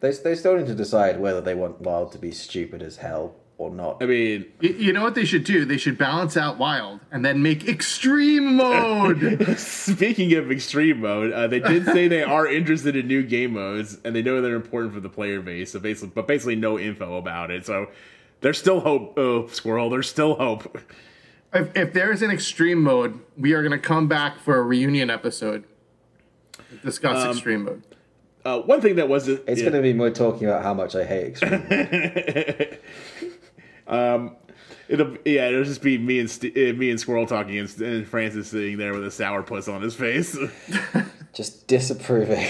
They 0.00 0.10
they 0.10 0.34
still 0.34 0.56
need 0.56 0.66
to 0.66 0.74
decide 0.74 1.20
whether 1.20 1.40
they 1.40 1.54
want 1.54 1.80
Wild 1.80 2.12
to 2.12 2.18
be 2.18 2.32
stupid 2.32 2.82
as 2.82 2.96
hell 2.96 3.36
or 3.58 3.70
not. 3.70 4.02
I 4.02 4.06
mean, 4.06 4.46
You, 4.60 4.70
you 4.70 4.92
know 4.92 5.02
what 5.02 5.14
they 5.14 5.24
should 5.24 5.44
do? 5.44 5.64
They 5.64 5.76
should 5.76 5.96
balance 5.96 6.36
out 6.36 6.58
wild 6.58 7.00
and 7.12 7.24
then 7.24 7.42
make 7.42 7.68
extreme 7.68 8.56
mode. 8.56 9.46
speaking 9.58 10.32
of 10.34 10.50
extreme 10.50 11.00
mode, 11.00 11.32
uh, 11.32 11.46
they 11.46 11.60
did 11.60 11.84
say 11.84 12.08
they 12.08 12.24
are 12.24 12.48
interested 12.48 12.96
in 12.96 13.06
new 13.06 13.22
game 13.22 13.52
modes, 13.52 13.98
and 14.04 14.16
they 14.16 14.22
know 14.22 14.40
they're 14.40 14.56
important 14.56 14.92
for 14.94 15.00
the 15.00 15.08
player 15.08 15.40
base. 15.40 15.70
So 15.72 15.78
basically, 15.78 16.10
but 16.14 16.26
basically, 16.26 16.56
no 16.56 16.78
info 16.78 17.16
about 17.18 17.52
it. 17.52 17.64
So 17.64 17.86
there's 18.40 18.58
still 18.58 18.80
hope. 18.80 19.14
Oh, 19.16 19.46
squirrel, 19.46 19.88
there's 19.90 20.08
still 20.08 20.34
hope. 20.34 20.78
If, 21.54 21.76
if 21.76 21.92
there's 21.92 22.22
an 22.22 22.30
extreme 22.30 22.82
mode, 22.82 23.20
we 23.36 23.52
are 23.52 23.62
going 23.62 23.72
to 23.72 23.78
come 23.78 24.08
back 24.08 24.38
for 24.38 24.56
a 24.56 24.62
reunion 24.62 25.10
episode. 25.10 25.64
to 26.52 26.76
Discuss 26.84 27.24
extreme 27.24 27.64
mode. 27.64 27.82
Uh, 28.44 28.60
one 28.60 28.80
thing 28.80 28.96
that 28.96 29.08
was 29.08 29.28
It's 29.28 29.46
yeah. 29.46 29.70
going 29.70 29.74
to 29.74 29.82
be 29.82 29.92
more 29.92 30.10
talking 30.10 30.48
about 30.48 30.62
how 30.62 30.74
much 30.74 30.96
I 30.96 31.04
hate 31.04 31.26
extreme. 31.28 32.78
um, 33.86 34.36
It'll 34.92 35.16
yeah, 35.24 35.48
it'll 35.48 35.64
just 35.64 35.80
be 35.80 35.96
me 35.96 36.20
and 36.20 36.30
St- 36.30 36.54
uh, 36.54 36.76
me 36.78 36.90
and 36.90 37.00
Squirrel 37.00 37.24
talking, 37.26 37.56
and, 37.56 37.80
and 37.80 38.06
Francis 38.06 38.48
sitting 38.48 38.76
there 38.76 38.92
with 38.92 39.06
a 39.06 39.10
sour 39.10 39.42
puss 39.42 39.66
on 39.66 39.80
his 39.80 39.94
face. 39.94 40.36
just 41.32 41.66
disapproving. 41.66 42.46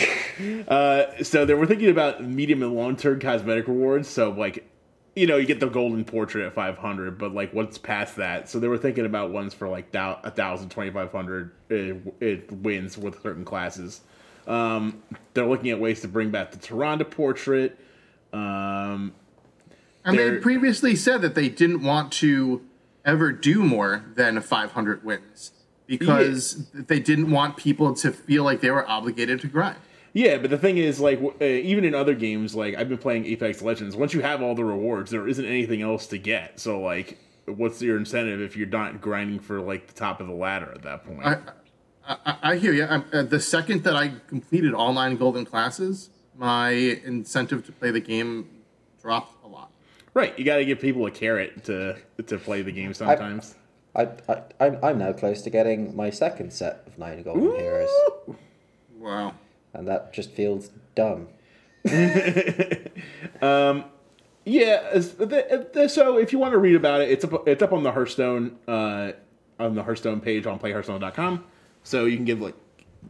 Uh, 0.67 1.23
so 1.23 1.45
they 1.45 1.55
were 1.55 1.67
thinking 1.67 1.89
about 1.89 2.25
medium 2.25 2.65
and 2.65 2.75
long 2.75 2.97
term 2.97 3.21
cosmetic 3.21 3.69
rewards. 3.69 4.09
So 4.09 4.31
like, 4.31 4.69
you 5.15 5.27
know, 5.27 5.37
you 5.37 5.47
get 5.47 5.61
the 5.61 5.67
golden 5.69 6.05
portrait 6.05 6.47
at 6.47 6.55
five 6.55 6.79
hundred, 6.79 7.19
but 7.19 7.35
like, 7.35 7.53
what's 7.53 7.77
past 7.79 8.17
that? 8.17 8.49
So 8.49 8.59
they 8.59 8.69
were 8.69 8.79
thinking 8.79 9.05
about 9.05 9.31
ones 9.31 9.53
for 9.55 9.69
like 9.69 9.93
thou- 9.93 10.21
a 10.25 10.31
thousand, 10.31 10.71
twenty 10.71 10.91
five 10.91 11.13
hundred 11.13 11.53
uh, 11.71 11.95
it 12.21 12.51
wins 12.51 12.97
with 12.97 13.21
certain 13.23 13.45
classes. 13.45 14.01
Um, 14.47 15.03
they're 15.35 15.47
looking 15.47 15.71
at 15.71 15.79
ways 15.79 16.01
to 16.01 16.09
bring 16.09 16.31
back 16.31 16.51
the 16.51 16.59
Tyrande 16.59 17.09
portrait. 17.11 17.79
Um, 18.33 19.13
And 20.05 20.19
they 20.19 20.39
previously 20.39 20.97
said 20.97 21.23
that 21.23 21.35
they 21.35 21.49
didn't 21.49 21.83
want 21.83 22.11
to 22.15 22.63
ever 23.05 23.31
do 23.33 23.63
more 23.63 24.05
than 24.15 24.41
500 24.41 25.05
wins 25.05 25.53
because 25.87 26.67
they 26.73 26.99
didn't 26.99 27.31
want 27.31 27.57
people 27.57 27.95
to 27.95 28.11
feel 28.11 28.45
like 28.45 28.61
they 28.63 28.71
were 28.71 28.89
obligated 28.89 29.41
to 29.43 29.47
grind. 29.49 29.77
Yeah, 30.15 30.37
but 30.39 30.51
the 30.51 30.59
thing 30.59 30.77
is, 30.77 31.01
like, 31.01 31.19
w- 31.23 31.35
uh, 31.41 31.45
even 31.45 31.85
in 31.85 31.95
other 31.95 32.15
games, 32.15 32.55
like 32.55 32.75
I've 32.75 32.89
been 32.89 32.99
playing 32.99 33.25
Apex 33.27 33.63
Legends. 33.63 33.97
Once 33.97 34.13
you 34.13 34.21
have 34.21 34.43
all 34.43 34.55
the 34.55 34.65
rewards, 34.65 35.11
there 35.11 35.27
isn't 35.27 35.45
anything 35.45 35.81
else 35.83 36.07
to 36.09 36.19
get. 36.19 36.61
So, 36.61 36.81
like, 36.81 37.19
what's 37.47 37.81
your 37.81 37.97
incentive 37.97 38.41
if 38.41 38.57
you're 38.57 38.69
not 38.69 39.01
grinding 39.01 39.41
for 39.41 39.61
like 39.61 39.87
the 39.87 39.95
top 39.95 40.21
of 40.21 40.27
the 40.27 40.35
ladder 40.35 40.71
at 40.75 40.83
that 40.83 41.05
point? 41.05 41.25
I, 41.25 41.39
I, 42.07 42.37
I 42.43 42.57
hear 42.57 42.73
you. 42.73 42.85
I'm, 42.85 43.05
uh, 43.13 43.23
the 43.23 43.41
second 43.41 43.85
that 43.85 43.97
I 43.97 44.13
completed 44.29 44.75
all 44.75 44.93
nine 44.93 45.17
golden 45.17 45.47
classes, 45.47 46.11
my 46.37 46.71
incentive 46.71 47.65
to 47.67 47.73
play 47.73 47.91
the 47.91 48.01
game 48.01 48.49
dropped 49.01 49.43
a 49.45 49.49
lot. 49.49 49.71
right, 50.15 50.39
you 50.39 50.45
got 50.45 50.57
to 50.57 50.65
give 50.65 50.79
people 50.81 51.07
a 51.07 51.11
carrot 51.11 51.65
to 51.65 51.97
to 52.27 52.39
play 52.39 52.61
the 52.63 52.73
game 52.73 52.93
sometimes. 52.93 53.55
I, 53.95 54.09
I, 54.29 54.43
I'm, 54.61 54.79
I'm 54.83 54.99
now 54.99 55.13
close 55.13 55.43
to 55.43 55.51
getting 55.51 55.95
my 55.97 56.11
second 56.11 56.53
set 56.53 56.83
of 56.87 56.99
nine 56.99 57.23
golden 57.23 57.55
heroes, 57.57 57.91
Wow. 58.99 59.35
And 59.75 59.87
that 59.89 60.13
just 60.13 60.31
feels 60.31 60.71
dumb. 60.95 61.29
Yeah, 64.45 64.99
the- 64.99 65.69
the- 65.73 65.89
so 65.89 66.19
if 66.19 66.33
you 66.33 66.39
want 66.39 66.53
to 66.53 66.59
read 66.59 66.75
about 66.75 67.01
it, 67.01 67.11
it's 67.11 67.25
up 67.25 67.47
it's 67.47 67.63
up 67.63 67.73
on 67.73 67.83
the 67.85 67.93
Hearthstone 67.93 68.59
uh, 68.67 69.13
on 69.61 69.75
the 69.77 69.83
Hearthstone 69.85 70.21
page 70.21 70.47
on 70.47 70.59
playhearthstone.com. 70.59 71.45
So 71.85 72.07
you 72.07 72.17
can 72.17 72.25
give 72.25 72.41
like 72.41 72.55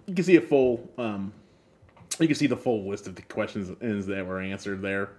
you 0.06 0.14
can 0.14 0.24
see 0.24 0.36
a 0.36 0.42
full 0.42 0.88
um, 0.98 1.32
you 2.20 2.26
can 2.26 2.36
see 2.36 2.46
the 2.46 2.56
full 2.56 2.86
list 2.86 3.06
of 3.06 3.14
the 3.14 3.22
questions 3.22 4.06
that 4.06 4.26
were 4.26 4.40
answered 4.40 4.82
there. 4.82 5.10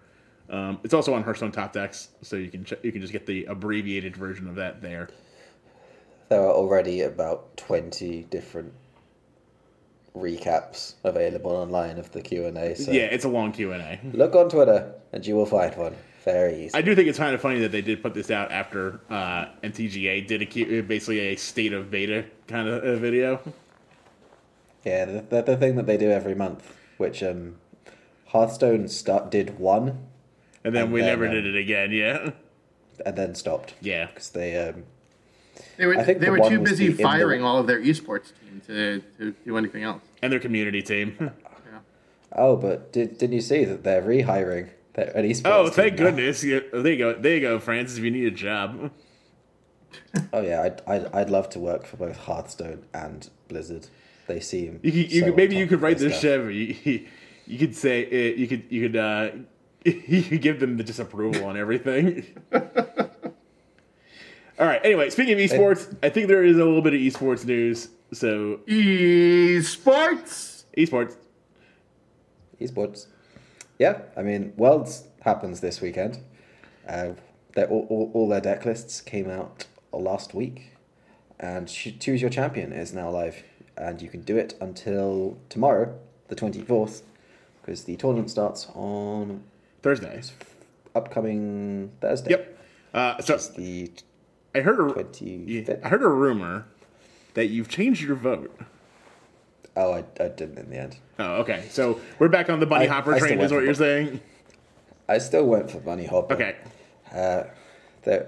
Um, 0.50 0.80
it's 0.84 0.94
also 0.94 1.16
on 1.16 1.24
Hearthstone 1.24 1.52
Top 1.52 1.74
Decks, 1.74 2.10
so 2.22 2.36
you 2.36 2.50
can 2.52 2.64
ch- 2.64 2.74
you 2.84 2.92
can 2.92 3.02
just 3.02 3.14
get 3.14 3.26
the 3.26 3.46
abbreviated 3.46 4.16
version 4.16 4.48
of 4.48 4.54
that 4.56 4.82
there. 4.84 5.10
There 6.30 6.42
are 6.42 6.52
already 6.54 7.02
about 7.02 7.58
twenty 7.58 8.24
different 8.30 8.72
recaps 10.16 10.94
available 11.04 11.52
online 11.52 11.98
of 11.98 12.12
the 12.12 12.22
Q 12.22 12.46
and 12.46 12.58
A. 12.58 12.76
So 12.76 12.92
Yeah, 12.92 13.04
it's 13.04 13.26
a 13.26 13.30
long 13.30 13.52
Q 13.52 13.72
and 13.74 13.82
A. 13.82 14.00
look 14.16 14.36
on 14.36 14.50
Twitter, 14.50 14.94
and 15.12 15.26
you 15.26 15.36
will 15.36 15.46
find 15.46 15.76
one 15.76 15.96
very 16.24 16.66
easy. 16.66 16.74
I 16.74 16.82
do 16.82 16.96
think 16.96 17.08
it's 17.10 17.18
kind 17.18 17.36
of 17.36 17.42
funny 17.42 17.60
that 17.60 17.72
they 17.72 17.82
did 17.82 18.02
put 18.02 18.14
this 18.14 18.32
out 18.32 18.52
after 18.52 19.02
uh, 19.10 19.46
MTGA 19.64 20.26
did 20.28 20.42
a 20.42 20.46
Q, 20.46 20.84
basically 20.84 21.20
a 21.20 21.36
state 21.36 21.74
of 21.74 21.92
beta 21.92 22.26
kind 22.48 22.68
of 22.68 22.84
uh, 22.84 22.96
video. 22.96 23.42
Yeah, 24.86 25.06
the, 25.06 25.22
the, 25.30 25.42
the 25.42 25.58
thing 25.58 25.76
that 25.78 25.86
they 25.86 25.98
do 25.98 26.12
every 26.12 26.36
month, 26.36 26.76
which 26.98 27.24
um, 27.24 27.56
Hearthstone 28.28 28.88
start 28.88 29.32
did 29.32 29.58
one 29.60 30.08
And 30.64 30.76
then 30.76 30.86
And 30.86 30.94
we 30.94 31.02
then, 31.02 31.10
never 31.10 31.26
um, 31.28 31.32
did 31.34 31.46
it 31.46 31.56
again. 31.56 31.92
Yeah, 31.92 32.32
and 33.06 33.16
then 33.16 33.36
stopped 33.36 33.74
yeah. 33.82 34.08
because 34.08 34.30
they 34.30 34.58
um, 34.58 34.84
They 35.78 35.86
were, 35.86 35.98
I 35.98 36.04
think 36.04 36.20
they 36.20 36.26
the 36.28 36.32
were 36.32 36.50
too 36.50 36.60
busy 36.60 36.86
the 36.88 36.92
in 36.92 36.98
the- 36.98 37.04
firing 37.04 37.44
all 37.44 37.58
of 37.60 37.68
their 37.68 37.82
esports 37.82 38.32
team 38.40 38.62
to, 38.68 39.02
to 39.18 39.32
do 39.46 39.58
anything 39.58 39.84
else. 39.84 40.02
and 40.22 40.32
their 40.32 40.40
community 40.40 40.82
team. 40.82 41.32
oh, 42.34 42.56
but 42.56 42.92
did 42.94 43.18
didn't 43.18 43.34
you 43.34 43.42
see 43.42 43.66
that 43.66 43.84
they're 43.84 44.02
rehiring 44.02 44.70
their 44.94 45.16
an 45.18 45.26
esports? 45.26 45.42
oh, 45.46 45.64
team 45.66 45.74
thank 45.74 45.94
now? 46.00 46.06
goodness! 46.06 46.44
Yeah, 46.44 46.60
There 46.72 46.92
you 46.92 46.98
go. 46.98 47.14
There 47.14 47.34
you 47.36 47.42
go, 47.42 47.60
Francis. 47.60 47.98
If 47.98 48.04
you 48.04 48.12
need 48.12 48.26
a 48.26 48.32
job, 48.32 48.92
Oh 50.34 50.42
yeah, 50.42 50.62
I'd, 50.64 50.82
I'd 50.88 51.06
I'd 51.14 51.30
love 51.30 51.50
to 51.52 51.60
work 51.60 51.86
for 51.86 51.98
both 51.98 52.18
Hearthstone 52.18 52.86
and 52.94 53.30
Blizzard. 53.48 53.88
They 54.28 54.40
seem 54.40 54.80
you 54.84 54.92
could, 54.92 55.12
you 55.12 55.20
so 55.22 55.26
could 55.28 55.36
maybe 55.36 55.56
you 55.58 55.68
could 55.68 55.82
write 55.82 55.98
their 55.98 56.10
this 56.10 56.20
stuff. 56.20 56.46
Chev. 56.46 56.52
You, 56.52 57.08
you 57.46 57.58
could 57.60 57.76
say 57.76 58.06
uh, 58.06 58.36
you 58.38 58.48
could 58.48 58.64
you 58.70 58.82
could 58.90 58.96
uh, 58.96 59.30
you 59.86 60.24
could 60.24 60.42
give 60.42 60.60
them 60.60 60.78
the 60.78 60.84
disapproval 60.84 61.46
on 61.46 61.58
everything. 61.58 62.26
All 64.60 64.68
right. 64.68 64.82
Anyway, 64.84 65.10
speaking 65.10 65.34
of 65.34 65.40
esports, 65.40 65.96
I 66.04 66.10
think 66.10 66.28
there 66.28 66.44
is 66.44 66.58
a 66.58 66.64
little 66.64 66.82
bit 66.82 66.94
of 66.94 67.00
esports 67.00 67.46
news. 67.46 67.90
So 68.12 68.60
Esports. 68.68 70.64
esports. 70.78 71.16
esports. 72.62 73.08
Yeah, 73.80 74.02
I 74.16 74.22
mean, 74.22 74.54
Worlds 74.56 75.06
happens 75.22 75.60
this 75.62 75.82
weekend. 75.82 76.20
Uh, 76.88 77.14
their- 77.56 77.68
all, 77.68 77.88
all, 77.90 78.12
all 78.14 78.28
their 78.30 78.42
deck 78.42 78.66
lists 78.66 79.02
came 79.02 79.30
out 79.30 79.66
last 79.92 80.34
week, 80.36 80.74
and 81.40 81.68
Choose 81.68 82.22
Your 82.22 82.30
Champion 82.30 82.72
is 82.72 82.94
now 82.94 83.10
live, 83.10 83.44
and 83.78 84.02
you 84.02 84.10
can 84.10 84.22
do 84.22 84.38
it 84.38 84.54
until 84.62 85.38
tomorrow, 85.50 85.98
the 86.28 86.36
twenty 86.36 86.62
fourth, 86.62 87.02
because 87.62 87.84
the 87.86 87.96
tournament 87.96 88.30
starts 88.30 88.68
on 88.76 89.44
Thursday. 89.82 90.22
upcoming 90.96 91.92
Thursday. 92.02 92.30
Yep. 92.32 92.58
Uh, 92.94 93.22
so 93.22 93.38
the 93.58 93.90
I 94.56 94.60
heard 94.62 94.80
a 94.80 95.06
yeah. 95.24 95.76
I 95.84 95.90
heard 95.90 96.04
a 96.04 96.08
rumor 96.08 96.66
that 97.34 97.48
you've 97.48 97.70
changed 97.70 98.02
your 98.02 98.16
vote. 98.16 98.56
Oh, 99.76 99.92
I, 99.94 100.04
I 100.24 100.28
didn't 100.28 100.60
in 100.60 100.70
the 100.70 100.78
end. 100.78 100.98
Oh, 101.18 101.38
okay. 101.38 101.66
So 101.72 102.00
we're 102.20 102.28
back 102.30 102.50
on 102.50 102.60
the 102.60 102.66
bunny 102.68 102.86
I- 102.86 102.90
hopper 102.90 103.14
I 103.16 103.20
train, 103.20 103.40
is 103.40 103.52
what 103.52 103.60
for 103.60 103.66
you're 103.66 103.74
saying? 103.74 104.20
I 105.10 105.18
still 105.18 105.46
went 105.46 105.70
for 105.70 105.80
Bunny 105.80 106.06
Hopper. 106.06 106.36
Okay. 106.36 106.56
Uh, 107.14 107.44
the 108.04 108.28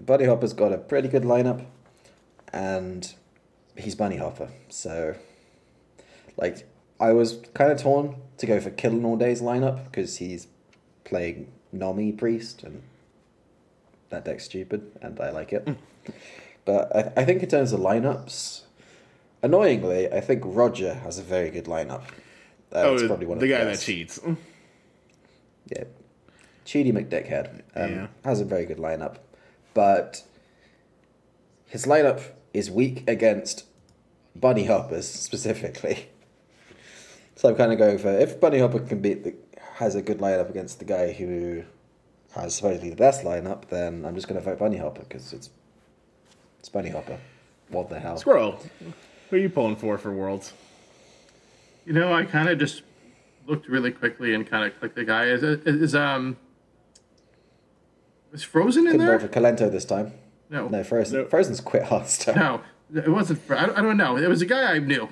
Bunny 0.00 0.24
Hopper's 0.24 0.52
got 0.54 0.72
a 0.72 0.78
pretty 0.78 1.06
good 1.08 1.22
lineup, 1.22 1.66
and 2.52 3.12
he's 3.76 3.94
Bunny 3.94 4.16
Hopper. 4.16 4.48
So, 4.70 5.16
like, 6.38 6.66
I 6.98 7.12
was 7.12 7.40
kind 7.52 7.70
of 7.70 7.78
torn 7.78 8.16
to 8.38 8.46
go 8.46 8.58
for 8.58 8.70
Killing 8.70 9.04
All 9.04 9.16
Day's 9.16 9.42
lineup 9.42 9.84
because 9.84 10.16
he's 10.16 10.46
playing 11.04 11.52
Nomi 11.74 12.16
Priest, 12.16 12.62
and 12.62 12.82
that 14.14 14.24
deck's 14.24 14.44
stupid, 14.44 14.90
and 15.02 15.18
I 15.20 15.30
like 15.30 15.52
it. 15.52 15.68
but 16.64 16.94
I, 16.96 17.12
I 17.22 17.24
think 17.24 17.42
in 17.42 17.48
terms 17.48 17.72
of 17.72 17.80
lineups, 17.80 18.62
annoyingly, 19.42 20.10
I 20.10 20.20
think 20.20 20.42
Roger 20.44 20.94
has 20.94 21.18
a 21.18 21.22
very 21.22 21.50
good 21.50 21.64
lineup. 21.66 22.02
Uh, 22.72 22.82
Oh, 22.86 22.94
it's 22.94 23.06
probably 23.06 23.26
one 23.26 23.36
of 23.38 23.42
the 23.42 23.48
guy 23.48 23.64
that 23.64 23.78
cheats. 23.80 24.18
Yeah. 25.70 25.84
Cheaty 26.66 26.92
McDickhead 26.92 27.60
um, 27.76 27.90
Yeah. 27.90 28.06
has 28.24 28.40
a 28.40 28.44
very 28.44 28.64
good 28.66 28.78
lineup, 28.78 29.16
but 29.74 30.22
his 31.66 31.86
lineup 31.86 32.22
is 32.52 32.70
weak 32.70 33.04
against 33.08 33.64
Bunny 34.34 34.64
Hoppers 34.64 35.08
specifically. 35.08 36.08
So 37.36 37.48
I'm 37.48 37.56
kind 37.56 37.72
of 37.72 37.78
going 37.78 37.98
for 37.98 38.08
if 38.16 38.40
Bunny 38.40 38.60
Hopper 38.60 38.78
can 38.78 39.00
beat 39.00 39.24
the 39.24 39.34
has 39.74 39.96
a 39.96 40.02
good 40.02 40.18
lineup 40.18 40.48
against 40.48 40.78
the 40.78 40.84
guy 40.84 41.12
who 41.12 41.64
has 42.34 42.54
supposedly 42.54 42.90
the 42.90 42.96
best 42.96 43.22
lineup, 43.24 43.68
then 43.68 44.04
I'm 44.04 44.14
just 44.14 44.28
going 44.28 44.40
to 44.40 44.44
vote 44.44 44.58
Bunny 44.58 44.76
Hopper 44.78 45.02
because 45.02 45.32
it's 45.32 45.50
it's 46.58 46.68
Bunny 46.68 46.90
Hopper. 46.90 47.18
What 47.68 47.88
the 47.88 47.98
hell? 48.00 48.16
Squirrel, 48.16 48.60
who 49.30 49.36
are 49.36 49.38
you 49.38 49.48
pulling 49.48 49.76
for 49.76 49.96
for 49.98 50.12
Worlds? 50.12 50.52
You 51.86 51.92
know, 51.92 52.12
I 52.12 52.24
kind 52.24 52.48
of 52.48 52.58
just 52.58 52.82
looked 53.46 53.68
really 53.68 53.90
quickly 53.90 54.34
and 54.34 54.46
kind 54.48 54.64
of 54.70 54.78
clicked 54.78 54.94
the 54.96 55.04
guy. 55.04 55.26
Is, 55.26 55.42
is 55.42 55.94
um, 55.94 56.36
is 58.32 58.42
Frozen 58.42 58.86
in 58.86 58.92
Couldn't 58.92 59.06
there? 59.06 59.18
vote 59.18 59.30
for 59.32 59.40
Kolento 59.40 59.70
this 59.70 59.84
time. 59.84 60.12
No, 60.50 60.68
No, 60.68 60.82
Frozen. 60.84 61.18
No. 61.22 61.26
Frozen's 61.26 61.60
quit 61.60 61.84
hard 61.84 62.06
stuff. 62.08 62.36
no, 62.36 62.60
it 62.92 63.08
wasn't. 63.08 63.40
Fro- 63.42 63.58
I 63.58 63.66
don't, 63.66 63.78
I 63.78 63.82
don't 63.82 63.96
know. 63.96 64.16
It 64.16 64.28
was 64.28 64.42
a 64.42 64.46
guy 64.46 64.74
I 64.74 64.78
knew. 64.78 65.08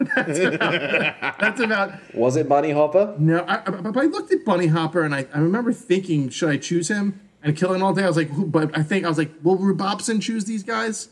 that's, 0.16 0.38
about, 0.38 1.38
that's 1.38 1.60
about. 1.60 2.14
Was 2.14 2.36
it 2.36 2.48
Bunny 2.48 2.70
Hopper? 2.70 3.14
No, 3.18 3.40
I, 3.40 3.56
I, 3.66 3.70
but 3.70 3.96
I 3.96 4.04
looked 4.06 4.32
at 4.32 4.44
Bunny 4.44 4.66
Hopper 4.68 5.02
and 5.02 5.14
I, 5.14 5.26
I 5.34 5.38
remember 5.38 5.72
thinking, 5.72 6.28
should 6.30 6.48
I 6.50 6.56
choose 6.56 6.88
him? 6.88 7.20
And 7.42 7.56
killing 7.56 7.82
all 7.82 7.92
day, 7.92 8.04
I 8.04 8.06
was 8.08 8.16
like, 8.16 8.28
who, 8.30 8.46
but 8.46 8.76
I 8.76 8.82
think 8.82 9.04
I 9.04 9.08
was 9.08 9.18
like, 9.18 9.32
will 9.42 9.58
Rubopson 9.58 10.20
choose 10.22 10.44
these 10.44 10.62
guys? 10.62 11.08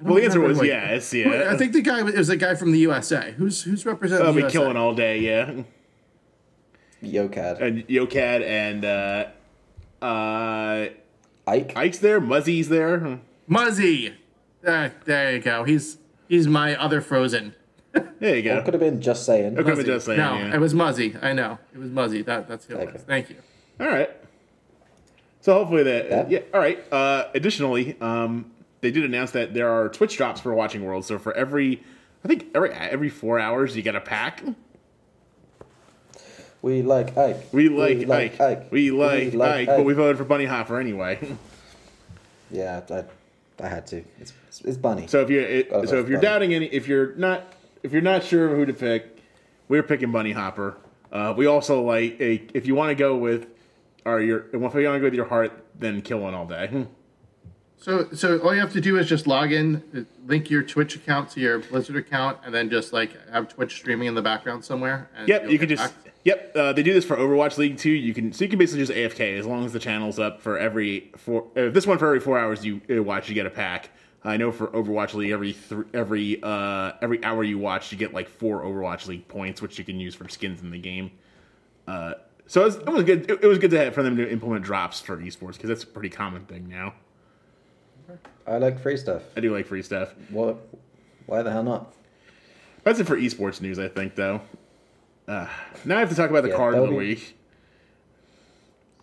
Well, 0.00 0.14
the 0.16 0.24
answer 0.24 0.40
was 0.40 0.58
like- 0.58 0.66
yes. 0.68 1.12
Yeah. 1.14 1.48
I 1.50 1.56
think 1.56 1.72
the 1.72 1.80
guy 1.80 2.02
was- 2.02 2.14
it 2.14 2.18
was 2.18 2.28
a 2.28 2.36
guy 2.36 2.54
from 2.54 2.72
the 2.72 2.78
USA. 2.80 3.32
Who's 3.32 3.62
who's 3.62 3.86
representing 3.86 4.26
I'll 4.26 4.32
the 4.34 4.42
be 4.42 4.50
killing 4.50 4.76
all 4.76 4.94
day. 4.94 5.18
Yeah. 5.20 5.62
Yokad. 7.02 7.60
And 7.60 7.86
Yokad 7.88 8.42
and 8.42 8.84
uh, 8.84 9.26
uh, 10.04 10.88
Ike? 11.46 11.72
Ike's 11.76 11.98
there. 11.98 12.20
Muzzy's 12.20 12.68
there. 12.68 13.20
Muzzy. 13.46 14.14
There, 14.66 14.92
there 15.04 15.32
you 15.32 15.38
go. 15.40 15.62
He's 15.62 15.96
he's 16.28 16.48
my 16.48 16.74
other 16.74 17.00
Frozen. 17.00 17.54
There 18.18 18.34
you 18.34 18.42
go. 18.42 18.58
It 18.58 18.64
could 18.64 18.74
have 18.74 18.80
been 18.80 19.00
just 19.00 19.24
saying. 19.24 19.54
Okay. 19.54 19.62
Could've 19.62 19.76
been 19.76 19.86
just 19.86 20.06
saying, 20.06 20.18
no, 20.18 20.34
yeah. 20.34 20.54
it 20.54 20.58
was 20.60 20.74
Muzzy. 20.74 21.16
I 21.22 21.32
know 21.32 21.58
it 21.72 21.78
was 21.78 21.88
Muzzy. 21.90 22.22
That 22.22 22.48
that's 22.48 22.66
who 22.66 22.74
it 22.74 22.80
Okay. 22.82 22.92
was. 22.94 23.02
Thank 23.02 23.30
you. 23.30 23.36
All 23.80 23.86
right. 23.86 24.10
So 25.40 25.54
hopefully 25.54 25.84
that 25.84 26.10
Yeah. 26.10 26.24
yeah. 26.28 26.40
All 26.52 26.58
right. 26.60 26.92
Uh, 26.92 27.28
additionally, 27.32 27.96
um, 28.00 28.50
they 28.80 28.90
did 28.90 29.04
announce 29.04 29.30
that 29.30 29.54
there 29.54 29.70
are 29.70 29.88
Twitch 29.88 30.16
drops 30.16 30.40
for 30.40 30.52
Watching 30.52 30.84
World. 30.84 31.04
So 31.04 31.16
for 31.18 31.32
every, 31.34 31.84
I 32.24 32.28
think 32.28 32.48
every 32.52 32.72
every 32.72 33.08
four 33.08 33.38
hours 33.38 33.76
you 33.76 33.82
get 33.82 33.94
a 33.94 34.00
pack. 34.00 34.42
We 36.60 36.82
like 36.82 37.16
Ike. 37.16 37.46
We 37.52 37.68
like, 37.68 38.08
like 38.08 38.40
Ike. 38.40 38.66
We 38.72 38.90
like, 38.90 39.34
Ike, 39.36 39.66
but 39.68 39.84
we 39.84 39.94
voted 39.94 40.18
for 40.18 40.24
Bunny 40.24 40.46
Hopper 40.46 40.80
anyway. 40.80 41.18
Yeah, 42.48 42.80
I, 42.90 43.02
I 43.62 43.68
had 43.68 43.86
to. 43.88 44.04
It's, 44.20 44.32
it's, 44.48 44.60
it's 44.62 44.76
Bunny. 44.76 45.06
so 45.06 45.22
if 45.22 45.30
you're 45.30 45.42
it, 45.42 45.70
so 45.70 45.80
if 45.82 46.08
you're 46.08 46.18
Bunny. 46.18 46.20
doubting 46.20 46.54
any, 46.54 46.66
if 46.66 46.86
you're 46.88 47.14
not 47.16 47.52
if 47.82 47.92
you're 47.92 48.02
not 48.02 48.22
sure 48.22 48.54
who 48.54 48.66
to 48.66 48.72
pick, 48.74 49.22
we're 49.68 49.82
picking 49.82 50.12
Bunny 50.12 50.32
Hopper. 50.32 50.76
Uh, 51.12 51.32
we 51.36 51.46
also 51.46 51.82
like 51.82 52.20
a, 52.20 52.42
if 52.52 52.66
you 52.66 52.74
want 52.74 52.90
to 52.90 52.94
go 52.94 53.16
with 53.16 53.46
or 54.04 54.20
your 54.20 54.40
if 54.46 54.52
you 54.52 54.60
want 54.60 54.74
to 54.74 54.82
go 54.82 55.00
with 55.02 55.14
your 55.14 55.26
heart, 55.26 55.64
then 55.78 56.02
killing 56.02 56.34
all 56.34 56.46
day. 56.46 56.86
So 57.78 58.08
so 58.12 58.38
all 58.38 58.54
you 58.54 58.60
have 58.60 58.72
to 58.72 58.80
do 58.80 58.98
is 58.98 59.08
just 59.08 59.26
log 59.26 59.52
in, 59.52 59.82
uh, 59.96 60.00
link 60.26 60.50
your 60.50 60.62
Twitch 60.62 60.96
account 60.96 61.30
to 61.30 61.40
your 61.40 61.58
Blizzard 61.60 61.96
account, 61.96 62.38
and 62.44 62.54
then 62.54 62.68
just 62.70 62.92
like 62.92 63.16
have 63.30 63.48
Twitch 63.48 63.74
streaming 63.76 64.08
in 64.08 64.14
the 64.14 64.22
background 64.22 64.64
somewhere. 64.64 65.10
And 65.16 65.28
Yep, 65.28 65.42
you'll 65.42 65.58
can 65.58 65.68
get 65.68 65.78
just. 65.78 65.94
Yep, 66.26 66.56
uh, 66.56 66.72
they 66.72 66.82
do 66.82 66.92
this 66.92 67.04
for 67.04 67.16
Overwatch 67.16 67.56
League 67.56 67.78
too. 67.78 67.90
You 67.90 68.12
can 68.12 68.32
so 68.32 68.42
you 68.42 68.50
can 68.50 68.58
basically 68.58 68.84
just 68.84 68.90
AFK 68.90 69.38
as 69.38 69.46
long 69.46 69.64
as 69.64 69.72
the 69.72 69.78
channel's 69.78 70.18
up 70.18 70.40
for 70.40 70.58
every 70.58 71.12
four. 71.16 71.46
Uh, 71.56 71.68
this 71.68 71.86
one 71.86 71.98
for 71.98 72.06
every 72.08 72.18
four 72.18 72.36
hours 72.36 72.64
you 72.64 72.80
uh, 72.90 73.00
watch, 73.00 73.28
you 73.28 73.34
get 73.36 73.46
a 73.46 73.50
pack. 73.50 73.90
I 74.24 74.36
know 74.36 74.50
for 74.50 74.66
Overwatch 74.66 75.14
League, 75.14 75.30
every 75.30 75.52
th- 75.52 75.86
every 75.94 76.42
uh, 76.42 76.94
every 77.00 77.22
hour 77.22 77.44
you 77.44 77.58
watch, 77.58 77.92
you 77.92 77.98
get 77.98 78.12
like 78.12 78.28
four 78.28 78.64
Overwatch 78.64 79.06
League 79.06 79.28
points, 79.28 79.62
which 79.62 79.78
you 79.78 79.84
can 79.84 80.00
use 80.00 80.16
for 80.16 80.28
skins 80.28 80.62
in 80.62 80.72
the 80.72 80.78
game. 80.78 81.12
Uh, 81.86 82.14
so 82.48 82.62
it 82.62 82.64
was, 82.64 82.74
it 82.74 82.88
was 82.88 83.04
good. 83.04 83.30
It, 83.30 83.44
it 83.44 83.46
was 83.46 83.60
good 83.60 83.70
to 83.70 83.78
have, 83.78 83.94
for 83.94 84.02
them 84.02 84.16
to 84.16 84.28
implement 84.28 84.64
drops 84.64 85.00
for 85.00 85.18
esports 85.18 85.52
because 85.52 85.68
that's 85.68 85.84
a 85.84 85.86
pretty 85.86 86.10
common 86.10 86.44
thing 86.46 86.68
now. 86.68 86.94
I 88.48 88.58
like 88.58 88.80
free 88.80 88.96
stuff. 88.96 89.22
I 89.36 89.40
do 89.40 89.54
like 89.54 89.68
free 89.68 89.82
stuff. 89.82 90.12
What? 90.30 90.56
Why 91.26 91.42
the 91.42 91.52
hell 91.52 91.62
not? 91.62 91.94
That's 92.82 92.98
it 92.98 93.06
for 93.06 93.16
esports 93.16 93.60
news, 93.60 93.78
I 93.78 93.86
think. 93.86 94.16
Though. 94.16 94.40
Uh, 95.28 95.46
now 95.84 95.96
I 95.96 96.00
have 96.00 96.08
to 96.10 96.14
talk 96.14 96.30
about 96.30 96.42
the 96.44 96.50
Yeah, 96.50 96.56
card 96.56 96.74
of 96.74 96.82
the 96.84 96.90
be- 96.90 96.96
week. 96.96 97.36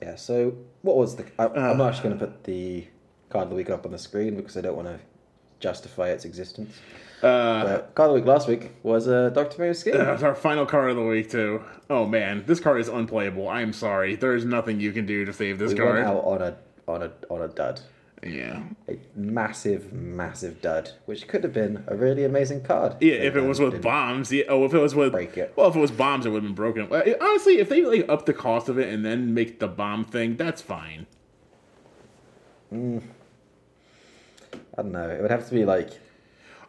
Yeah. 0.02 0.16
So 0.16 0.56
what 0.82 0.96
was 0.98 1.16
the? 1.16 1.26
I, 1.40 1.48
I'm 1.48 1.78
not 1.78 1.90
actually 1.94 2.10
going 2.10 2.20
to 2.20 2.26
put 2.28 2.44
the 2.44 2.88
card 3.30 3.44
of 3.46 3.50
the 3.50 3.56
week 3.56 3.70
up 3.70 3.86
on 3.86 3.92
the 3.92 3.98
screen 3.98 4.36
because 4.36 4.56
I 4.58 4.62
don't 4.62 4.76
want 4.76 4.88
to 4.88 5.00
justify 5.60 6.10
its 6.10 6.26
existence. 6.26 6.76
Uh, 7.22 7.64
But 7.64 7.96
card 7.96 8.10
of 8.10 8.16
the 8.16 8.20
week 8.22 8.28
last 8.28 8.48
week 8.50 8.72
was 8.84 9.08
uh, 9.08 9.30
Doctor 9.30 9.58
Boom's 9.58 9.80
Scheme. 9.80 9.94
That's 9.96 10.24
our 10.24 10.36
final 10.36 10.66
card 10.66 10.90
of 10.92 10.98
the 10.98 11.04
week 11.04 11.30
too. 11.32 11.64
Oh 11.90 12.06
man, 12.06 12.44
this 12.46 12.60
card 12.60 12.82
is 12.82 12.90
unplayable. 12.90 13.48
I 13.48 13.62
am 13.62 13.72
sorry. 13.72 14.16
There 14.16 14.36
is 14.36 14.44
nothing 14.46 14.80
you 14.82 14.92
can 14.92 15.06
do 15.06 15.24
to 15.26 15.32
save 15.34 15.58
this 15.58 15.74
we 15.74 15.80
went 15.80 16.04
card. 16.04 16.06
out 16.06 16.24
on 16.26 16.42
a 16.42 16.56
on 16.88 17.04
a 17.04 17.12
on 17.30 17.42
a 17.42 17.48
dud. 17.48 17.80
Yeah, 18.26 18.64
A 18.88 18.98
massive, 19.16 19.92
massive 19.92 20.62
dud, 20.62 20.92
which 21.06 21.28
could 21.28 21.44
have 21.44 21.52
been 21.54 21.84
a 21.88 21.96
really 21.96 22.24
amazing 22.24 22.64
card. 22.64 22.96
yeah. 23.02 23.16
If 23.16 23.36
it 23.36 23.42
was 23.42 23.60
with 23.60 23.82
bombs, 23.82 24.32
yeah. 24.32 24.46
Oh, 24.48 24.64
if 24.64 24.74
it 24.74 24.80
was 24.80 24.96
with 24.96 25.12
Break 25.12 25.38
it. 25.38 25.52
well, 25.58 25.68
if 25.70 25.76
it 25.76 25.80
was 25.80 25.92
bombs, 25.92 26.26
it 26.26 26.30
would 26.30 26.42
have 26.44 26.50
been 26.50 26.56
broken. 26.56 26.88
Honestly, 27.22 27.60
if 27.60 27.68
they 27.70 27.82
like 27.84 28.08
up 28.08 28.26
the 28.26 28.34
cost 28.34 28.70
of 28.70 28.78
it 28.80 28.94
and 28.94 29.04
then 29.06 29.34
make 29.34 29.60
the 29.60 29.68
bomb 29.68 30.06
thing, 30.06 30.38
that's 30.38 30.62
fine. 30.62 31.06
Mm. 32.74 33.04
I 34.78 34.82
don't 34.82 34.92
know. 34.92 35.10
It 35.10 35.22
would 35.22 35.32
have 35.32 35.48
to 35.50 35.54
be 35.54 35.66
like 35.66 35.92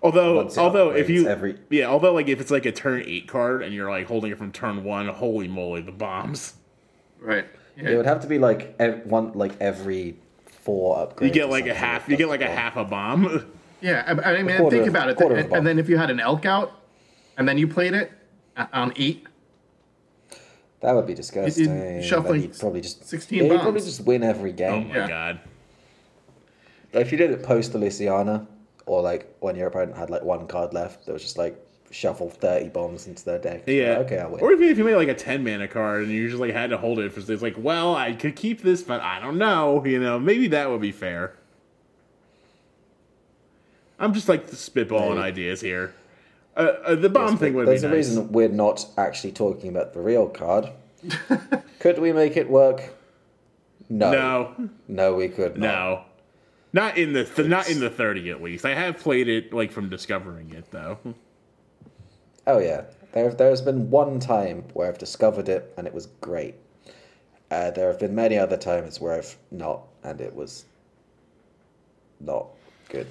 Although, 0.02 0.50
although 0.58 0.90
if 0.90 1.08
you 1.08 1.26
every- 1.28 1.58
yeah, 1.70 1.86
although 1.86 2.12
like 2.12 2.28
if 2.28 2.38
it's 2.40 2.50
like 2.50 2.66
a 2.66 2.72
turn 2.72 3.02
eight 3.06 3.26
card 3.26 3.62
and 3.62 3.72
you're 3.72 3.88
like 3.90 4.06
holding 4.06 4.32
it 4.32 4.36
from 4.38 4.52
turn 4.52 4.84
one, 4.84 5.08
holy 5.08 5.48
moly, 5.48 5.80
the 5.80 5.92
bombs! 5.92 6.54
Right. 7.20 7.46
Yeah. 7.76 7.88
it 7.90 7.96
would 7.96 8.04
have 8.06 8.20
to 8.20 8.26
be 8.26 8.38
like 8.38 8.74
ev- 8.78 9.06
one 9.06 9.32
like 9.32 9.52
every 9.60 10.16
four 10.64 10.96
upgrades. 10.96 11.26
You 11.26 11.30
get 11.30 11.48
like 11.50 11.66
a 11.66 11.74
half. 11.74 12.08
You 12.08 12.16
get 12.16 12.28
like 12.28 12.40
a 12.42 12.50
half 12.50 12.76
a 12.76 12.84
bomb. 12.84 13.46
Yeah, 13.80 14.02
I, 14.06 14.32
I 14.32 14.42
mean, 14.42 14.56
quarter 14.56 14.76
think 14.78 14.88
about 14.88 15.10
it. 15.10 15.16
quarter 15.16 15.36
And, 15.36 15.66
then 15.66 15.78
if 15.78 15.90
you 15.90 15.98
had 15.98 16.10
an 16.10 16.18
Elekk 16.18 16.46
out, 16.46 16.72
and 17.36 17.46
then 17.46 17.58
you 17.58 17.68
played 17.68 17.92
it 17.92 18.10
uh, 18.56 18.66
on 18.72 18.92
eight, 18.96 19.26
That 20.80 20.92
would 20.94 21.06
be 21.06 21.14
disgusting. 21.14 21.96
You'd 21.96 22.04
shuffling 22.04 22.42
you'd 22.42 22.58
probably 22.58 22.80
just 22.80 23.06
16 23.06 23.38
yeah, 23.38 23.52
you'd 23.52 23.60
probably 23.60 23.80
just 23.80 24.00
win 24.04 24.22
every 24.22 24.52
game. 24.52 24.86
Oh 24.86 24.88
my 24.88 24.96
Yeah. 24.96 25.08
god. 25.08 25.40
If 26.92 27.10
you 27.12 27.18
did 27.18 27.30
it 27.32 27.42
post 27.42 27.72
Elysiana, 27.72 28.46
or 28.86 29.02
like 29.02 29.36
when 29.40 29.56
your 29.56 29.66
opponent 29.66 29.96
had 29.98 30.10
like 30.10 30.22
one 30.22 30.46
card 30.46 30.72
left, 30.72 31.06
that 31.06 31.12
was 31.12 31.22
just 31.22 31.36
like 31.36 31.58
shuffle 31.94 32.28
thirty 32.28 32.68
bombs 32.68 33.06
into 33.06 33.24
their 33.24 33.38
deck. 33.38 33.62
Yeah. 33.66 33.98
okay, 34.00 34.18
I'll 34.18 34.30
win. 34.30 34.40
Or 34.40 34.52
even 34.52 34.68
if 34.68 34.76
you 34.76 34.84
made 34.84 34.96
like 34.96 35.08
a 35.08 35.14
ten 35.14 35.44
mana 35.44 35.68
card 35.68 36.02
and 36.02 36.10
you 36.10 36.20
usually 36.20 36.48
like 36.48 36.56
had 36.56 36.70
to 36.70 36.76
hold 36.76 36.98
it 36.98 37.12
for 37.12 37.20
it's 37.20 37.42
like, 37.42 37.54
well, 37.56 37.94
I 37.94 38.12
could 38.12 38.34
keep 38.36 38.62
this, 38.62 38.82
but 38.82 39.00
I 39.00 39.20
don't 39.20 39.38
know. 39.38 39.84
You 39.84 40.00
know, 40.00 40.18
maybe 40.18 40.48
that 40.48 40.68
would 40.70 40.80
be 40.80 40.92
fair. 40.92 41.34
I'm 43.98 44.12
just 44.12 44.28
like 44.28 44.48
spitballing 44.50 45.10
Maybe. 45.16 45.22
ideas 45.22 45.60
here. 45.60 45.94
Uh, 46.56 46.60
uh, 46.84 46.94
the 46.96 47.08
bomb 47.08 47.30
Yes, 47.32 47.40
thing 47.40 47.54
would 47.54 47.62
be 47.66 47.70
There's 47.70 47.82
nice. 47.84 47.92
reason 47.92 48.32
we're 48.32 48.48
not 48.48 48.86
actually 48.98 49.32
talking 49.32 49.70
about 49.70 49.92
the 49.94 50.00
real 50.00 50.28
card. 50.28 50.70
could 51.78 51.98
we 51.98 52.12
make 52.12 52.36
it 52.36 52.50
work? 52.50 52.92
No. 53.88 54.10
No, 54.10 54.68
No, 54.88 55.14
we 55.14 55.28
could 55.28 55.56
not. 55.58 55.60
no, 55.60 56.02
not 56.72 56.96
in 56.98 57.12
the 57.12 57.24
th- 57.24 57.46
not 57.48 57.68
in 57.68 57.78
the 57.80 57.90
thirty 57.90 58.30
at 58.30 58.42
least. 58.42 58.64
I 58.64 58.74
have 58.74 58.98
played 58.98 59.28
it 59.28 59.52
like 59.52 59.70
from 59.70 59.88
discovering 59.90 60.50
it 60.52 60.70
though. 60.70 60.98
Oh 62.46 62.58
yeah, 62.58 62.82
there 63.12 63.32
there's 63.32 63.62
been 63.62 63.90
one 63.90 64.20
time 64.20 64.64
where 64.74 64.88
I've 64.88 64.98
discovered 64.98 65.48
it 65.48 65.72
and 65.76 65.86
it 65.86 65.94
was 65.94 66.06
great. 66.20 66.54
Uh, 67.50 67.70
there 67.70 67.88
have 67.88 68.00
been 68.00 68.14
many 68.14 68.36
other 68.38 68.56
times 68.56 69.00
where 69.00 69.14
I've 69.14 69.36
not, 69.50 69.82
and 70.02 70.20
it 70.20 70.34
was 70.34 70.64
not 72.20 72.48
good. 72.88 73.06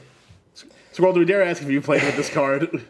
So, 0.54 0.68
World, 1.02 1.16
do 1.16 1.20
we 1.20 1.26
dare 1.26 1.44
ask 1.44 1.62
if 1.62 1.70
you 1.70 1.82
played 1.82 2.04
with 2.04 2.16
this 2.18 2.30
card? 2.30 2.86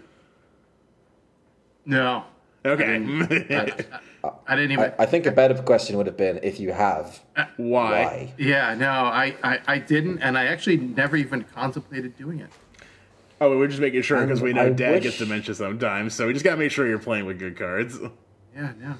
no, 1.85 2.23
okay, 2.65 2.95
I 4.47 4.55
didn't 4.55 4.71
even. 4.71 4.79
I, 4.97 5.03
I 5.03 5.05
think 5.05 5.25
a 5.25 5.31
better 5.31 5.61
question 5.61 5.95
would 5.97 6.07
have 6.07 6.17
been 6.17 6.39
if 6.43 6.59
you 6.59 6.71
have, 6.71 7.21
why? 7.35 7.45
why? 7.57 8.33
yeah, 8.37 8.73
no, 8.73 8.89
I, 8.89 9.35
I, 9.43 9.59
I 9.67 9.77
didn't, 9.77 10.19
and 10.19 10.37
I 10.37 10.45
actually 10.45 10.77
never 10.77 11.15
even 11.15 11.43
contemplated 11.43 12.17
doing 12.17 12.39
it. 12.39 12.49
Oh, 13.41 13.57
we're 13.57 13.67
just 13.67 13.81
making 13.81 14.01
sure 14.03 14.21
because 14.21 14.39
Um, 14.39 14.45
we 14.45 14.53
know 14.53 14.63
I 14.63 14.69
Dad 14.69 14.93
wish- 14.95 15.03
gets 15.03 15.17
dementia 15.17 15.53
sometimes, 15.55 16.13
so 16.13 16.27
we 16.27 16.33
just 16.33 16.45
gotta 16.45 16.57
make 16.57 16.71
sure 16.71 16.87
you're 16.87 16.99
playing 16.99 17.25
with 17.25 17.39
good 17.39 17.57
cards. 17.57 17.99
Yeah, 18.55 18.71
no, 18.79 18.95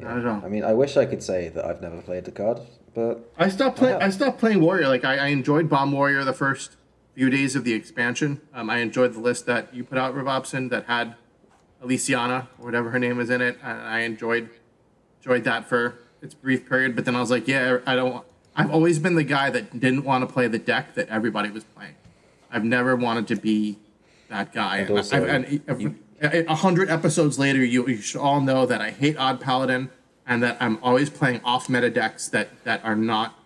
not 0.00 0.18
at 0.18 0.26
all. 0.26 0.42
I 0.44 0.48
mean, 0.48 0.64
I 0.64 0.74
wish 0.74 0.96
I 0.96 1.06
could 1.06 1.22
say 1.22 1.48
that 1.50 1.64
I've 1.64 1.80
never 1.80 2.02
played 2.02 2.24
the 2.24 2.32
card, 2.32 2.60
but 2.94 3.30
I 3.38 3.48
stopped 3.48 3.78
playing. 3.78 3.94
have. 4.00 4.02
I 4.02 4.10
stopped 4.10 4.38
playing 4.38 4.60
Warrior. 4.60 4.88
Like 4.88 5.04
I, 5.04 5.16
I 5.16 5.26
enjoyed 5.28 5.68
Bomb 5.68 5.92
Warrior 5.92 6.24
the 6.24 6.32
first 6.32 6.76
few 7.14 7.30
days 7.30 7.54
of 7.56 7.64
the 7.64 7.72
expansion. 7.72 8.40
Um, 8.52 8.68
I 8.68 8.78
enjoyed 8.78 9.14
the 9.14 9.20
list 9.20 9.46
that 9.46 9.72
you 9.74 9.84
put 9.84 9.96
out, 9.96 10.14
Robopson, 10.14 10.68
that 10.70 10.84
had 10.86 11.14
Elysiana 11.82 12.48
or 12.58 12.64
whatever 12.66 12.90
her 12.90 12.98
name 12.98 13.20
is 13.20 13.30
in 13.30 13.40
it, 13.40 13.58
and 13.62 13.80
I 13.80 14.00
enjoyed 14.00 14.50
enjoyed 15.20 15.44
that 15.44 15.68
for 15.68 15.94
its 16.20 16.34
brief 16.34 16.68
period. 16.68 16.96
But 16.96 17.04
then 17.04 17.14
I 17.16 17.20
was 17.20 17.30
like, 17.30 17.46
yeah, 17.48 17.78
I 17.86 17.94
don't. 17.96 18.24
I've 18.56 18.70
always 18.70 18.98
been 18.98 19.14
the 19.14 19.24
guy 19.24 19.50
that 19.50 19.78
didn't 19.78 20.04
want 20.04 20.26
to 20.26 20.32
play 20.32 20.48
the 20.48 20.58
deck 20.58 20.94
that 20.94 21.08
everybody 21.10 21.50
was 21.50 21.62
playing. 21.64 21.94
I've 22.56 22.64
never 22.64 22.96
wanted 22.96 23.28
to 23.28 23.36
be 23.36 23.78
that 24.30 24.50
guy. 24.54 24.78
And 24.78 24.90
also, 24.96 25.22
I- 25.22 25.28
and 25.28 25.94
a- 26.22 26.50
a 26.50 26.54
hundred 26.54 26.88
episodes 26.88 27.38
later, 27.38 27.62
you, 27.62 27.86
you 27.86 27.98
should 27.98 28.18
all 28.18 28.40
know 28.40 28.64
that 28.64 28.80
I 28.80 28.90
hate 28.92 29.14
Odd 29.18 29.42
Paladin 29.42 29.90
and 30.26 30.42
that 30.42 30.56
I'm 30.58 30.78
always 30.82 31.10
playing 31.10 31.42
off 31.44 31.68
meta 31.68 31.90
decks 31.90 32.28
that, 32.28 32.48
that 32.64 32.82
are 32.82 32.96
not 32.96 33.38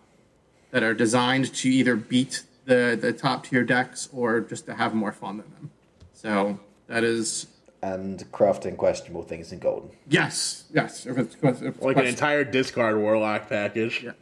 that 0.70 0.85
are 0.85 0.94
designed 0.94 1.53
to 1.53 1.68
either 1.68 1.96
beat 1.96 2.44
the, 2.66 2.96
the 2.99 3.12
top 3.12 3.46
tier 3.46 3.64
decks 3.64 4.09
or 4.12 4.38
just 4.40 4.66
to 4.66 4.75
have 4.75 4.94
more 4.94 5.11
fun 5.11 5.38
than 5.38 5.51
them. 5.55 5.70
So 6.12 6.61
that 6.87 7.03
is 7.03 7.49
and 7.83 8.31
crafting 8.31 8.77
questionable 8.77 9.25
things 9.25 9.51
in 9.51 9.59
golden. 9.59 9.90
yes, 10.07 10.66
yes. 10.73 11.05
If 11.07 11.18
it's, 11.18 11.35
if 11.42 11.62
it's 11.62 11.83
Like 11.83 11.96
an 11.96 12.07
entire 12.07 12.44
discard 12.44 12.96
warlock 12.99 13.49
package. 13.49 14.05
yeah, 14.05 14.12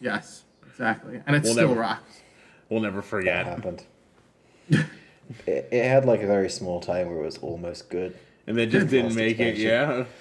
yes, 0.00 0.44
exactly, 0.68 1.20
and 1.26 1.34
it 1.34 1.42
We'll 1.42 1.52
still 1.54 1.68
never- 1.70 1.80
rocks. 1.80 2.20
We'll 2.68 2.80
never 2.82 2.98
That 3.00 3.04
forget. 3.06 3.46
happened. 3.46 3.82
it, 5.46 5.68
it 5.70 5.84
had 5.84 6.04
like 6.04 6.22
a 6.22 6.26
very 6.26 6.50
small 6.50 6.80
time 6.80 7.08
where 7.08 7.18
it 7.18 7.24
was 7.24 7.38
almost 7.38 7.90
good. 7.90 8.16
And 8.46 8.56
they 8.56 8.66
just 8.66 8.88
didn't 8.88 9.06
last 9.06 9.16
make 9.16 9.40
it, 9.40 9.56
yeah. 9.56 9.82
expansion. 9.82 10.12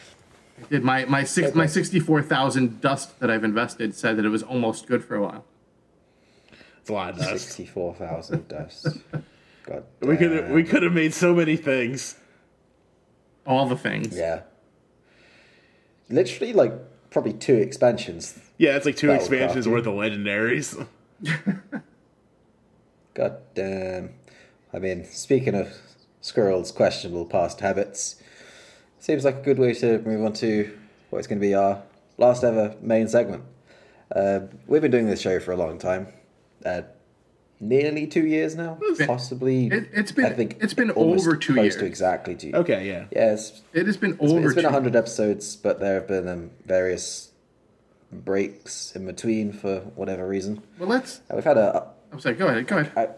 Did 0.70 0.84
my 0.84 1.06
my 1.06 1.24
six 1.24 1.54
my 1.54 1.66
sixty 1.66 2.00
four 2.00 2.22
thousand 2.22 2.82
dust 2.82 3.20
that 3.20 3.30
I've 3.30 3.44
invested 3.44 3.94
said 3.94 4.18
that 4.18 4.26
it 4.26 4.30
was 4.30 4.44
almost 4.44 4.88
good 4.88 5.04
for 5.04 5.16
a 5.16 5.22
while. 5.22 5.46
It's 6.80 6.90
a 6.90 6.94
lot 6.94 7.10
of 7.10 7.18
dust. 7.18 7.32
Sixty-four 7.32 7.96
thousand 7.96 8.48
dust. 8.48 8.88
God. 9.64 9.84
We 10.00 10.18
could 10.18 10.32
have 10.32 10.52
we 10.52 10.64
could 10.64 10.84
have 10.84 10.94
made 10.94 11.14
so 11.14 11.34
many 11.34 11.58
things. 11.58 12.16
All 13.46 13.68
the 13.68 13.76
things. 13.76 14.16
Yeah. 14.16 14.42
Literally, 16.10 16.54
like 16.54 16.74
probably 17.10 17.34
two 17.34 17.56
expansions. 17.56 18.40
Yeah, 18.58 18.76
it's 18.76 18.86
like 18.86 18.96
two 18.96 19.12
expansions 19.12 19.68
worth 19.68 19.88
of 19.88 19.94
legendaries. 19.94 20.88
God 23.14 23.38
damn. 23.54 24.14
I 24.76 24.80
mean, 24.80 25.06
speaking 25.06 25.56
of 25.56 25.70
Squirrel's 26.22 26.72
questionable 26.72 27.26
past 27.26 27.62
habits, 27.62 28.18
seems 29.00 29.24
like 29.24 29.38
a 29.38 29.42
good 29.42 29.58
way 29.58 29.74
to 29.76 30.00
move 30.00 30.26
on 30.26 30.34
to 30.34 30.78
what 31.12 31.20
is 31.20 31.28
going 31.28 31.40
to 31.40 31.48
be 31.48 31.54
our 31.56 31.82
last 32.18 32.44
ever 32.44 32.76
main 32.82 33.08
segment. 33.08 33.44
Uh, 34.14 34.42
we've 34.68 34.82
been 34.82 34.92
doing 34.92 35.06
this 35.08 35.22
show 35.22 35.40
for 35.40 35.54
a 35.54 35.56
long 35.56 35.80
time, 35.80 36.08
uh, 36.66 36.82
nearly 37.62 38.06
two 38.06 38.26
years 38.28 38.56
now, 38.56 38.78
been- 38.98 39.08
possibly. 39.08 39.68
it- 39.68 39.88
it's 39.94 40.12
been- 40.12 40.26
I 40.26 40.32
think 40.34 40.58
it's 40.62 40.74
been 40.74 40.92
over 40.92 41.38
two 41.38 41.54
close 41.54 41.64
years. 41.64 41.76
to 41.78 41.86
exactly 41.86 42.36
two. 42.36 42.52
Okay, 42.54 42.86
yeah. 42.86 43.06
Yeah, 43.12 43.32
It 43.32 43.38
has 43.38 43.62
been 43.72 43.88
it's 43.88 43.98
been- 43.98 44.18
over. 44.20 44.46
it's 44.46 44.56
been 44.56 44.66
hundred 44.66 44.96
episodes, 44.98 45.56
but 45.56 45.80
there 45.80 45.94
have 45.96 46.08
been 46.08 46.28
um, 46.28 46.52
various 46.66 47.32
breaks 48.12 48.94
in 48.96 49.06
between 49.06 49.54
for 49.54 49.80
whatever 49.96 50.28
reason. 50.28 50.62
Well, 50.78 50.90
let's. 50.90 51.22
Uh, 51.32 51.36
We've 51.36 51.44
had 51.46 51.58
a 51.58 51.88
I'm 52.12 52.20
sorry. 52.20 52.36
Go 52.36 52.48
ahead. 52.48 52.68
Go 52.68 52.78
ahead. 52.78 53.16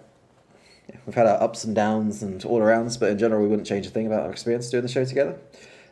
We've 1.05 1.15
had 1.15 1.27
our 1.27 1.41
ups 1.41 1.63
and 1.63 1.75
downs 1.75 2.21
and 2.23 2.43
all 2.45 2.59
arounds, 2.59 2.99
but 2.99 3.09
in 3.11 3.17
general, 3.17 3.41
we 3.41 3.47
wouldn't 3.47 3.67
change 3.67 3.85
a 3.85 3.89
thing 3.89 4.07
about 4.07 4.23
our 4.23 4.31
experience 4.31 4.69
doing 4.69 4.83
the 4.83 4.89
show 4.89 5.05
together. 5.05 5.37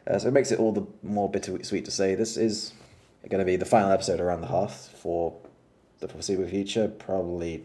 Uh, 0.08 0.20
so 0.20 0.28
it 0.28 0.32
makes 0.34 0.52
it 0.52 0.60
all 0.60 0.72
the 0.72 0.86
more 1.04 1.30
bittersweet 1.30 1.84
to 1.86 1.92
say 1.92 2.16
this 2.16 2.38
is 2.38 2.74
going 3.30 3.40
to 3.40 3.46
be 3.46 3.56
the 3.56 3.66
final 3.66 3.92
episode 3.92 4.20
around 4.20 4.42
the 4.42 4.48
hearth 4.48 4.94
for 5.02 5.36
the 6.00 6.08
foreseeable 6.08 6.48
future, 6.48 6.88
probably 6.88 7.64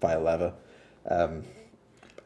final 0.00 0.28
ever, 0.28 0.52
um, 1.08 1.44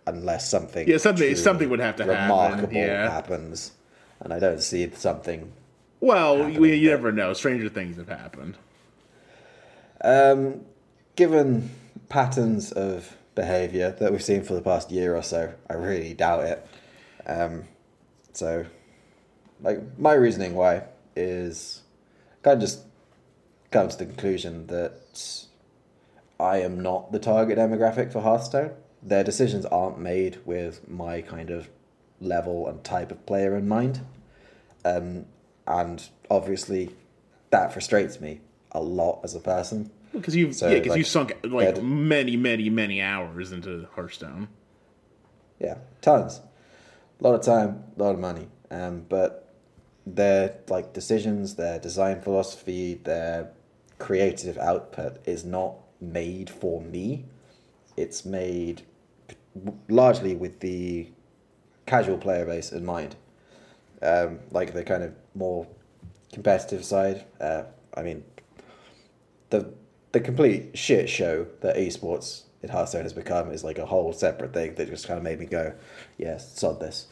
unless 0.07 0.51
something 0.51 0.89
Yeah, 0.89 0.97
something- 0.99 1.37
something 1.37 1.71
would 1.71 1.81
have 1.81 1.97
to 1.97 2.05
happen, 2.05 2.23
remarkable 2.23 2.73
yeah. 2.75 3.09
happens, 3.11 3.73
and 4.21 4.33
I 4.33 4.39
don't 4.39 4.61
see 4.61 4.91
something. 4.95 5.53
Well, 6.01 6.49
we, 6.51 6.75
you 6.75 6.91
never 6.91 7.13
know. 7.13 7.33
Stranger 7.33 7.69
things 7.69 7.97
have 7.97 8.09
happened. 8.09 8.57
Um, 10.03 10.63
given 11.15 11.71
patterns 12.09 12.73
of 12.73 13.17
behaviour 13.35 13.93
that 13.99 14.13
we've 14.13 14.23
seen 14.23 14.43
for 14.43 14.55
the 14.55 14.63
past 14.63 14.91
year 14.91 15.17
or 15.17 15.23
so, 15.23 15.55
I 15.69 15.75
really 15.75 16.15
doubt 16.15 16.45
it. 16.45 16.67
Um, 17.27 17.65
so, 18.33 18.67
like, 19.61 19.99
my 19.99 20.13
reasoning 20.15 20.55
why 20.55 20.85
is 21.17 21.83
kind 22.43 22.55
of 22.55 22.61
just 22.61 22.81
come 23.71 23.89
to 23.89 23.97
the 23.97 24.07
conclusion 24.07 24.67
that 24.69 25.47
I 26.39 26.59
am 26.59 26.81
not 26.81 27.13
the 27.13 27.19
target 27.19 27.59
demographic 27.59 28.13
for 28.13 28.21
Hearthstone. 28.21 28.73
Their 29.03 29.25
decisions 29.25 29.65
aren't 29.67 29.99
made 29.99 30.39
with 30.45 30.89
my 30.89 31.23
kind 31.23 31.51
of 31.51 31.69
level 32.21 32.69
and 32.69 32.83
type 32.85 33.11
of 33.11 33.25
player 33.27 33.57
in 33.57 33.69
mind. 33.69 34.01
Um, 34.85 35.27
and 35.67 36.09
obviously, 36.31 36.95
that 37.51 37.73
frustrates 37.73 38.21
me 38.21 38.41
a 38.73 38.81
lot 38.81 39.21
as 39.23 39.35
a 39.35 39.41
person. 39.41 39.91
Because 40.13 40.37
you've 40.37 40.55
So, 40.55 40.69
yeah, 40.69 40.75
because 40.75 40.91
like, 40.91 40.99
you 40.99 41.05
sunk 41.05 41.37
like 41.45 41.75
that- 41.75 41.83
many, 41.83 42.37
many, 42.37 42.69
many 42.71 43.01
hours 43.01 43.53
into 43.53 43.89
Hearthstone. 43.95 44.49
Yeah, 45.59 45.79
tons. 46.01 46.41
A 47.21 47.25
lot 47.25 47.35
of 47.35 47.43
time, 47.43 47.85
a 47.97 48.03
lot 48.03 48.15
of 48.15 48.21
money. 48.21 48.49
Um, 48.71 49.07
but 49.09 49.55
their 50.07 50.57
like 50.69 50.93
decisions, 50.93 51.55
their 51.55 51.79
design 51.79 52.21
philosophy, 52.21 52.95
their 52.95 53.51
creative 53.99 54.59
output 54.59 55.27
is 55.27 55.45
not 55.45 55.77
made 56.01 56.51
for 56.51 56.81
me. 56.81 57.25
It's 57.97 58.25
made 58.25 58.83
largely 59.89 60.35
with 60.35 60.61
the 60.61 61.09
casual 61.87 62.19
player 62.19 62.45
base 62.45 62.73
in 62.73 62.85
mind. 62.85 63.17
Um, 64.03 64.41
like 64.51 64.73
the 64.73 64.83
kind 64.83 65.05
of 65.05 65.15
more 65.35 65.67
competitive 66.33 66.85
side. 66.85 67.25
Uh, 67.41 67.65
I 67.95 68.03
mean, 68.03 68.25
the 69.51 69.73
the 70.13 70.21
complete 70.21 70.77
shit 70.79 71.09
show 71.09 71.47
that 71.61 71.77
esports 71.77 72.43
in 72.63 72.69
Hearthstone 72.69 73.03
has 73.03 73.13
become 73.13 73.51
is 73.51 73.65
like 73.65 73.79
a 73.79 73.87
whole 73.87 74.13
separate 74.13 74.53
thing 74.53 74.75
that 74.77 74.89
just 74.89 75.07
kind 75.07 75.19
of 75.19 75.25
made 75.25 75.41
me 75.41 75.47
go, 75.47 75.75
yes, 76.19 76.59
sod 76.59 76.81
this. 76.81 77.07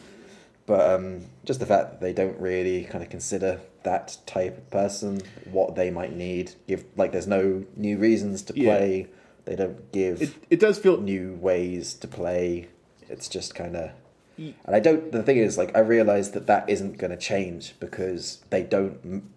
But 0.67 0.89
um, 0.95 1.27
just 1.45 1.59
the 1.59 1.67
fact 1.67 1.91
that 1.91 2.01
they 2.01 2.13
don't 2.13 2.39
really 2.39 2.85
kind 2.85 3.03
of 3.03 3.11
consider 3.11 3.61
that 3.83 4.19
type 4.27 4.57
of 4.59 4.71
person, 4.71 5.23
what 5.51 5.75
they 5.75 5.91
might 5.91 6.15
need, 6.15 6.53
give 6.69 6.85
like 6.97 7.11
there's 7.13 7.27
no 7.27 7.65
new 7.77 7.99
reasons 7.99 8.43
to 8.43 8.53
Yeah. 8.59 8.77
play. 8.77 9.07
They 9.47 9.57
don't 9.57 9.91
give 9.91 10.23
It 10.23 10.35
it 10.51 10.61
does 10.61 10.79
feel 10.79 11.01
new 11.01 11.35
ways 11.35 11.95
to 11.95 12.07
play. 12.07 12.69
It's 13.09 13.29
just 13.29 13.55
kind 13.55 13.75
of, 13.75 13.91
and 14.37 14.55
I 14.69 14.79
don't. 14.79 15.11
The 15.11 15.23
thing 15.25 15.39
is, 15.39 15.59
like, 15.59 15.75
I 15.77 15.81
realize 15.81 16.31
that 16.33 16.47
that 16.47 16.69
isn't 16.71 16.99
going 16.99 17.11
to 17.11 17.17
change 17.17 17.75
because 17.81 18.45
they 18.51 18.63
don't 18.63 18.99
m- 19.05 19.31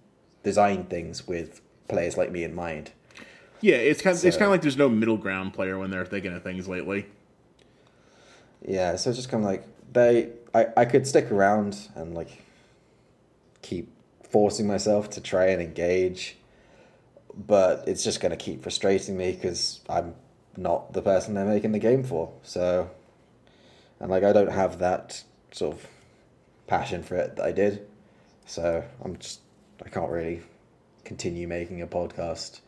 design 0.44 0.84
things 0.84 1.28
with 1.28 1.62
players 1.88 2.16
like 2.18 2.32
me 2.32 2.44
in 2.44 2.54
mind. 2.54 2.92
Yeah. 3.64 3.76
It's 3.76 4.02
kind 4.02 4.16
of, 4.16 4.24
it's 4.26 4.36
kind 4.36 4.48
of 4.48 4.52
like 4.52 4.62
there's 4.62 4.78
no 4.78 4.90
middle 4.90 5.18
ground 5.18 5.54
player 5.54 5.80
when 5.80 5.90
they're 5.90 6.06
thinking 6.06 6.34
of 6.34 6.44
things 6.44 6.68
lately. 6.68 7.06
Yeah, 8.66 8.96
so 8.98 9.10
it's 9.10 9.18
just 9.18 9.30
kind 9.30 9.44
of 9.44 9.50
like 9.50 9.64
they. 9.92 10.30
I 10.54 10.68
I 10.78 10.86
could 10.86 11.08
stick 11.08 11.32
around 11.32 11.90
and 11.96 12.14
like 12.14 12.44
keep 13.62 13.90
forcing 14.30 14.68
myself 14.68 15.10
to 15.12 15.22
try 15.22 15.48
and 15.48 15.62
engage, 15.62 16.38
but 17.34 17.88
it's 17.88 18.04
just 18.04 18.20
going 18.20 18.32
to 18.32 18.38
keep 18.38 18.64
frustrating 18.64 19.18
me 19.18 19.32
because 19.32 19.80
I'm 19.90 20.16
not 20.58 20.94
the 20.94 21.02
person 21.02 21.34
they're 21.34 21.46
making 21.46 21.72
the 21.72 21.80
game 21.80 22.04
for. 22.04 22.32
So, 22.44 22.90
and 24.00 24.12
like 24.12 24.24
I 24.24 24.34
don't 24.34 24.52
have 24.52 24.80
that 24.80 25.24
sort 25.52 25.76
of 25.76 25.88
passion 26.68 27.04
for 27.04 27.16
it 27.16 27.38
that 27.38 27.46
I 27.46 27.52
did. 27.52 27.88
So 28.46 28.84
I'm 29.04 29.18
just 29.18 29.40
I 29.86 29.90
can't 29.90 30.12
really 30.12 30.42
continue 31.06 31.48
making 31.48 31.82
a 31.82 31.88
podcast 31.88 32.60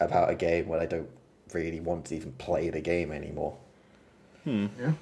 about 0.00 0.30
a 0.30 0.34
game 0.34 0.68
when 0.68 0.80
I 0.80 0.86
don't 0.86 1.08
really 1.52 1.80
want 1.80 2.06
to 2.06 2.16
even 2.16 2.32
play 2.32 2.70
the 2.70 2.80
game 2.80 3.10
anymore, 3.12 3.56
Yeah. 4.44 4.92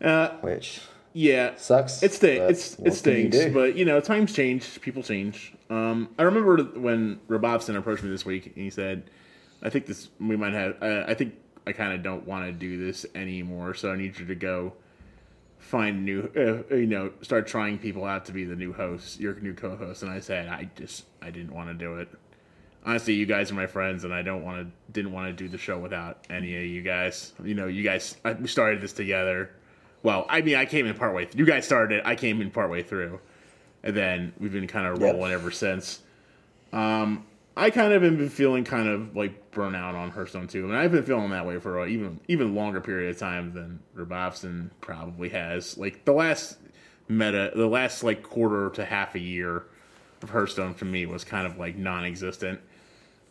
Uh, 0.00 0.30
which 0.40 0.80
yeah, 1.14 1.54
sucks. 1.56 2.02
It's 2.02 2.16
sta- 2.16 2.48
it's 2.48 2.74
it 2.74 2.76
can 2.76 2.84
you 2.86 2.90
stinks, 2.90 3.54
but 3.54 3.76
you 3.76 3.84
know 3.84 4.00
times 4.00 4.32
change, 4.34 4.80
people 4.80 5.02
change. 5.02 5.54
Um, 5.70 6.10
I 6.18 6.24
remember 6.24 6.62
when 6.78 7.20
Robobson 7.28 7.76
approached 7.76 8.02
me 8.02 8.10
this 8.10 8.26
week, 8.26 8.46
and 8.46 8.56
he 8.56 8.68
said, 8.70 9.04
"I 9.62 9.70
think 9.70 9.86
this 9.86 10.08
we 10.20 10.36
might 10.36 10.52
have. 10.52 10.82
Uh, 10.82 11.04
I 11.06 11.14
think 11.14 11.34
I 11.66 11.72
kind 11.72 11.92
of 11.92 12.02
don't 12.02 12.26
want 12.26 12.46
to 12.46 12.52
do 12.52 12.84
this 12.84 13.06
anymore, 13.14 13.74
so 13.74 13.92
I 13.92 13.96
need 13.96 14.18
you 14.18 14.26
to 14.26 14.34
go 14.34 14.72
find 15.58 16.04
new. 16.04 16.30
Uh, 16.36 16.74
you 16.74 16.86
know, 16.86 17.12
start 17.22 17.46
trying 17.46 17.78
people 17.78 18.04
out 18.04 18.24
to 18.26 18.32
be 18.32 18.44
the 18.44 18.56
new 18.56 18.72
host, 18.72 19.20
your 19.20 19.34
new 19.36 19.54
co-host." 19.54 20.02
And 20.02 20.10
I 20.10 20.18
said, 20.18 20.48
"I 20.48 20.68
just 20.76 21.04
I 21.22 21.30
didn't 21.30 21.54
want 21.54 21.68
to 21.68 21.74
do 21.74 21.96
it. 21.98 22.08
Honestly, 22.86 23.14
you 23.14 23.24
guys 23.26 23.50
are 23.50 23.54
my 23.54 23.66
friends, 23.66 24.04
and 24.04 24.12
I 24.12 24.22
don't 24.22 24.44
want 24.44 24.58
to 24.66 24.92
didn't 24.92 25.12
want 25.12 25.28
to 25.28 25.32
do 25.32 25.48
the 25.48 25.56
show 25.58 25.78
without 25.78 26.26
any 26.28 26.54
of 26.56 26.64
you 26.64 26.82
guys. 26.82 27.32
You 27.42 27.54
know, 27.54 27.66
you 27.66 27.82
guys 27.82 28.16
I, 28.24 28.32
we 28.34 28.46
started 28.48 28.80
this 28.80 28.92
together." 28.92 29.50
Well, 30.02 30.26
I 30.28 30.42
mean, 30.42 30.56
I 30.56 30.66
came 30.66 30.84
in 30.86 30.94
partway. 30.94 31.24
Th- 31.24 31.36
you 31.36 31.46
guys 31.46 31.64
started 31.64 31.98
it. 31.98 32.02
I 32.04 32.14
came 32.14 32.42
in 32.42 32.50
partway 32.50 32.82
through, 32.82 33.20
and 33.82 33.96
then 33.96 34.34
we've 34.38 34.52
been 34.52 34.66
kind 34.66 34.86
of 34.86 35.00
Yep. 35.00 35.14
rolling 35.14 35.32
ever 35.32 35.50
since. 35.50 36.02
Um, 36.74 37.24
I 37.56 37.70
kind 37.70 37.92
of 37.92 38.02
have 38.02 38.18
been 38.18 38.28
feeling 38.28 38.64
kind 38.64 38.88
of 38.88 39.16
like 39.16 39.50
burnout 39.52 39.94
on 39.94 40.10
Hearthstone 40.10 40.48
too, 40.48 40.64
and 40.68 40.76
I've 40.76 40.92
been 40.92 41.04
feeling 41.04 41.30
that 41.30 41.46
way 41.46 41.58
for 41.58 41.82
a 41.82 41.86
even 41.86 42.20
even 42.28 42.54
longer 42.54 42.80
period 42.82 43.10
of 43.10 43.18
time 43.18 43.54
than 43.54 43.80
Rabobson 43.96 44.70
probably 44.82 45.30
has. 45.30 45.78
Like 45.78 46.04
the 46.04 46.12
last 46.12 46.58
meta, 47.08 47.52
the 47.54 47.66
last 47.66 48.02
like 48.02 48.22
quarter 48.22 48.68
to 48.70 48.84
half 48.84 49.14
a 49.14 49.20
year 49.20 49.64
of 50.22 50.30
Hearthstone 50.30 50.74
for 50.74 50.84
me 50.84 51.06
was 51.06 51.24
kind 51.24 51.46
of 51.46 51.56
like 51.58 51.76
non-existent. 51.76 52.60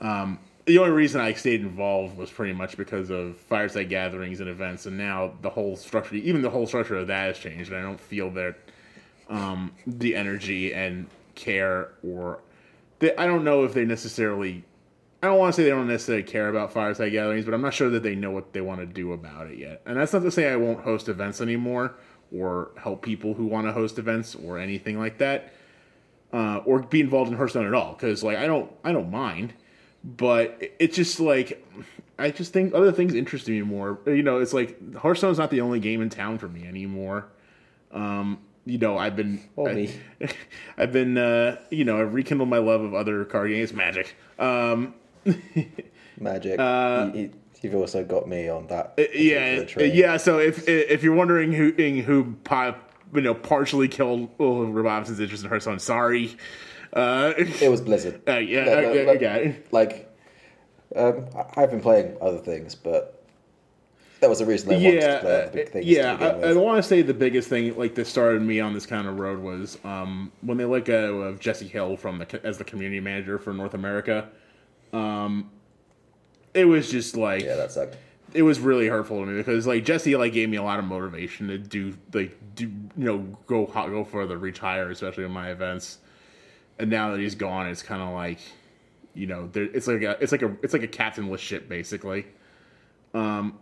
Um, 0.03 0.37
the 0.65 0.77
only 0.77 0.91
reason 0.91 1.19
I 1.19 1.33
stayed 1.33 1.61
involved 1.61 2.17
was 2.17 2.29
pretty 2.29 2.53
much 2.53 2.77
because 2.77 3.09
of 3.09 3.37
fireside 3.37 3.89
gatherings 3.89 4.39
and 4.39 4.49
events, 4.49 4.85
and 4.85 4.97
now 4.97 5.33
the 5.41 5.49
whole 5.49 5.75
structure, 5.75 6.15
even 6.15 6.41
the 6.41 6.49
whole 6.49 6.67
structure 6.67 6.97
of 6.97 7.07
that 7.07 7.27
has 7.27 7.39
changed. 7.39 7.71
And 7.71 7.79
I 7.79 7.81
don't 7.81 7.99
feel 7.99 8.29
that 8.31 8.55
um, 9.29 9.71
the 9.87 10.15
energy 10.15 10.73
and 10.73 11.07
care, 11.35 11.89
or 12.03 12.39
they, 12.99 13.15
I 13.15 13.25
don't 13.25 13.43
know 13.43 13.63
if 13.63 13.73
they 13.73 13.85
necessarily. 13.85 14.63
I 15.21 15.27
don't 15.27 15.37
want 15.37 15.55
to 15.55 15.61
say 15.61 15.63
they 15.63 15.69
don't 15.69 15.87
necessarily 15.87 16.23
care 16.23 16.49
about 16.49 16.73
fireside 16.73 17.13
gatherings, 17.13 17.45
but 17.45 17.54
I'm 17.54 17.62
not 17.62 17.73
sure 17.73 17.89
that 17.89 18.04
they 18.04 18.13
know 18.13 18.31
what 18.31 18.51
they 18.51 18.60
want 18.60 18.81
to 18.81 18.85
do 18.85 19.13
about 19.13 19.47
it 19.47 19.58
yet. 19.58 19.81
And 19.85 19.95
that's 19.95 20.12
not 20.12 20.21
to 20.23 20.31
say 20.31 20.51
I 20.51 20.58
won't 20.58 20.81
host 20.81 21.08
events 21.08 21.39
anymore 21.39 21.95
or 22.37 22.71
help 22.77 23.01
people 23.01 23.33
who 23.33 23.45
want 23.45 23.65
to 23.65 23.71
host 23.71 23.97
events 23.99 24.35
or 24.35 24.60
anything 24.60 24.99
like 24.99 25.19
that, 25.19 25.54
uh, 26.33 26.58
or 26.65 26.79
be 26.79 26.99
involved 26.99 27.31
in 27.31 27.37
Hearthstone 27.37 27.65
at 27.65 27.73
all. 27.73 27.93
Because 27.93 28.21
like 28.21 28.37
I 28.37 28.47
don't, 28.47 28.69
I 28.83 28.91
don't 28.91 29.10
mind 29.10 29.54
but 30.04 30.62
it's 30.79 30.95
just 30.95 31.19
like 31.19 31.65
I 32.19 32.31
just 32.31 32.54
think 32.54 32.73
other 32.73 32.91
things 32.91 33.13
interest 33.13 33.47
me 33.47 33.62
more. 33.62 33.99
You 34.06 34.23
know, 34.23 34.39
it's 34.39 34.54
like 34.54 34.95
Hearthstone's 34.95 35.37
not 35.37 35.49
the 35.49 35.62
only 35.62 35.79
game 35.79 36.01
in 36.01 36.10
town 36.10 36.37
for 36.37 36.47
me 36.47 36.67
anymore. 36.67 37.27
Um, 37.91 38.39
you 38.65 38.77
know, 38.77 38.97
I've 38.97 39.15
been 39.15 39.41
I, 39.58 39.93
have 40.77 40.91
been 40.93 41.17
uh, 41.17 41.58
you 41.69 41.85
know, 41.85 42.01
I've 42.01 42.13
rekindled 42.13 42.49
my 42.49 42.60
love 42.60 42.81
of 42.81 42.93
other 42.93 43.25
card 43.25 43.49
games, 43.49 43.73
Magic. 43.73 44.15
Um, 44.39 44.93
Magic. 46.19 46.60
Uh, 46.60 47.12
you, 47.13 47.31
have 47.63 47.75
also 47.75 48.04
got 48.04 48.27
me 48.27 48.49
on 48.49 48.67
that. 48.67 48.93
yeah, 49.13 49.63
train. 49.63 49.95
yeah. 49.95 50.17
So 50.17 50.37
if 50.37 50.67
if 50.67 51.01
you're 51.01 51.15
wondering 51.15 51.54
who 51.54 51.71
who 51.71 52.35
you 53.13 53.21
know 53.21 53.33
partially 53.33 53.87
killed 53.87 54.29
oh, 54.39 54.65
Robobson's 54.65 55.19
interest 55.19 55.43
in 55.43 55.49
Hearthstone, 55.49 55.79
sorry. 55.79 56.37
Uh, 56.94 57.33
It 57.37 57.69
was 57.69 57.81
Blizzard. 57.81 58.21
uh, 58.27 58.37
yeah, 58.37 58.65
No, 58.65 58.81
no, 58.81 58.89
okay, 58.89 59.06
like- 59.08 59.15
okay. 59.17 59.56
Like, 59.71 60.10
um, 60.96 61.25
I've 61.58 61.71
been 61.71 61.81
playing 61.81 62.15
other 62.21 62.37
things, 62.37 62.75
but 62.75 63.23
that 64.19 64.29
was 64.29 64.39
the 64.39 64.46
reason 64.46 64.69
they 64.69 64.75
wanted 64.75 65.02
yeah, 65.02 65.15
to 65.15 65.19
play 65.21 65.50
big 65.54 65.69
things. 65.69 65.85
yeah. 65.85 66.17
I, 66.19 66.50
I 66.50 66.54
want 66.54 66.77
to 66.81 66.87
say 66.87 67.02
the 67.02 67.13
biggest 67.13 67.50
thing, 67.50 67.75
like 67.77 67.96
that 67.96 68.06
started 68.06 68.41
me 68.41 68.60
on 68.60 68.73
this 68.73 68.85
kind 68.85 69.08
of 69.08 69.19
road, 69.19 69.39
was 69.39 69.77
um, 69.83 70.31
when 70.41 70.58
they 70.58 70.65
let 70.65 70.85
go 70.85 71.21
of 71.23 71.39
Jesse 71.39 71.67
Hill 71.67 71.98
from 71.98 72.19
the 72.19 72.46
as 72.46 72.58
the 72.58 72.63
community 72.63 73.00
manager 73.02 73.37
for 73.39 73.54
North 73.54 73.73
America. 73.73 74.29
Um, 74.94 75.50
it 76.54 76.65
was 76.65 76.89
just 76.91 77.17
like 77.17 77.41
yeah, 77.44 77.56
that 77.56 77.71
sucked. 77.71 77.98
it 78.33 78.44
was 78.44 78.60
really 78.60 78.87
hurtful 78.87 79.19
to 79.19 79.25
me 79.25 79.37
because 79.37 79.65
like 79.65 79.83
Jesse 79.83 80.15
like 80.15 80.31
gave 80.33 80.48
me 80.48 80.58
a 80.58 80.63
lot 80.63 80.77
of 80.79 80.85
motivation 80.85 81.48
to 81.48 81.58
do 81.58 81.98
like 82.13 82.37
do 82.56 82.65
you 82.65 82.73
know 82.96 83.17
go 83.48 83.65
go 83.65 84.04
further, 84.06 84.37
reach 84.37 84.60
higher, 84.60 84.91
especially 84.91 85.23
in 85.23 85.31
my 85.31 85.50
events. 85.50 85.98
And 86.80 86.90
now 86.90 87.12
that 87.12 87.19
he's 87.19 87.36
gone, 87.36 87.67
it's 87.67 87.84
kind 87.84 88.02
of 88.02 88.13
like 88.13 88.40
you 89.13 89.28
know 89.28 89.48
there, 89.48 89.63
it's 89.63 89.88
like 89.88 90.02
a 90.02 90.17
it's 90.21 90.32
like 90.32 90.42
a 90.42 90.56
it's 90.62 90.74
like 90.74 90.84
a 90.84 90.88
captainless 90.88 91.42
ship 91.42 91.69
basically. 91.69 92.26
Um, 93.13 93.60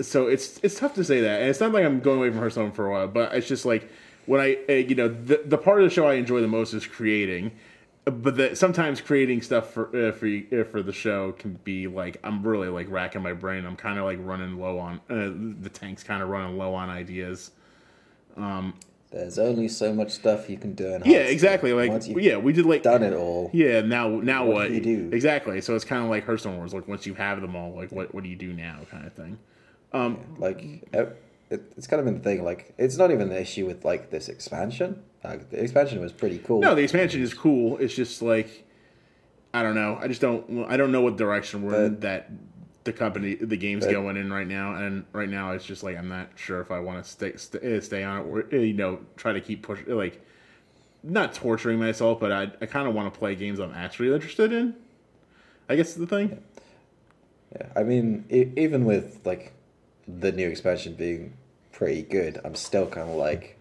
so 0.00 0.26
it's 0.26 0.60
it's 0.62 0.78
tough 0.78 0.94
to 0.94 1.04
say 1.04 1.20
that, 1.22 1.40
and 1.40 1.50
it's 1.50 1.60
not 1.60 1.72
like 1.72 1.84
I'm 1.84 2.00
going 2.00 2.18
away 2.18 2.30
from 2.30 2.38
Hearthstone 2.38 2.72
for 2.72 2.86
a 2.86 2.90
while, 2.90 3.08
but 3.08 3.34
it's 3.34 3.48
just 3.48 3.64
like 3.64 3.90
when 4.26 4.40
I 4.40 4.58
uh, 4.68 4.72
you 4.74 4.94
know 4.94 5.08
the 5.08 5.42
the 5.44 5.58
part 5.58 5.80
of 5.80 5.88
the 5.88 5.94
show 5.94 6.06
I 6.06 6.14
enjoy 6.14 6.40
the 6.40 6.48
most 6.48 6.74
is 6.74 6.86
creating, 6.86 7.52
but 8.04 8.36
that 8.36 8.58
sometimes 8.58 9.00
creating 9.00 9.40
stuff 9.42 9.72
for 9.72 9.88
uh, 9.96 10.12
for 10.12 10.26
uh, 10.26 10.64
for 10.64 10.82
the 10.82 10.92
show 10.92 11.32
can 11.32 11.54
be 11.64 11.86
like 11.86 12.18
I'm 12.22 12.46
really 12.46 12.68
like 12.68 12.90
racking 12.90 13.22
my 13.22 13.32
brain. 13.32 13.64
I'm 13.64 13.76
kind 13.76 13.98
of 13.98 14.04
like 14.04 14.18
running 14.20 14.58
low 14.58 14.78
on 14.78 15.00
the 15.08 15.70
tank's 15.70 16.02
kind 16.02 16.22
of 16.22 16.28
running 16.28 16.58
low 16.58 16.74
on 16.74 16.90
ideas. 16.90 17.52
There's 19.12 19.38
only 19.38 19.68
so 19.68 19.94
much 19.94 20.10
stuff 20.12 20.50
you 20.50 20.58
can 20.58 20.74
do 20.74 20.86
in 20.94 21.02
Yeah, 21.04 21.18
exactly. 21.18 21.72
Like 21.72 21.90
Once 21.90 22.08
you've 22.08 22.20
yeah, 22.20 22.36
we 22.36 22.52
did 22.52 22.66
like 22.66 22.82
done 22.82 23.02
it 23.02 23.12
all. 23.14 23.50
Yeah, 23.52 23.80
now 23.80 24.08
now 24.08 24.44
What 24.44 24.54
what? 24.54 24.68
do 24.68 24.74
you 24.74 24.80
do? 24.80 25.10
Exactly. 25.12 25.60
So 25.60 25.74
it's 25.74 25.84
kind 25.84 26.02
of 26.02 26.10
like 26.10 26.24
Hearthstone 26.26 26.56
Wars. 26.56 26.74
Like 26.74 26.88
once 26.88 27.06
you 27.06 27.14
have 27.14 27.40
them 27.40 27.54
all, 27.56 27.74
like 27.74 27.92
what 27.92 28.14
what 28.14 28.24
do 28.24 28.28
you 28.28 28.36
do 28.36 28.52
now, 28.52 28.80
kind 28.90 29.06
of 29.06 29.12
thing. 29.12 29.38
Um, 29.92 30.18
Like 30.38 30.62
it, 30.92 31.16
it, 31.50 31.72
it's 31.76 31.86
kind 31.86 32.00
of 32.00 32.06
been 32.06 32.14
the 32.14 32.20
thing. 32.20 32.44
Like 32.44 32.74
it's 32.78 32.96
not 32.96 33.10
even 33.10 33.28
the 33.28 33.40
issue 33.40 33.64
with 33.66 33.84
like 33.84 34.10
this 34.10 34.28
expansion. 34.28 35.02
Like 35.22 35.50
the 35.50 35.62
expansion 35.62 36.00
was 36.00 36.12
pretty 36.12 36.38
cool. 36.38 36.60
No, 36.60 36.74
the 36.74 36.82
expansion 36.82 37.22
is 37.22 37.32
cool. 37.32 37.78
It's 37.78 37.94
just 37.94 38.22
like 38.22 38.64
I 39.54 39.62
don't 39.62 39.74
know. 39.74 39.98
I 40.00 40.08
just 40.08 40.20
don't. 40.20 40.66
I 40.68 40.76
don't 40.76 40.92
know 40.92 41.00
what 41.00 41.16
direction 41.16 41.62
we're 41.62 41.86
in 41.86 42.00
that 42.00 42.30
the 42.86 42.92
company, 42.92 43.34
the 43.34 43.56
game's 43.56 43.84
but- 43.84 43.92
going 43.92 44.16
in 44.16 44.32
right 44.32 44.46
now. 44.46 44.74
And 44.76 45.04
right 45.12 45.28
now, 45.28 45.52
it's 45.52 45.64
just 45.66 45.82
like 45.82 45.96
I'm 45.98 46.08
not 46.08 46.30
sure 46.36 46.60
if 46.60 46.70
I 46.70 46.80
want 46.80 47.04
to 47.04 47.10
stay 47.10 47.36
stay, 47.36 47.80
stay 47.80 48.02
on 48.02 48.20
it 48.20 48.22
or 48.22 48.46
uh, 48.52 48.56
you 48.56 48.72
know 48.72 49.00
try 49.16 49.32
to 49.32 49.40
keep 49.40 49.62
push 49.62 49.80
like 49.86 50.24
not 51.02 51.34
torturing 51.34 51.78
myself, 51.78 52.18
but 52.18 52.32
I 52.32 52.50
I 52.60 52.66
kind 52.66 52.88
of 52.88 52.94
want 52.94 53.12
to 53.12 53.18
play 53.18 53.34
games 53.34 53.58
I'm 53.60 53.74
actually 53.74 54.12
interested 54.14 54.52
in. 54.52 54.74
I 55.68 55.76
guess 55.76 55.90
is 55.90 55.96
the 55.96 56.06
thing. 56.06 56.42
Yeah, 57.54 57.66
I 57.76 57.82
mean, 57.82 58.24
e- 58.30 58.50
even 58.56 58.84
with 58.84 59.20
like 59.24 59.52
the 60.08 60.32
new 60.32 60.48
expansion 60.48 60.94
being 60.94 61.34
pretty 61.72 62.02
good, 62.02 62.40
I'm 62.44 62.54
still 62.54 62.86
kind 62.86 63.08
of 63.10 63.16
like, 63.16 63.58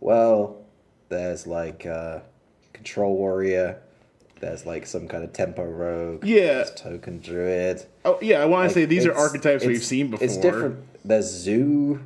well, 0.00 0.64
there's 1.08 1.46
like 1.46 1.86
uh, 1.86 2.20
Control 2.72 3.16
Warrior, 3.16 3.80
there's 4.40 4.66
like 4.66 4.86
some 4.86 5.08
kind 5.08 5.24
of 5.24 5.32
Tempo 5.32 5.64
Rogue, 5.64 6.24
Yeah. 6.24 6.64
Token 6.76 7.20
Druid. 7.20 7.84
Oh 8.04 8.18
yeah, 8.20 8.40
I 8.42 8.44
want 8.44 8.64
to 8.64 8.66
Like, 8.68 8.74
say 8.74 8.84
these 8.84 9.06
are 9.06 9.14
archetypes 9.14 9.64
we've 9.64 9.82
seen 9.82 10.10
before. 10.10 10.24
It's 10.24 10.36
different. 10.36 10.84
There's 11.04 11.26
Zoo. 11.30 12.00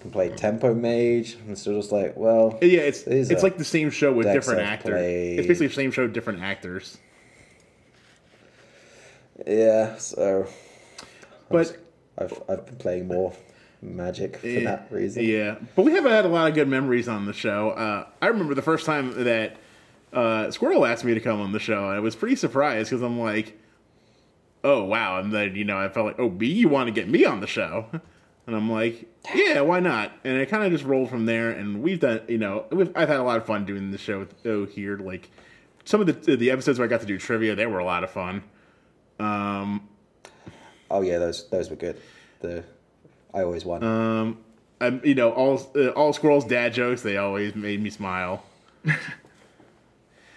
Can 0.00 0.10
play 0.10 0.28
Tempo 0.28 0.74
Mage. 0.74 1.34
And 1.34 1.50
it's 1.52 1.62
still 1.62 1.76
just 1.80 1.92
like, 1.92 2.14
well, 2.16 2.58
Yeah, 2.60 2.80
it's 2.80 3.02
it's 3.06 3.42
like 3.42 3.56
the 3.56 3.64
same 3.64 3.90
show 3.90 4.12
with 4.12 4.26
different 4.32 4.60
actors. 4.60 5.00
It's 5.00 5.46
basically 5.46 5.68
the 5.68 5.74
same 5.74 5.90
show, 5.92 6.02
with 6.02 6.12
different 6.12 6.42
actors. 6.42 6.98
yeah. 9.46 9.96
So, 9.96 10.46
But 11.48 11.76
I've 12.18 12.42
I've 12.48 12.66
been 12.66 12.76
playing 12.76 13.08
more 13.08 13.32
Magic 13.82 14.38
for 14.38 14.46
Yeah, 14.48 14.64
that 14.64 14.88
reason. 14.90 15.24
Yeah, 15.24 15.56
but 15.76 15.84
we 15.84 15.92
haven't 15.92 16.12
had 16.12 16.24
a 16.24 16.28
lot 16.28 16.48
of 16.48 16.54
good 16.54 16.68
memories 16.68 17.06
on 17.08 17.26
the 17.26 17.32
show. 17.34 17.70
Uh, 17.70 18.06
I 18.22 18.26
remember 18.28 18.54
the 18.54 18.62
first 18.62 18.86
time 18.86 19.24
that 19.24 19.56
uh, 20.14 20.50
Squirrel 20.50 20.86
asked 20.86 21.04
me 21.04 21.14
to 21.14 21.20
come 21.20 21.40
on 21.40 21.52
the 21.52 21.58
show, 21.58 21.84
and 21.88 21.96
I 21.96 22.00
was 22.00 22.14
pretty 22.16 22.36
surprised 22.36 22.90
because 22.90 23.02
I'm 23.02 23.18
like, 23.18 23.58
"Oh 24.62 24.84
wow!" 24.84 25.18
And 25.18 25.32
then 25.32 25.54
you 25.56 25.64
know, 25.64 25.78
I 25.78 25.88
felt 25.88 26.06
like, 26.06 26.18
"Oh, 26.18 26.28
B, 26.28 26.46
you 26.52 26.68
want 26.68 26.86
to 26.88 26.92
get 26.92 27.08
me 27.08 27.24
on 27.24 27.40
the 27.40 27.46
show?" 27.46 27.86
And 28.46 28.54
I'm 28.54 28.70
like, 28.70 29.06
"Yeah, 29.34 29.62
why 29.62 29.80
not?" 29.80 30.12
And 30.22 30.36
it 30.36 30.50
kind 30.50 30.62
of 30.64 30.70
just 30.70 30.84
rolled 30.84 31.08
from 31.08 31.24
there. 31.24 31.48
And 31.50 31.82
we've 31.82 31.98
done, 31.98 32.20
you 32.28 32.36
know, 32.36 32.66
we've, 32.70 32.92
I've 32.94 33.08
had 33.08 33.18
a 33.18 33.22
lot 33.22 33.38
of 33.38 33.46
fun 33.46 33.64
doing 33.64 33.90
the 33.90 33.96
show 33.96 34.18
with 34.18 34.34
O 34.44 34.66
here. 34.66 34.98
Like 34.98 35.30
some 35.86 36.02
of 36.02 36.06
the 36.06 36.36
the 36.36 36.50
episodes 36.50 36.78
where 36.78 36.86
I 36.86 36.90
got 36.90 37.00
to 37.00 37.06
do 37.06 37.16
trivia, 37.16 37.54
they 37.54 37.64
were 37.64 37.78
a 37.78 37.86
lot 37.86 38.04
of 38.04 38.10
fun. 38.10 38.42
Um, 39.18 39.88
Oh 40.90 41.00
yeah, 41.00 41.16
those 41.16 41.48
those 41.48 41.70
were 41.70 41.76
good. 41.76 41.98
The 42.40 42.64
I 43.32 43.42
always 43.44 43.64
won. 43.64 43.82
um, 43.82 44.38
I'm, 44.78 45.00
you 45.02 45.14
know, 45.14 45.30
all 45.32 45.70
uh, 45.74 45.88
all 45.92 46.12
Squirrel's 46.12 46.44
dad 46.44 46.74
jokes, 46.74 47.00
they 47.00 47.16
always 47.16 47.54
made 47.54 47.82
me 47.82 47.88
smile. 47.88 48.44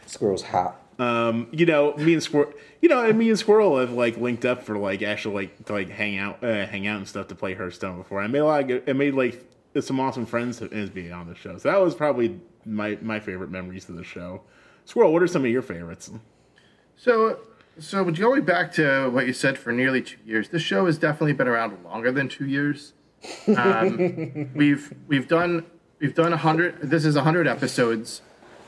Squirrel's 0.08 0.44
hat. 0.44 0.76
Um, 1.00 1.48
you 1.52 1.66
know, 1.66 1.96
me 1.96 2.14
and 2.14 2.24
Squirrel, 2.24 2.52
you 2.82 2.90
know, 2.90 3.06
and 3.06 3.18
me 3.18 3.30
and 3.30 3.38
Squirrel 3.38 3.78
have 3.80 3.92
like 3.92 4.18
linked 4.18 4.46
up 4.46 4.64
for 4.64 4.78
like 4.78 5.04
actually 5.04 5.36
like 5.36 5.66
to 5.66 5.74
like 5.74 5.90
hang 5.90 6.18
out, 6.18 6.44
uh, 6.44 6.66
hang 6.66 6.88
out 6.88 6.98
and 6.98 7.08
stuff 7.08 7.28
to 7.28 7.36
play 7.36 7.54
Hearthstone 7.54 7.98
before. 7.98 8.22
I 8.22 8.28
made 8.28 8.40
a 8.40 8.46
lot 8.46 8.62
of 8.62 8.68
good, 8.68 8.84
I 8.90 8.94
made 8.94 9.14
like 9.14 9.46
some 9.80 10.00
awesome 10.00 10.26
friends 10.26 10.62
as 10.62 10.90
being 10.90 11.12
on 11.12 11.28
the 11.28 11.36
show. 11.36 11.58
So 11.58 11.70
that 11.70 11.80
was 11.80 11.94
probably 11.94 12.40
my 12.66 12.98
my 13.02 13.20
favorite 13.20 13.52
memories 13.52 13.90
of 13.90 13.96
the 13.96 14.04
show. 14.04 14.42
Squirrel, 14.86 15.14
what 15.14 15.22
are 15.22 15.28
some 15.28 15.44
of 15.44 15.52
your 15.52 15.62
favorites? 15.62 16.10
So, 16.96 17.40
so 17.78 18.04
going 18.06 18.44
back 18.44 18.72
to 18.74 19.10
what 19.10 19.28
you 19.28 19.34
said 19.34 19.58
for 19.58 19.72
nearly 19.72 20.02
two 20.02 20.18
years, 20.26 20.50
this 20.50 20.62
show 20.62 20.86
has 20.86 20.98
definitely 20.98 21.34
been 21.34 21.48
around 21.48 21.78
longer 21.84 22.12
than 22.12 22.28
two 22.28 22.46
years. 22.46 22.94
Um, 23.56 24.50
we've 24.56 24.94
we've 25.08 25.28
done 25.28 25.66
we've 26.00 26.16
done 26.16 26.34
a 26.34 26.38
hundred. 26.38 26.82
This 26.82 27.06
is 27.06 27.16
a 27.16 27.24
hundred 27.24 27.48
episodes, 27.48 28.22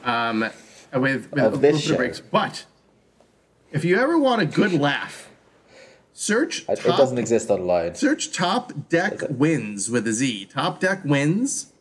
um, 0.04 0.50
with 0.94 1.32
with 1.32 1.44
Of 1.44 1.62
this 1.62 1.82
show. 1.82 1.96
breaks. 1.96 2.20
But 2.20 2.66
if 3.72 3.84
you 3.86 3.98
ever 4.00 4.18
want 4.18 4.42
a 4.42 4.46
good 4.46 4.74
laugh, 4.74 5.30
search 6.14 6.66
It 6.70 6.80
top, 6.80 6.98
doesn't 6.98 7.18
exist 7.18 7.50
online. 7.50 7.96
search 7.96 8.32
Top 8.32 8.90
Deck 8.90 9.22
Wins 9.30 9.90
with 9.90 10.08
a 10.08 10.14
Z. 10.14 10.46
Top 10.54 10.80
Deck 10.80 11.04
Wins. 11.06 11.72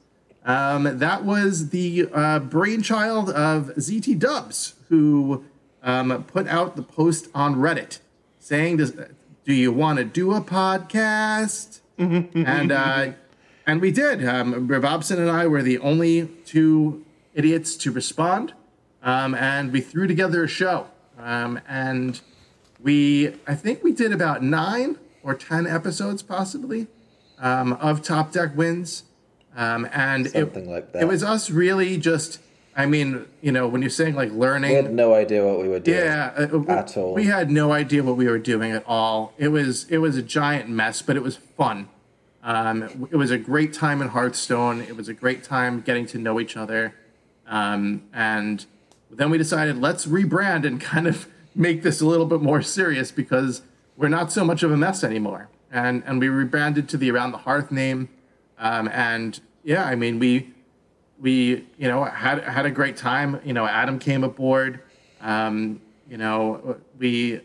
Um, 0.44 0.98
that 0.98 1.24
was 1.24 1.70
the 1.70 2.08
uh, 2.12 2.38
brainchild 2.38 3.28
of 3.30 3.66
ZT 3.76 4.18
Dubs, 4.18 4.74
who 4.88 5.44
um, 5.82 6.24
put 6.24 6.46
out 6.48 6.74
the 6.76 6.82
post 6.82 7.28
on 7.34 7.56
Reddit 7.56 7.98
saying, 8.38 8.78
"Does 8.78 8.92
do 9.44 9.52
you 9.52 9.72
want 9.72 9.98
to 9.98 10.04
do 10.04 10.32
a 10.34 10.40
podcast?" 10.40 11.80
and 11.98 12.72
uh, 12.72 13.12
and 13.66 13.80
we 13.82 13.90
did. 13.90 14.26
Um, 14.26 14.68
Robson 14.68 15.20
and 15.20 15.30
I 15.30 15.46
were 15.46 15.62
the 15.62 15.78
only 15.78 16.28
two 16.46 17.04
idiots 17.34 17.76
to 17.76 17.90
respond, 17.90 18.54
um, 19.02 19.34
and 19.34 19.72
we 19.72 19.80
threw 19.80 20.06
together 20.06 20.44
a 20.44 20.48
show. 20.48 20.86
Um, 21.18 21.60
and 21.68 22.20
we, 22.80 23.34
I 23.46 23.54
think 23.54 23.82
we 23.82 23.92
did 23.92 24.12
about 24.12 24.42
nine 24.42 24.98
or 25.22 25.34
ten 25.34 25.66
episodes, 25.66 26.22
possibly, 26.22 26.86
um, 27.38 27.72
of 27.74 28.02
Top 28.02 28.32
Deck 28.32 28.56
Wins. 28.56 29.04
Um, 29.56 29.88
and 29.92 30.30
Something 30.30 30.66
it, 30.66 30.70
like 30.70 30.92
that. 30.92 31.02
it 31.02 31.06
was 31.08 31.22
us 31.24 31.50
really 31.50 31.96
just. 31.98 32.40
I 32.76 32.86
mean, 32.86 33.26
you 33.40 33.50
know, 33.50 33.66
when 33.66 33.82
you're 33.82 33.90
saying 33.90 34.14
like 34.14 34.30
learning, 34.30 34.70
We 34.70 34.76
had 34.76 34.92
no 34.94 35.12
idea 35.12 35.44
what 35.44 35.58
we 35.60 35.66
were 35.66 35.80
doing. 35.80 35.98
yeah, 35.98 36.32
uh, 36.52 36.58
we- 36.58 36.68
at 36.68 36.96
all. 36.96 37.12
We 37.12 37.24
had 37.24 37.50
no 37.50 37.72
idea 37.72 38.04
what 38.04 38.16
we 38.16 38.28
were 38.28 38.38
doing 38.38 38.70
at 38.70 38.84
all. 38.86 39.32
It 39.36 39.48
was 39.48 39.86
it 39.90 39.98
was 39.98 40.16
a 40.16 40.22
giant 40.22 40.68
mess, 40.68 41.02
but 41.02 41.16
it 41.16 41.22
was 41.24 41.34
fun. 41.36 41.88
Um, 42.44 43.08
it 43.10 43.16
was 43.16 43.32
a 43.32 43.38
great 43.38 43.72
time 43.72 44.00
in 44.00 44.08
Hearthstone. 44.08 44.80
It 44.82 44.96
was 44.96 45.08
a 45.08 45.14
great 45.14 45.42
time 45.42 45.80
getting 45.80 46.06
to 46.06 46.18
know 46.18 46.38
each 46.38 46.56
other. 46.56 46.94
Um, 47.48 48.04
and 48.14 48.64
then 49.10 49.30
we 49.30 49.38
decided 49.38 49.78
let's 49.78 50.06
rebrand 50.06 50.66
and 50.66 50.80
kind 50.80 51.06
of 51.06 51.28
make 51.54 51.82
this 51.82 52.00
a 52.00 52.06
little 52.06 52.26
bit 52.26 52.40
more 52.40 52.62
serious 52.62 53.10
because 53.10 53.62
we're 53.96 54.08
not 54.08 54.30
so 54.30 54.44
much 54.44 54.62
of 54.62 54.70
a 54.70 54.76
mess 54.76 55.02
anymore. 55.02 55.48
And 55.70 56.02
and 56.06 56.20
we 56.20 56.28
rebranded 56.28 56.88
to 56.90 56.96
the 56.96 57.10
Around 57.10 57.32
the 57.32 57.38
Hearth 57.38 57.70
name. 57.70 58.08
Um, 58.58 58.88
and 58.88 59.40
yeah, 59.64 59.84
I 59.84 59.94
mean 59.94 60.18
we 60.18 60.54
we 61.18 61.66
you 61.78 61.88
know 61.88 62.04
had 62.04 62.42
had 62.44 62.66
a 62.66 62.70
great 62.70 62.96
time. 62.96 63.40
You 63.44 63.52
know, 63.52 63.66
Adam 63.66 63.98
came 63.98 64.24
aboard. 64.24 64.80
Um, 65.20 65.80
you 66.08 66.16
know, 66.16 66.76
we, 66.98 67.40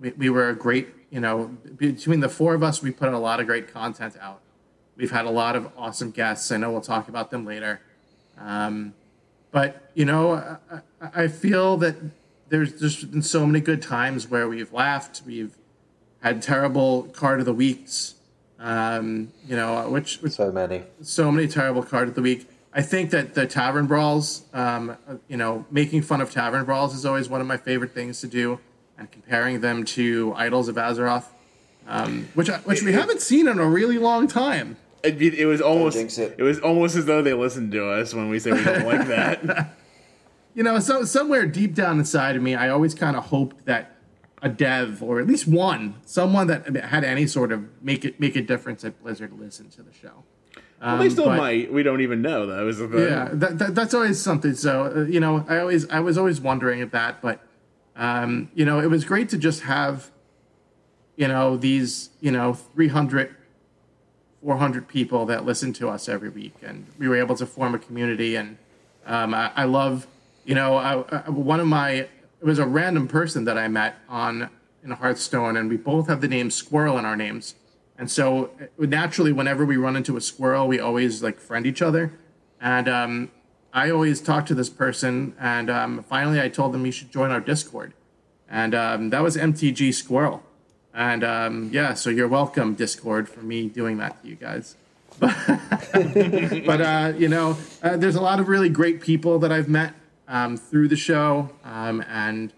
we 0.00 0.10
we 0.12 0.30
were 0.30 0.48
a 0.48 0.54
great. 0.54 0.88
You 1.10 1.20
know, 1.20 1.56
between 1.76 2.20
the 2.20 2.28
four 2.28 2.54
of 2.54 2.62
us, 2.62 2.82
we 2.82 2.90
put 2.90 3.12
a 3.12 3.18
lot 3.18 3.38
of 3.38 3.46
great 3.46 3.72
content 3.72 4.16
out. 4.20 4.40
We've 4.96 5.10
had 5.10 5.24
a 5.24 5.30
lot 5.30 5.54
of 5.54 5.70
awesome 5.76 6.10
guests. 6.10 6.50
I 6.50 6.56
know 6.56 6.72
we'll 6.72 6.80
talk 6.80 7.08
about 7.08 7.30
them 7.30 7.44
later. 7.44 7.80
Um, 8.38 8.92
but 9.56 9.90
you 9.94 10.04
know, 10.04 10.34
I, 10.34 10.56
I- 10.74 11.22
I 11.22 11.28
feel 11.28 11.76
that 11.78 11.94
there's 12.48 12.72
just 12.80 13.10
been 13.10 13.22
so 13.22 13.46
many 13.46 13.60
good 13.60 13.80
times 13.80 14.28
where 14.28 14.48
we've 14.48 14.72
laughed. 14.72 15.22
We've 15.26 15.54
had 16.20 16.42
terrible 16.42 17.04
card 17.12 17.38
of 17.40 17.46
the 17.46 17.52
weeks. 17.52 18.14
Um, 18.58 19.32
you 19.46 19.54
know, 19.56 19.88
which, 19.90 20.16
which 20.22 20.32
So 20.32 20.50
many. 20.50 20.82
so 21.02 21.30
many 21.30 21.46
terrible 21.48 21.82
card 21.82 22.08
of 22.08 22.14
the 22.14 22.22
week. 22.22 22.48
I 22.74 22.82
think 22.82 23.10
that 23.10 23.34
the 23.34 23.46
tavern 23.46 23.86
brawls, 23.86 24.42
um, 24.52 24.96
you 25.28 25.36
know, 25.36 25.64
making 25.70 26.02
fun 26.02 26.20
of 26.20 26.30
tavern 26.30 26.64
brawls 26.64 26.94
is 26.94 27.04
always 27.06 27.28
one 27.28 27.40
of 27.40 27.46
my 27.46 27.56
favorite 27.58 27.92
things 27.92 28.20
to 28.22 28.26
do, 28.26 28.58
and 28.98 29.10
comparing 29.10 29.60
them 29.60 29.84
to 29.96 30.32
Idols 30.36 30.68
of 30.68 30.76
Azeroth. 30.76 31.26
um, 31.86 32.28
which 32.34 32.48
which 32.64 32.82
we 32.82 32.92
haven't 32.92 33.20
seen 33.20 33.46
in 33.48 33.58
a 33.58 33.66
really 33.78 33.98
long 33.98 34.26
time. 34.28 34.76
It, 35.06 35.34
it 35.34 35.46
was 35.46 35.60
almost 35.60 35.96
jinx 35.96 36.18
it. 36.18 36.34
it 36.38 36.42
was 36.42 36.58
almost 36.60 36.96
as 36.96 37.06
though 37.06 37.22
they 37.22 37.32
listened 37.34 37.72
to 37.72 37.88
us 37.90 38.12
when 38.14 38.28
we 38.28 38.38
say 38.38 38.52
we 38.52 38.62
don't 38.64 38.86
like 38.86 39.06
that. 39.08 39.70
You 40.54 40.62
know, 40.62 40.78
so 40.80 41.04
somewhere 41.04 41.44
deep 41.44 41.74
down 41.74 41.98
inside 41.98 42.34
of 42.34 42.40
me, 42.42 42.54
I 42.54 42.70
always 42.70 42.94
kind 42.94 43.14
of 43.14 43.24
hoped 43.26 43.66
that 43.66 43.94
a 44.40 44.48
dev 44.48 45.02
or 45.02 45.20
at 45.20 45.26
least 45.26 45.46
one, 45.46 45.96
someone 46.06 46.46
that 46.46 46.74
had 46.76 47.04
any 47.04 47.26
sort 47.26 47.52
of 47.52 47.62
make 47.82 48.06
it 48.06 48.18
make 48.18 48.36
a 48.36 48.40
difference 48.40 48.82
at 48.82 48.98
Blizzard, 49.02 49.38
listened 49.38 49.72
to 49.72 49.82
the 49.82 49.92
show. 49.92 50.24
Well, 50.80 50.96
they 50.96 51.04
Um, 51.04 51.10
still 51.10 51.26
but- 51.26 51.36
might. 51.36 51.70
We 51.70 51.82
don't 51.82 52.00
even 52.00 52.22
know 52.22 52.46
though. 52.46 52.66
Is 52.68 52.78
the. 52.78 52.88
Yeah, 52.88 53.28
that, 53.34 53.58
that, 53.58 53.74
that's 53.74 53.92
always 53.92 54.18
something. 54.18 54.54
So 54.54 54.84
uh, 54.96 55.00
you 55.02 55.20
know, 55.20 55.44
I 55.46 55.58
always 55.58 55.86
I 55.90 56.00
was 56.00 56.16
always 56.16 56.40
wondering 56.40 56.80
of 56.80 56.90
that, 56.92 57.20
but 57.20 57.40
um, 57.94 58.50
you 58.54 58.64
know, 58.64 58.78
it 58.80 58.86
was 58.88 59.04
great 59.04 59.28
to 59.30 59.36
just 59.36 59.60
have 59.64 60.10
you 61.16 61.28
know 61.28 61.58
these 61.58 62.08
you 62.20 62.30
know 62.30 62.54
300 62.54 63.36
400 64.42 64.88
people 64.88 65.26
that 65.26 65.44
listen 65.44 65.72
to 65.74 65.88
us 65.88 66.08
every 66.08 66.28
week 66.28 66.54
and 66.62 66.86
we 66.98 67.08
were 67.08 67.16
able 67.16 67.36
to 67.36 67.46
form 67.46 67.74
a 67.74 67.78
community 67.78 68.36
and 68.36 68.58
um, 69.06 69.34
I, 69.34 69.50
I 69.56 69.64
love 69.64 70.06
you 70.44 70.54
know 70.54 70.76
I, 70.76 71.02
I, 71.10 71.30
one 71.30 71.60
of 71.60 71.66
my 71.66 71.90
it 71.90 72.10
was 72.42 72.58
a 72.58 72.66
random 72.66 73.08
person 73.08 73.44
that 73.44 73.56
i 73.56 73.66
met 73.66 73.96
on 74.08 74.50
in 74.86 74.92
hearthstone 74.92 75.56
and 75.56 75.68
we 75.68 75.76
both 75.76 76.08
have 76.08 76.20
the 76.20 76.28
name 76.28 76.50
squirrel 76.50 76.96
in 76.98 77.04
our 77.04 77.16
names. 77.16 77.56
And 77.98 78.10
so 78.10 78.50
uh, 78.60 78.86
naturally 78.86 79.32
whenever 79.32 79.64
we 79.64 79.76
run 79.76 79.96
into 79.96 80.16
a 80.16 80.20
squirrel 80.20 80.66
we 80.68 80.78
always 80.78 81.22
like 81.22 81.40
friend 81.40 81.66
each 81.66 81.82
other. 81.82 82.12
And 82.60 82.88
um, 82.88 83.30
i 83.72 83.90
always 83.90 84.20
talk 84.20 84.46
to 84.46 84.54
this 84.54 84.70
person 84.70 85.34
and 85.38 85.68
um, 85.68 86.02
finally 86.08 86.40
i 86.40 86.48
told 86.48 86.72
them 86.72 86.86
you 86.86 86.92
should 86.92 87.10
join 87.10 87.30
our 87.30 87.40
discord. 87.40 87.92
And 88.48 88.74
um, 88.74 89.10
that 89.10 89.22
was 89.22 89.36
mtg 89.36 89.92
squirrel 89.92 90.42
and 90.96 91.22
um, 91.22 91.70
yeah, 91.72 91.92
so 91.92 92.08
you're 92.08 92.26
welcome, 92.26 92.74
Discord, 92.74 93.28
for 93.28 93.42
me 93.42 93.68
doing 93.68 93.98
that 93.98 94.22
to 94.22 94.28
you 94.28 94.34
guys. 94.34 94.76
but 95.20 96.80
uh, 96.80 97.12
you 97.18 97.28
know, 97.28 97.58
uh, 97.82 97.98
there's 97.98 98.14
a 98.14 98.20
lot 98.20 98.40
of 98.40 98.48
really 98.48 98.70
great 98.70 99.02
people 99.02 99.38
that 99.40 99.52
I've 99.52 99.68
met 99.68 99.92
um, 100.26 100.56
through 100.56 100.88
the 100.88 100.96
show, 100.96 101.50
um, 101.64 102.02
and 102.08 102.50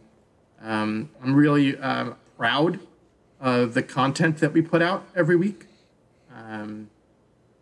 um, 0.62 1.10
I'm 1.20 1.34
really 1.34 1.76
uh, 1.76 2.12
proud 2.36 2.78
of 3.40 3.74
the 3.74 3.82
content 3.82 4.38
that 4.38 4.52
we 4.52 4.62
put 4.62 4.82
out 4.82 5.04
every 5.16 5.36
week. 5.36 5.66
Um, 6.32 6.90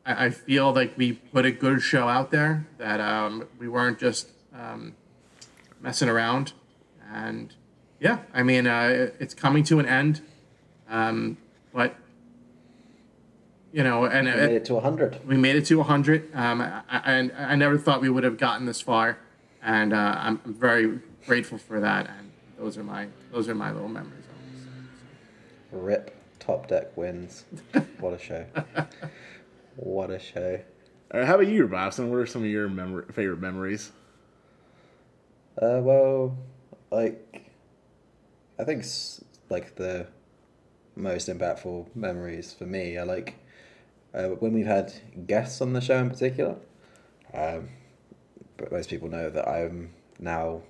I, 0.05 0.27
I 0.27 0.31
feel 0.31 0.75
like 0.75 0.93
we 0.99 1.15
put 1.15 1.47
a 1.47 1.51
good 1.51 1.81
show 1.81 2.07
out 2.07 2.31
there. 2.31 2.67
That 2.77 3.01
um, 3.01 3.49
we 3.59 3.67
weren't 3.67 3.99
just 3.99 4.29
messing 5.81 6.11
around, 6.11 6.53
and 7.11 7.55
yeah, 7.99 8.19
I 8.35 8.43
mean, 8.43 8.67
uh, 8.67 9.11
it's 9.19 9.33
coming 9.33 9.65
to 9.65 9.79
an 9.79 9.87
end. 9.87 10.21
Um, 10.89 11.37
but 11.73 11.95
you 13.73 13.83
know, 13.83 14.05
and 14.07 14.27
we 14.27 14.33
Made 14.35 14.43
it, 14.45 14.53
it 14.53 14.65
to 14.67 14.75
100. 14.75 15.27
we 15.27 15.37
made 15.37 15.57
it 15.57 15.67
to 15.67 15.77
100. 15.77 16.31
Um, 16.35 16.61
I, 16.63 16.83
I, 16.89 17.31
I 17.39 17.55
never 17.57 17.77
thought 17.77 18.01
we 18.01 18.09
would 18.09 18.25
have 18.25 18.39
gotten 18.39 18.65
this 18.67 18.81
far, 18.81 19.19
and 19.63 19.93
uh, 19.93 20.17
I'm, 20.19 20.41
I'm 20.45 20.55
very 20.55 21.01
grateful 21.27 21.59
for 21.59 21.81
that. 21.81 22.07
And 22.09 22.31
those 22.59 22.79
are 22.79 22.85
my 22.85 23.09
those 23.33 23.49
are 23.49 23.55
my 23.55 23.71
little 23.73 23.89
memories. 23.89 24.25
I 24.29 24.33
would 24.55 24.63
say. 24.63 24.67
Rip. 25.87 26.13
Top 26.39 26.69
deck 26.69 26.97
wins. 26.97 27.45
What 28.01 28.13
a 28.15 28.19
show. 28.19 28.47
What 29.77 30.11
a 30.11 30.19
show. 30.19 30.61
All 31.13 31.21
right, 31.21 31.27
how 31.27 31.35
about 31.35 31.49
you, 31.49 31.67
Boston? 31.67 32.09
What 32.11 32.17
are 32.19 32.27
some 32.27 32.43
of 32.43 32.49
your 32.49 32.69
memor- 32.69 33.07
favorite 33.13 33.41
memories? 33.41 33.91
Uh, 35.61 35.81
well, 35.83 36.37
like, 36.91 37.51
I 38.59 38.65
think 38.65 38.83
s- 38.83 39.25
like 39.51 39.75
the 39.77 40.07
most 40.97 41.29
impactful 41.29 41.95
memories 41.95 42.53
for 42.53 42.65
me 42.65 42.97
are 42.97 43.05
like 43.05 43.37
uh, 44.15 44.29
when 44.29 44.55
we've 44.55 44.67
had 44.67 44.93
guests 45.27 45.61
on 45.61 45.75
the 45.75 45.81
show 45.81 45.99
in 45.99 46.09
particular. 46.11 46.57
Um, 47.35 47.69
but 48.57 48.73
most 48.73 48.89
people 48.89 49.09
know 49.09 49.29
that 49.29 49.47
I'm 49.47 49.93
now 50.19 50.63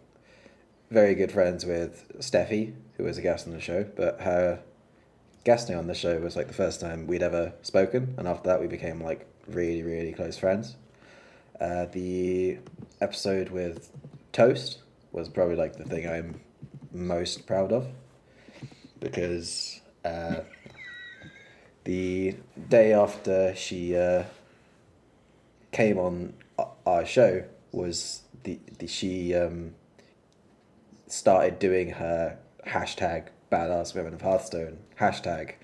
very 0.90 1.14
good 1.14 1.30
friends 1.30 1.64
with 1.64 2.10
Steffi, 2.18 2.74
who 2.96 3.04
was 3.04 3.18
a 3.18 3.22
guest 3.22 3.46
on 3.46 3.52
the 3.52 3.60
show. 3.60 3.84
But 3.84 4.20
her 4.20 4.60
guesting 5.44 5.76
on 5.76 5.86
the 5.86 5.94
show 5.94 6.18
was 6.18 6.34
like 6.34 6.48
the 6.48 6.54
first 6.54 6.80
time 6.80 7.06
we'd 7.06 7.22
ever 7.22 7.52
spoken, 7.62 8.14
and 8.18 8.26
after 8.26 8.48
that 8.48 8.60
we 8.60 8.66
became 8.66 9.00
like 9.00 9.26
really, 9.46 9.82
really 9.82 10.12
close 10.12 10.36
friends. 10.36 10.76
Uh, 11.60 11.86
the 11.86 12.58
episode 13.00 13.50
with 13.50 13.90
Toast 14.32 14.82
was 15.12 15.28
probably 15.28 15.56
like 15.56 15.76
the 15.76 15.84
thing 15.84 16.08
I'm 16.08 16.40
most 16.92 17.46
proud 17.46 17.72
of 17.72 17.86
because 19.00 19.80
uh, 20.06 20.40
the 21.84 22.36
day 22.68 22.92
after 22.92 23.54
she 23.54 23.96
uh, 23.96 24.24
came 25.72 25.98
on 25.98 26.34
our 26.86 27.04
show 27.04 27.44
was 27.72 28.22
the, 28.44 28.58
the 28.78 28.86
she 28.86 29.34
um, 29.34 29.74
started 31.06 31.58
doing 31.58 31.90
her 31.90 32.38
hashtag 32.66 33.28
badass 33.50 33.94
women 33.94 34.14
of 34.14 34.22
Hearthstone 34.22 34.78
hashtag. 34.98 35.54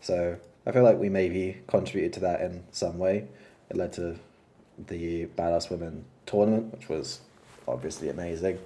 So 0.00 0.38
I 0.66 0.72
feel 0.72 0.82
like 0.82 0.98
we 0.98 1.08
maybe 1.08 1.62
contributed 1.66 2.12
to 2.14 2.20
that 2.20 2.40
in 2.40 2.64
some 2.72 2.98
way. 2.98 3.26
It 3.70 3.76
led 3.76 3.92
to 3.94 4.16
the 4.86 5.26
Badass 5.26 5.70
Women 5.70 6.04
tournament, 6.24 6.72
which 6.72 6.88
was 6.88 7.20
obviously 7.66 8.08
amazing. 8.08 8.58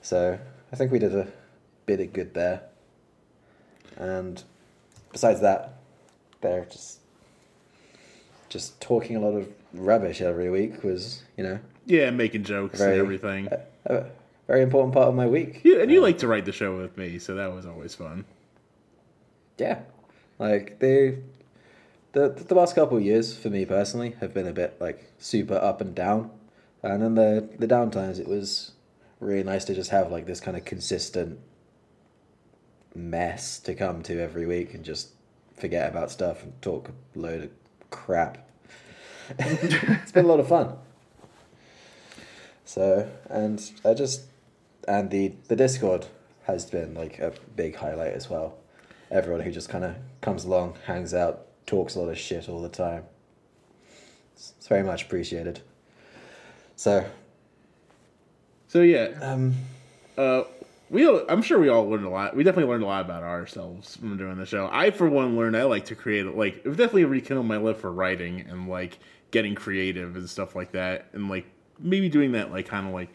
So 0.00 0.38
I 0.72 0.76
think 0.76 0.90
we 0.90 0.98
did 0.98 1.14
a 1.14 1.28
bit 1.86 2.00
of 2.00 2.12
good 2.12 2.34
there. 2.34 2.62
And 3.96 4.42
besides 5.12 5.40
that, 5.40 5.74
they're 6.40 6.64
just 6.66 6.98
just 8.48 8.80
talking 8.80 9.16
a 9.16 9.20
lot 9.20 9.34
of 9.34 9.48
rubbish 9.72 10.20
every 10.20 10.50
week 10.50 10.82
was, 10.84 11.22
you 11.38 11.44
know, 11.44 11.58
Yeah, 11.86 12.10
making 12.10 12.44
jokes 12.44 12.78
very 12.78 12.92
and 12.98 13.00
everything. 13.00 13.48
a 13.86 14.06
very 14.46 14.62
important 14.62 14.92
part 14.92 15.08
of 15.08 15.14
my 15.14 15.26
week. 15.26 15.62
Yeah, 15.64 15.78
and 15.78 15.90
you 15.90 16.00
uh, 16.00 16.02
like 16.02 16.18
to 16.18 16.26
write 16.28 16.44
the 16.44 16.52
show 16.52 16.76
with 16.76 16.96
me, 16.98 17.18
so 17.18 17.34
that 17.34 17.52
was 17.52 17.64
always 17.64 17.94
fun. 17.94 18.24
Yeah, 19.58 19.80
like 20.38 20.78
they, 20.80 21.18
the 22.12 22.28
the 22.30 22.54
last 22.54 22.74
couple 22.74 22.96
of 22.98 23.02
years 23.02 23.34
for 23.34 23.48
me 23.48 23.64
personally 23.64 24.16
have 24.20 24.34
been 24.34 24.46
a 24.46 24.52
bit 24.52 24.76
like 24.80 25.10
super 25.18 25.54
up 25.54 25.80
and 25.80 25.94
down, 25.94 26.30
and 26.82 27.02
then 27.02 27.14
the 27.14 27.48
the 27.58 27.66
down 27.66 27.90
times 27.90 28.18
it 28.18 28.28
was 28.28 28.72
really 29.20 29.44
nice 29.44 29.64
to 29.66 29.74
just 29.74 29.90
have 29.90 30.10
like 30.10 30.26
this 30.26 30.40
kind 30.40 30.56
of 30.56 30.64
consistent 30.64 31.38
mess 32.94 33.58
to 33.60 33.74
come 33.74 34.02
to 34.02 34.20
every 34.20 34.46
week 34.46 34.74
and 34.74 34.84
just 34.84 35.10
forget 35.56 35.90
about 35.90 36.10
stuff 36.10 36.42
and 36.42 36.60
talk 36.60 36.88
a 36.88 37.18
load 37.18 37.44
of 37.44 37.50
crap. 37.90 38.48
it's 39.38 40.12
been 40.12 40.24
a 40.24 40.28
lot 40.28 40.40
of 40.40 40.48
fun. 40.48 40.74
So 42.64 43.08
and 43.28 43.70
I 43.84 43.94
just 43.94 44.22
and 44.88 45.10
the 45.10 45.32
the 45.48 45.56
Discord 45.56 46.06
has 46.44 46.66
been 46.66 46.94
like 46.94 47.18
a 47.18 47.32
big 47.54 47.76
highlight 47.76 48.14
as 48.14 48.28
well. 48.28 48.58
Everyone 49.10 49.42
who 49.42 49.50
just 49.50 49.68
kind 49.68 49.84
of 49.84 49.94
comes 50.20 50.44
along, 50.44 50.76
hangs 50.86 51.14
out, 51.14 51.46
talks 51.66 51.94
a 51.94 52.00
lot 52.00 52.08
of 52.08 52.18
shit 52.18 52.48
all 52.48 52.62
the 52.62 52.68
time. 52.68 53.04
It's, 54.34 54.54
it's 54.56 54.66
very 54.66 54.82
much 54.82 55.04
appreciated. 55.04 55.60
So, 56.76 57.04
So 58.68 58.80
yeah, 58.80 59.10
um, 59.20 59.54
uh, 60.16 60.44
we 60.92 61.08
I'm 61.28 61.40
sure 61.40 61.58
we 61.58 61.70
all 61.70 61.88
learned 61.88 62.04
a 62.04 62.10
lot. 62.10 62.36
We 62.36 62.44
definitely 62.44 62.70
learned 62.70 62.84
a 62.84 62.86
lot 62.86 63.00
about 63.00 63.22
ourselves 63.22 63.96
from 63.96 64.18
doing 64.18 64.36
the 64.36 64.44
show. 64.44 64.68
I, 64.70 64.90
for 64.90 65.08
one, 65.08 65.36
learned 65.36 65.56
I 65.56 65.64
like 65.64 65.86
to 65.86 65.94
create. 65.94 66.26
Like, 66.26 66.56
it 66.66 66.68
definitely 66.68 67.06
rekindled 67.06 67.46
my 67.46 67.56
love 67.56 67.78
for 67.78 67.90
writing 67.90 68.42
and 68.42 68.68
like 68.68 68.98
getting 69.30 69.54
creative 69.54 70.14
and 70.16 70.28
stuff 70.28 70.54
like 70.54 70.72
that, 70.72 71.08
and 71.14 71.30
like 71.30 71.46
maybe 71.78 72.10
doing 72.10 72.32
that 72.32 72.52
like 72.52 72.66
kind 72.66 72.86
of 72.86 72.92
like 72.92 73.08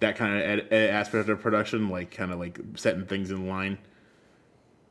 that 0.00 0.16
kind 0.16 0.36
of 0.36 0.42
ed- 0.42 0.68
ed- 0.70 0.90
aspect 0.90 1.30
of 1.30 1.40
production, 1.40 1.88
like 1.88 2.10
kind 2.10 2.32
of 2.32 2.38
like 2.38 2.60
setting 2.74 3.06
things 3.06 3.30
in 3.30 3.48
line. 3.48 3.78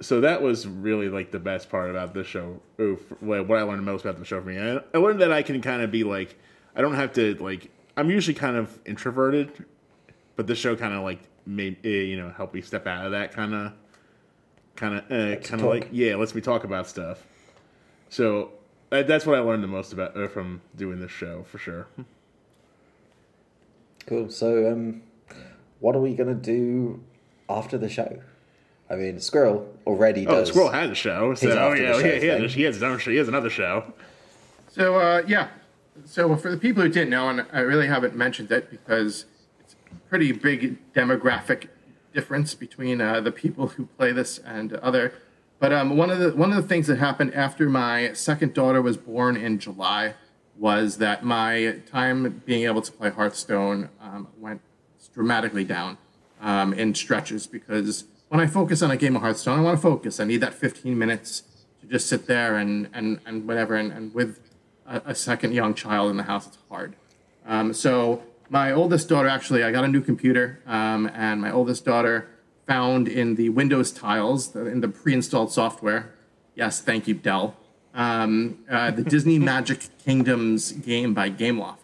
So 0.02 0.22
that 0.22 0.42
was 0.42 0.68
really 0.68 1.10
like 1.10 1.30
the 1.30 1.40
best 1.40 1.70
part 1.70 1.92
about 1.92 2.16
this 2.16 2.26
show. 2.26 2.60
What 3.20 3.52
I 3.52 3.62
learned 3.62 3.86
most 3.86 4.04
about 4.04 4.18
the 4.18 4.26
show 4.26 4.42
for 4.42 4.48
me, 4.48 4.60
I, 4.60 4.82
I 4.96 4.98
learned 4.98 5.22
that 5.22 5.32
I 5.32 5.44
can 5.44 5.62
kind 5.62 5.84
of 5.84 5.92
be 5.92 6.04
like, 6.04 6.40
I 6.76 6.82
don't 6.82 6.96
have 6.96 7.14
to 7.14 7.36
like. 7.36 7.70
I'm 7.96 8.10
usually 8.10 8.34
kind 8.34 8.58
of 8.58 8.80
introverted, 8.84 9.64
but 10.36 10.48
this 10.48 10.58
show 10.58 10.76
kind 10.76 10.96
of 10.96 11.04
like 11.04 11.20
made 11.46 11.78
eh, 11.86 11.90
you 11.90 12.18
know 12.18 12.30
help 12.32 12.54
me 12.54 12.62
step 12.62 12.88
out 12.88 13.06
of 13.06 13.12
that 13.12 13.32
kind 13.32 13.54
of 13.54 13.72
kind 14.76 14.96
of 14.96 15.04
uh, 15.12 15.36
kind 15.42 15.62
of 15.62 15.68
like 15.68 15.90
yeah 15.92 16.16
let's 16.16 16.36
me 16.36 16.42
talk 16.42 16.64
about 16.64 16.88
stuff 16.88 17.24
so 18.10 18.52
uh, 18.92 19.04
that's 19.04 19.26
what 19.26 19.36
i 19.36 19.40
learned 19.40 19.64
the 19.64 19.68
most 19.68 19.94
about 19.94 20.16
uh, 20.18 20.28
from 20.28 20.62
doing 20.76 21.00
this 21.00 21.12
show 21.12 21.44
for 21.44 21.58
sure 21.58 21.88
cool. 24.08 24.30
So, 24.30 24.72
um, 24.72 25.02
what 25.80 25.96
are 25.96 26.00
we 26.00 26.14
gonna 26.14 26.34
do 26.36 27.04
after 27.50 27.78
the 27.78 27.90
show? 27.90 28.22
I 28.90 28.96
mean, 28.96 29.20
Squirrel 29.20 29.68
already 29.88 30.28
oh 30.28 30.32
does. 30.32 30.50
squirrel 30.50 30.70
has 30.70 30.92
a 30.92 30.96
show 30.96 31.34
so 31.34 31.48
He's 31.48 31.56
oh 31.56 31.72
after 31.72 31.78
the 31.82 31.84
yeah 31.84 31.92
show 31.94 32.04
he, 32.04 32.20
he, 32.20 32.28
has, 32.28 32.54
he 32.54 32.64
has 32.64 32.76
his 32.76 32.84
own 32.84 33.00
show 33.00 33.10
he 33.10 33.18
has 33.18 33.28
another 33.28 33.50
show 33.50 33.92
So 34.70 34.98
uh, 35.00 35.24
yeah, 35.28 35.48
so 36.06 36.36
for 36.36 36.52
the 36.52 36.58
people 36.58 36.84
who 36.84 36.90
didn't 36.90 37.10
know, 37.10 37.30
and 37.30 37.46
I 37.52 37.62
really 37.62 37.88
haven't 37.88 38.16
mentioned 38.16 38.52
it 38.52 38.70
because 38.70 39.26
it's 39.26 39.26
a 39.26 39.35
pretty 40.10 40.32
big 40.32 40.94
demographic 40.94 41.68
difference 42.14 42.56
between 42.56 43.02
uh, 43.02 43.20
the 43.20 43.32
people 43.32 43.68
who 43.68 43.86
play 43.98 44.12
this 44.12 44.40
and 44.40 44.74
other 44.74 45.14
But 45.60 45.72
um, 45.74 45.98
one 45.98 46.10
of 46.10 46.20
the 46.20 46.32
one 46.32 46.52
of 46.52 46.62
the 46.62 46.68
things 46.68 46.88
that 46.88 46.98
happened 46.98 47.34
after 47.34 47.70
my 47.70 48.14
second 48.14 48.54
daughter 48.54 48.82
was 48.82 48.98
born 48.98 49.38
in 49.38 49.60
July 49.60 50.16
was 50.58 50.98
that 50.98 51.24
my 51.24 51.82
time 51.92 52.42
being 52.46 52.64
able 52.66 52.82
to 52.82 52.92
play 52.92 53.10
Hearthstone 53.10 53.90
um, 54.02 54.28
went 54.38 54.62
dramatically 55.14 55.64
down 55.64 55.98
um, 56.42 56.74
in 56.74 56.94
stretches 56.94 57.48
because 57.48 58.06
when 58.30 58.40
I 58.40 58.48
focus 58.48 58.82
on 58.82 58.92
a 58.92 58.98
game 58.98 59.16
of 59.16 59.22
Hearthstone, 59.22 59.60
I 59.60 59.62
want 59.62 59.78
to 59.78 59.82
focus. 59.82 60.20
I 60.20 60.26
need 60.26 60.42
that 60.42 60.54
15 60.54 60.98
minutes 60.98 61.44
to 61.82 61.88
just 61.88 62.08
sit 62.08 62.28
there 62.28 62.58
and 62.58 62.90
and 62.94 63.20
and 63.26 63.48
whatever. 63.48 63.76
And, 63.76 63.92
and 63.92 64.14
with 64.14 64.40
a, 64.86 65.02
a 65.06 65.16
second 65.16 65.54
young 65.54 65.74
child 65.74 66.12
in 66.12 66.18
the 66.18 66.24
house, 66.24 66.48
it's 66.48 66.58
hard. 66.70 66.96
Um, 67.46 67.74
so 67.74 68.24
my 68.50 68.72
oldest 68.72 69.10
daughter 69.10 69.28
actually, 69.28 69.64
I 69.64 69.72
got 69.72 69.84
a 69.84 69.88
new 69.88 70.02
computer, 70.02 70.62
um, 70.66 71.10
and 71.14 71.42
my 71.42 71.52
oldest 71.52 71.86
daughter 71.86 72.28
found 72.66 73.08
in 73.08 73.36
the 73.36 73.50
Windows 73.50 73.92
tiles 73.92 74.56
in 74.56 74.82
the 74.82 74.88
pre-installed 74.88 75.52
software. 75.52 76.14
Yes, 76.56 76.82
thank 76.82 77.08
you, 77.08 77.14
Dell. 77.14 77.56
Um, 77.94 78.60
uh, 78.70 78.92
the 78.92 79.04
Disney 79.16 79.40
Magic 79.40 79.88
Kingdoms 80.04 80.72
game 80.72 81.14
by 81.14 81.30
Gameloft. 81.30 81.78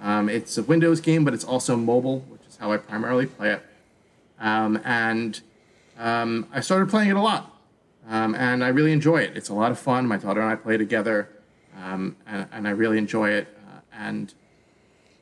Um, 0.00 0.28
it's 0.28 0.58
a 0.58 0.62
Windows 0.62 1.00
game, 1.00 1.24
but 1.24 1.34
it's 1.34 1.44
also 1.44 1.76
mobile, 1.76 2.20
which 2.28 2.42
is 2.48 2.56
how 2.56 2.72
I 2.72 2.76
primarily 2.76 3.26
play 3.26 3.52
it. 3.52 3.62
Um, 4.38 4.80
and 4.84 5.40
um, 5.98 6.46
I 6.52 6.60
started 6.60 6.90
playing 6.90 7.10
it 7.10 7.16
a 7.16 7.22
lot, 7.22 7.56
um, 8.08 8.34
and 8.34 8.62
I 8.62 8.68
really 8.68 8.92
enjoy 8.92 9.18
it. 9.18 9.36
It's 9.36 9.48
a 9.48 9.54
lot 9.54 9.72
of 9.72 9.78
fun. 9.78 10.06
My 10.06 10.18
daughter 10.18 10.40
and 10.40 10.50
I 10.50 10.56
play 10.56 10.76
together, 10.76 11.30
um, 11.82 12.16
and, 12.26 12.46
and, 12.52 12.68
I 12.68 12.72
really 12.72 12.98
enjoy 12.98 13.30
it. 13.30 13.48
Uh, 13.66 13.80
and 13.92 14.34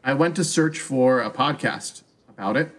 I 0.07 0.13
went 0.13 0.37
to 0.37 0.45
search 0.45 0.81
for 0.81 1.23
a 1.23 1.31
podcast 1.31 2.03
about 2.29 2.59
it 2.59 2.71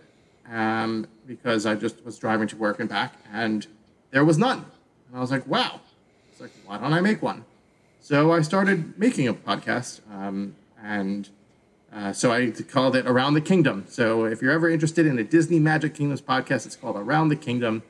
um, 0.48 1.08
because 1.26 1.66
I 1.66 1.74
just 1.74 2.06
was 2.06 2.20
driving 2.20 2.48
to 2.50 2.56
work 2.56 2.80
and 2.80 2.88
back, 2.88 3.16
and 3.34 3.66
there 4.12 4.24
was 4.24 4.38
none. 4.38 4.60
And 5.08 5.18
I 5.18 5.22
was 5.22 5.32
like, 5.32 5.48
wow. 5.48 5.82
It's 6.32 6.40
like, 6.40 6.52
why 6.68 6.78
don't 6.78 6.94
I 6.94 7.02
make 7.02 7.24
one? 7.24 7.44
So 8.00 8.32
I 8.32 8.42
started 8.42 9.00
making 9.00 9.28
a 9.28 9.34
podcast, 9.34 10.02
um, 10.14 10.56
and 10.84 11.28
uh, 11.92 12.14
so 12.14 12.32
I 12.32 12.52
called 12.52 12.96
it 12.96 13.08
Around 13.08 13.34
the 13.34 13.42
Kingdom. 13.42 13.86
So 13.88 14.26
if 14.26 14.44
you're 14.44 14.52
ever 14.52 14.70
interested 14.70 15.08
in 15.08 15.18
a 15.18 15.24
Disney 15.24 15.58
Magic 15.58 15.96
Kingdoms 15.96 16.22
podcast, 16.22 16.68
it's 16.68 16.76
called 16.76 16.96
Around 16.96 17.30
the 17.30 17.36
Kingdom, 17.36 17.82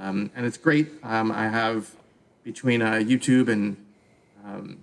um, 0.00 0.32
and 0.34 0.44
it's 0.44 0.56
great. 0.56 0.88
Um, 1.04 1.30
I 1.30 1.48
have 1.48 1.94
between 2.42 2.82
uh, 2.82 2.94
YouTube 2.94 3.48
and 3.48 3.76
um, 4.44 4.78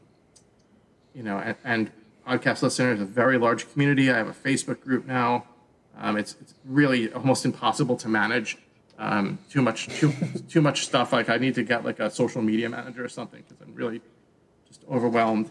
you 1.14 1.24
know 1.24 1.38
and, 1.40 1.58
and, 1.66 1.92
podcast 2.28 2.62
listeners 2.62 3.02
a 3.02 3.06
very 3.06 3.38
large 3.38 3.72
community. 3.72 4.12
I 4.12 4.18
have 4.18 4.28
a 4.28 4.34
Facebook 4.34 4.82
group 4.82 5.06
now. 5.06 5.46
Um, 5.98 6.18
it's, 6.18 6.36
it's 6.42 6.56
really 6.66 7.12
almost 7.14 7.46
impossible 7.46 7.96
to 7.98 8.10
manage. 8.10 8.58
Um, 8.98 9.40
too 9.50 9.62
much 9.62 9.88
too 9.88 10.14
too 10.50 10.62
much 10.62 10.86
stuff. 10.86 11.14
Like 11.14 11.30
I 11.30 11.38
need 11.38 11.56
to 11.56 11.64
get 11.64 11.84
like 11.84 12.00
a 12.00 12.10
social 12.10 12.42
media 12.42 12.70
manager 12.70 13.04
or 13.04 13.10
something 13.10 13.44
because 13.48 13.62
I'm 13.62 13.74
really 13.76 14.02
just 14.68 14.82
overwhelmed. 14.90 15.50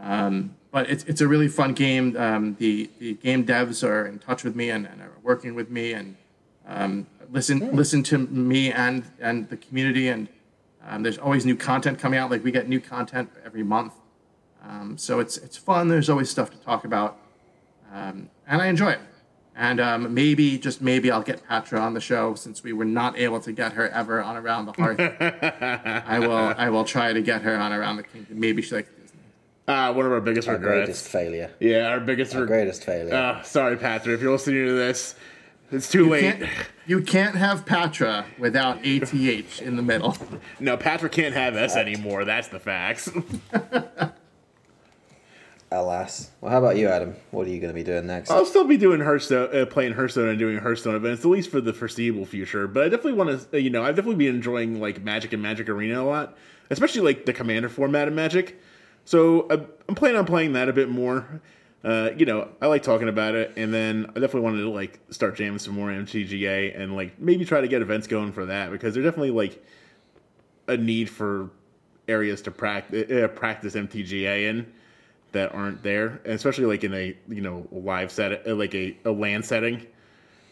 Um, 0.00 0.56
but 0.70 0.88
it's, 0.88 1.04
it's 1.04 1.20
a 1.20 1.28
really 1.28 1.48
fun 1.48 1.74
game. 1.74 2.16
Um, 2.16 2.56
the, 2.58 2.90
the 2.98 3.14
game 3.14 3.44
devs 3.44 3.86
are 3.86 4.06
in 4.06 4.18
touch 4.18 4.42
with 4.42 4.56
me 4.56 4.70
and, 4.70 4.86
and 4.86 5.02
are 5.02 5.12
working 5.22 5.54
with 5.54 5.70
me 5.70 5.92
and 5.92 6.16
um, 6.66 7.06
listen 7.30 7.74
listen 7.74 8.02
to 8.04 8.18
me 8.18 8.72
and 8.72 9.04
and 9.20 9.48
the 9.48 9.56
community. 9.56 10.08
And 10.08 10.28
um, 10.86 11.02
there's 11.02 11.18
always 11.18 11.44
new 11.46 11.56
content 11.56 11.98
coming 11.98 12.18
out. 12.18 12.30
Like 12.30 12.44
we 12.44 12.50
get 12.50 12.68
new 12.68 12.80
content 12.80 13.30
every 13.44 13.62
month, 13.62 13.94
um, 14.66 14.96
so 14.98 15.20
it's 15.20 15.36
it's 15.38 15.56
fun. 15.56 15.88
There's 15.88 16.08
always 16.10 16.30
stuff 16.30 16.50
to 16.50 16.56
talk 16.58 16.84
about, 16.84 17.18
um, 17.92 18.28
and 18.46 18.62
I 18.62 18.66
enjoy 18.66 18.92
it. 18.92 19.00
And 19.54 19.80
um, 19.80 20.14
maybe 20.14 20.56
just 20.56 20.80
maybe 20.80 21.10
I'll 21.10 21.22
get 21.22 21.46
Patra 21.46 21.78
on 21.78 21.92
the 21.92 22.00
show 22.00 22.34
since 22.34 22.62
we 22.62 22.72
were 22.72 22.86
not 22.86 23.18
able 23.18 23.38
to 23.40 23.52
get 23.52 23.72
her 23.74 23.88
ever 23.90 24.22
on 24.22 24.36
Around 24.36 24.66
the 24.66 24.72
Hearth. 24.72 24.98
I 26.06 26.18
will 26.20 26.54
I 26.56 26.70
will 26.70 26.84
try 26.84 27.12
to 27.12 27.20
get 27.20 27.42
her 27.42 27.56
on 27.56 27.72
Around 27.72 27.96
the 27.96 28.02
Kingdom. 28.04 28.40
Maybe 28.40 28.62
she 28.62 28.76
like 28.76 28.88
uh, 29.68 29.92
one 29.92 30.06
of 30.06 30.12
our 30.12 30.20
biggest 30.20 30.48
our 30.48 30.54
regrets. 30.54 30.86
greatest 30.86 31.08
failure. 31.08 31.50
Yeah, 31.60 31.88
our 31.88 32.00
biggest. 32.00 32.34
Our 32.34 32.46
greatest 32.46 32.84
failure. 32.84 33.14
Uh, 33.14 33.42
sorry, 33.42 33.76
Patra, 33.76 34.14
if 34.14 34.20
you're 34.20 34.32
listening 34.32 34.66
to 34.66 34.72
this, 34.72 35.14
it's 35.70 35.90
too 35.90 36.04
you 36.04 36.10
late. 36.10 36.38
Can't, 36.38 36.50
you 36.86 37.00
can't 37.02 37.36
have 37.36 37.64
Patra 37.64 38.24
without 38.38 38.78
ATH 38.84 39.62
in 39.62 39.76
the 39.76 39.82
middle. 39.82 40.16
No, 40.60 40.76
Patra 40.76 41.08
can't 41.08 41.34
have 41.34 41.56
S 41.56 41.76
anymore. 41.76 42.24
That's 42.24 42.48
the 42.48 42.60
facts. 42.60 43.10
Alas. 45.74 46.30
Well, 46.40 46.50
how 46.50 46.58
about 46.58 46.76
you, 46.76 46.88
Adam? 46.88 47.14
What 47.30 47.46
are 47.46 47.50
you 47.50 47.60
going 47.60 47.70
to 47.70 47.74
be 47.74 47.82
doing 47.82 48.06
next? 48.06 48.30
I'll 48.30 48.46
still 48.46 48.64
be 48.64 48.76
doing 48.76 49.00
Hearthstone, 49.00 49.54
uh, 49.54 49.66
playing 49.66 49.92
Hearthstone 49.92 50.28
and 50.28 50.38
doing 50.38 50.58
Hearthstone 50.58 50.94
events, 50.94 51.24
at 51.24 51.30
least 51.30 51.50
for 51.50 51.60
the 51.60 51.72
foreseeable 51.72 52.26
future. 52.26 52.66
But 52.66 52.84
I 52.84 52.88
definitely 52.88 53.14
want 53.14 53.50
to, 53.50 53.56
uh, 53.56 53.60
you 53.60 53.70
know, 53.70 53.82
I've 53.82 53.96
definitely 53.96 54.24
been 54.24 54.34
enjoying 54.34 54.80
like 54.80 55.02
Magic 55.02 55.32
and 55.32 55.42
Magic 55.42 55.68
Arena 55.68 56.02
a 56.02 56.04
lot, 56.04 56.36
especially 56.70 57.02
like 57.02 57.26
the 57.26 57.32
Commander 57.32 57.68
format 57.68 58.08
of 58.08 58.14
Magic. 58.14 58.60
So 59.04 59.48
I'm 59.88 59.94
planning 59.94 60.18
on 60.18 60.26
playing 60.26 60.52
that 60.52 60.68
a 60.68 60.72
bit 60.72 60.88
more. 60.88 61.40
Uh, 61.84 62.10
you 62.16 62.24
know, 62.24 62.48
I 62.60 62.66
like 62.68 62.84
talking 62.84 63.08
about 63.08 63.34
it, 63.34 63.52
and 63.56 63.74
then 63.74 64.06
I 64.10 64.20
definitely 64.20 64.42
wanted 64.42 64.60
to 64.60 64.70
like 64.70 65.00
start 65.10 65.34
jamming 65.36 65.58
some 65.58 65.74
more 65.74 65.88
MTGA 65.88 66.80
and 66.80 66.94
like 66.94 67.18
maybe 67.18 67.44
try 67.44 67.60
to 67.60 67.66
get 67.66 67.82
events 67.82 68.06
going 68.06 68.32
for 68.32 68.46
that 68.46 68.70
because 68.70 68.94
there's 68.94 69.04
definitely 69.04 69.32
like 69.32 69.64
a 70.68 70.76
need 70.76 71.10
for 71.10 71.50
areas 72.06 72.42
to 72.42 72.50
practice 72.50 73.10
uh, 73.10 73.28
practice 73.28 73.74
MTGA 73.74 74.48
in 74.48 74.72
that 75.32 75.54
aren't 75.54 75.82
there, 75.82 76.20
and 76.24 76.34
especially 76.34 76.66
like 76.66 76.84
in 76.84 76.94
a 76.94 77.16
you 77.28 77.40
know 77.40 77.66
live 77.70 78.12
set 78.12 78.46
uh, 78.46 78.54
like 78.54 78.74
a, 78.74 78.96
a 79.04 79.10
LAN 79.10 79.42
setting. 79.42 79.86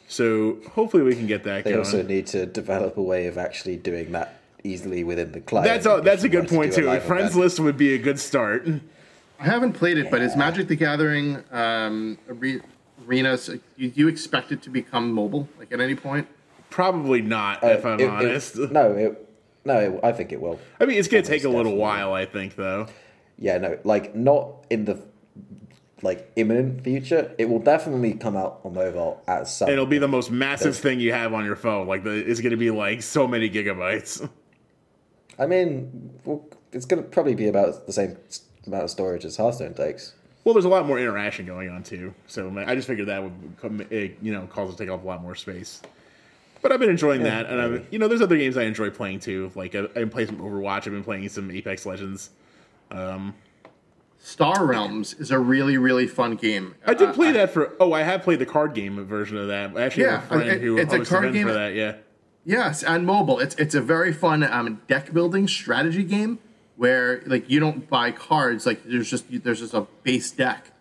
So 0.09 0.59
hopefully 0.73 1.05
we 1.05 1.15
can 1.15 1.27
get 1.27 1.45
that. 1.45 1.65
They 1.65 1.71
going. 1.71 1.85
also 1.85 2.03
need 2.03 2.27
to 2.29 2.45
develop 2.47 2.97
a 2.97 3.03
way 3.03 3.27
of 3.29 3.39
actually 3.39 3.77
doing 3.77 4.11
that 4.13 4.41
easily 4.65 5.05
within 5.05 5.33
the 5.33 5.41
client. 5.41 5.67
That's 5.67 5.87
all, 5.87 6.03
that's 6.03 6.25
a 6.25 6.29
good 6.29 6.49
point 6.49 6.73
to 6.73 6.83
too. 6.83 6.91
A 6.91 7.01
friends 7.01 7.31
event. 7.31 7.45
list 7.45 7.61
would 7.61 7.77
be 7.77 7.95
a 7.95 7.99
good 7.99 8.19
start. 8.19 8.67
I 9.39 9.45
haven't 9.45 9.73
played 9.73 9.99
it, 9.99 10.11
but 10.11 10.21
is 10.21 10.37
Magic 10.37 10.69
the 10.69 10.77
Gathering 10.77 11.43
um, 11.51 12.19
arenas? 13.07 13.49
You, 13.77 13.93
you 13.95 14.09
expect 14.09 14.53
it 14.53 14.63
to 14.63 14.71
become 14.71 15.13
mobile, 15.13 15.49
like 15.59 15.73
at 15.73 15.81
any 15.81 15.95
point? 15.95 16.27
Probably 16.69 17.23
not, 17.23 17.65
uh, 17.65 17.69
if 17.69 17.87
I'm 17.87 18.01
it, 18.01 18.09
honest. 18.09 18.59
It, 18.59 18.71
no, 18.73 18.93
it, 18.93 19.29
no, 19.65 19.79
it, 19.79 20.01
I 20.03 20.13
think 20.13 20.33
it 20.33 20.41
will. 20.41 20.61
I 20.79 20.85
mean, 20.85 20.99
it's 20.99 21.09
going 21.09 21.23
to 21.23 21.29
take 21.29 21.45
a 21.45 21.49
little 21.49 21.77
while, 21.77 22.13
I 22.13 22.27
think, 22.27 22.57
though. 22.57 22.89
Yeah, 23.41 23.59
no, 23.59 23.79
like 23.85 24.15
not 24.15 24.67
in 24.71 24.85
the 24.85 25.03
like 26.03 26.31
imminent 26.37 26.85
future. 26.85 27.35
It 27.39 27.49
will 27.49 27.59
definitely 27.59 28.15
come 28.15 28.37
out 28.37 28.61
on 28.65 28.75
mobile 28.75 29.23
at 29.27 29.49
some. 29.49 29.69
It'll 29.69 29.87
be 29.87 29.99
the 29.99 30.09
most 30.09 30.31
massive 30.31 30.77
thing 30.77 31.01
you 31.01 31.13
have 31.13 31.35
on 31.35 31.45
your 31.45 31.57
phone. 31.57 31.87
Like 31.87 32.05
the, 32.05 32.11
it's 32.11 32.41
going 32.41 32.53
to 32.53 32.57
be 32.57 32.71
like 32.71 33.03
so 33.03 33.27
many 33.27 33.51
gigabytes. 33.51 34.29
I 35.39 35.47
mean, 35.47 36.19
well, 36.25 36.47
it's 36.73 36.85
going 36.85 37.03
to 37.03 37.09
probably 37.09 37.35
be 37.35 37.49
about 37.49 37.87
the 37.87 37.93
same 37.93 38.17
amount 38.67 38.85
of 38.85 38.91
storage 38.91 39.25
as 39.25 39.37
Hearthstone 39.37 39.75
takes. 39.75 40.15
Well, 40.45 40.55
there's 40.55 40.65
a 40.65 40.71
lot 40.71 40.87
more 40.87 40.99
interaction 40.99 41.45
going 41.45 41.69
on 41.71 41.83
too, 41.83 42.15
so 42.27 42.53
I 42.67 42.75
just 42.75 42.89
figured 42.89 43.09
that 43.09 43.23
would 43.23 44.17
you 44.23 44.33
know 44.33 44.47
cause 44.47 44.71
it 44.71 44.77
to 44.77 44.79
take 44.79 44.91
up 44.91 45.05
a 45.05 45.07
lot 45.07 45.23
more 45.23 45.35
space. 45.35 45.83
But 46.63 46.73
I've 46.73 46.81
been 46.81 46.91
enjoying 46.91 47.21
yeah, 47.21 47.43
that, 47.43 47.51
and 47.51 47.61
I'm, 47.61 47.87
you 47.91 47.99
know, 47.99 48.09
there's 48.09 48.21
other 48.21 48.37
games 48.37 48.57
I 48.57 48.65
enjoy 48.65 48.91
playing 48.91 49.21
too. 49.21 49.51
Like 49.55 49.75
I, 49.75 49.87
I 49.97 50.05
play 50.05 50.27
some 50.27 50.37
Overwatch. 50.39 50.87
I've 50.87 50.93
been 50.93 51.05
playing 51.05 51.29
some 51.29 51.51
Apex 51.51 51.85
Legends. 51.85 52.31
Um, 52.91 53.35
Star 54.19 54.67
Realms 54.67 55.15
is 55.15 55.31
a 55.31 55.39
really 55.39 55.79
really 55.79 56.07
fun 56.07 56.37
game. 56.37 56.75
I 56.85 56.95
did 56.95 57.15
play 57.15 57.31
uh, 57.31 57.33
that 57.33 57.51
for. 57.51 57.75
Oh, 57.81 57.93
I 57.93 58.03
have 58.03 58.23
played 58.23 58.39
the 58.39 58.47
card 58.47 58.75
game 58.75 59.05
version 59.07 59.37
of 59.37 59.49
that. 59.49 59.77
I 59.77 59.83
actually, 59.83 60.05
yeah, 60.05 60.21
have 60.21 60.25
a 60.25 60.27
friend 60.27 60.51
it, 60.51 60.61
who 60.61 60.79
it's 60.79 60.93
a 60.93 61.05
card 61.05 61.33
game 61.33 61.47
for 61.47 61.55
that. 61.55 61.75
Yeah, 61.75 61.95
Yes, 62.45 62.83
and 62.83 63.07
mobile. 63.07 63.39
It's 63.39 63.55
it's 63.57 63.75
a 63.75 63.81
very 63.81 64.13
fun 64.13 64.43
um, 64.43 64.81
deck 64.87 65.13
building 65.13 65.47
strategy 65.47 66.03
game 66.03 66.39
where 66.77 67.23
like 67.27 67.51
you 67.51 67.61
don't 67.61 67.89
buy 67.89 68.13
cards. 68.13 68.67
Like 68.67 68.85
there's 68.85 69.11
just 69.11 69.27
there's 69.45 69.61
just 69.61 69.75
a 69.75 69.83
base 70.03 70.31
deck, 70.31 70.73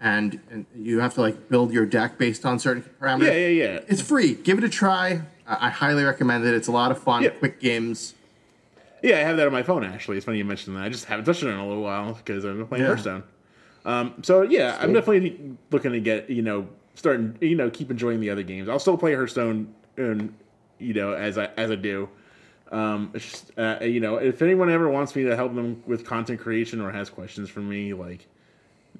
and, 0.00 0.40
and 0.50 0.66
you 0.76 1.00
have 1.00 1.14
to 1.14 1.22
like 1.22 1.48
build 1.48 1.72
your 1.72 1.86
deck 1.86 2.18
based 2.18 2.44
on 2.44 2.58
certain 2.58 2.82
parameters. 3.00 3.26
Yeah, 3.26 3.32
yeah, 3.32 3.72
yeah. 3.72 3.80
It's 3.88 4.02
free. 4.02 4.34
Give 4.34 4.58
it 4.58 4.64
a 4.64 4.68
try. 4.68 5.22
I, 5.46 5.66
I 5.66 5.70
highly 5.70 6.04
recommend 6.04 6.44
it. 6.44 6.54
It's 6.54 6.68
a 6.68 6.72
lot 6.72 6.90
of 6.90 7.02
fun. 7.02 7.22
Yeah. 7.22 7.30
Quick 7.30 7.60
games. 7.60 8.14
Yeah, 9.02 9.16
I 9.16 9.20
have 9.20 9.36
that 9.36 9.46
on 9.46 9.52
my 9.52 9.62
phone 9.62 9.84
actually. 9.84 10.16
It's 10.16 10.26
funny 10.26 10.38
you 10.38 10.44
mentioned 10.44 10.76
that. 10.76 10.82
I 10.82 10.88
just 10.88 11.04
haven't 11.04 11.24
touched 11.24 11.42
it 11.42 11.48
in 11.48 11.56
a 11.56 11.66
little 11.66 11.82
while 11.82 12.14
because 12.14 12.44
I've 12.44 12.56
been 12.56 12.66
playing 12.66 12.82
yeah. 12.82 12.88
Hearthstone. 12.88 13.22
Um, 13.84 14.14
so 14.22 14.42
yeah, 14.42 14.76
I'm 14.80 14.92
definitely 14.92 15.56
looking 15.70 15.92
to 15.92 16.00
get 16.00 16.28
you 16.28 16.42
know 16.42 16.68
starting 16.94 17.36
you 17.40 17.54
know 17.54 17.70
keep 17.70 17.90
enjoying 17.90 18.20
the 18.20 18.30
other 18.30 18.42
games. 18.42 18.68
I'll 18.68 18.78
still 18.78 18.96
play 18.96 19.14
Hearthstone 19.14 19.74
and 19.96 20.34
you 20.78 20.94
know, 20.94 21.12
as 21.12 21.38
I 21.38 21.46
as 21.56 21.70
I 21.70 21.76
do. 21.76 22.08
Um, 22.72 23.12
just, 23.14 23.52
uh, 23.56 23.78
you 23.80 24.00
know, 24.00 24.16
if 24.16 24.42
anyone 24.42 24.70
ever 24.70 24.88
wants 24.88 25.14
me 25.14 25.22
to 25.24 25.36
help 25.36 25.54
them 25.54 25.82
with 25.86 26.04
content 26.04 26.40
creation 26.40 26.80
or 26.80 26.90
has 26.90 27.08
questions 27.08 27.48
for 27.48 27.60
me, 27.60 27.94
like 27.94 28.26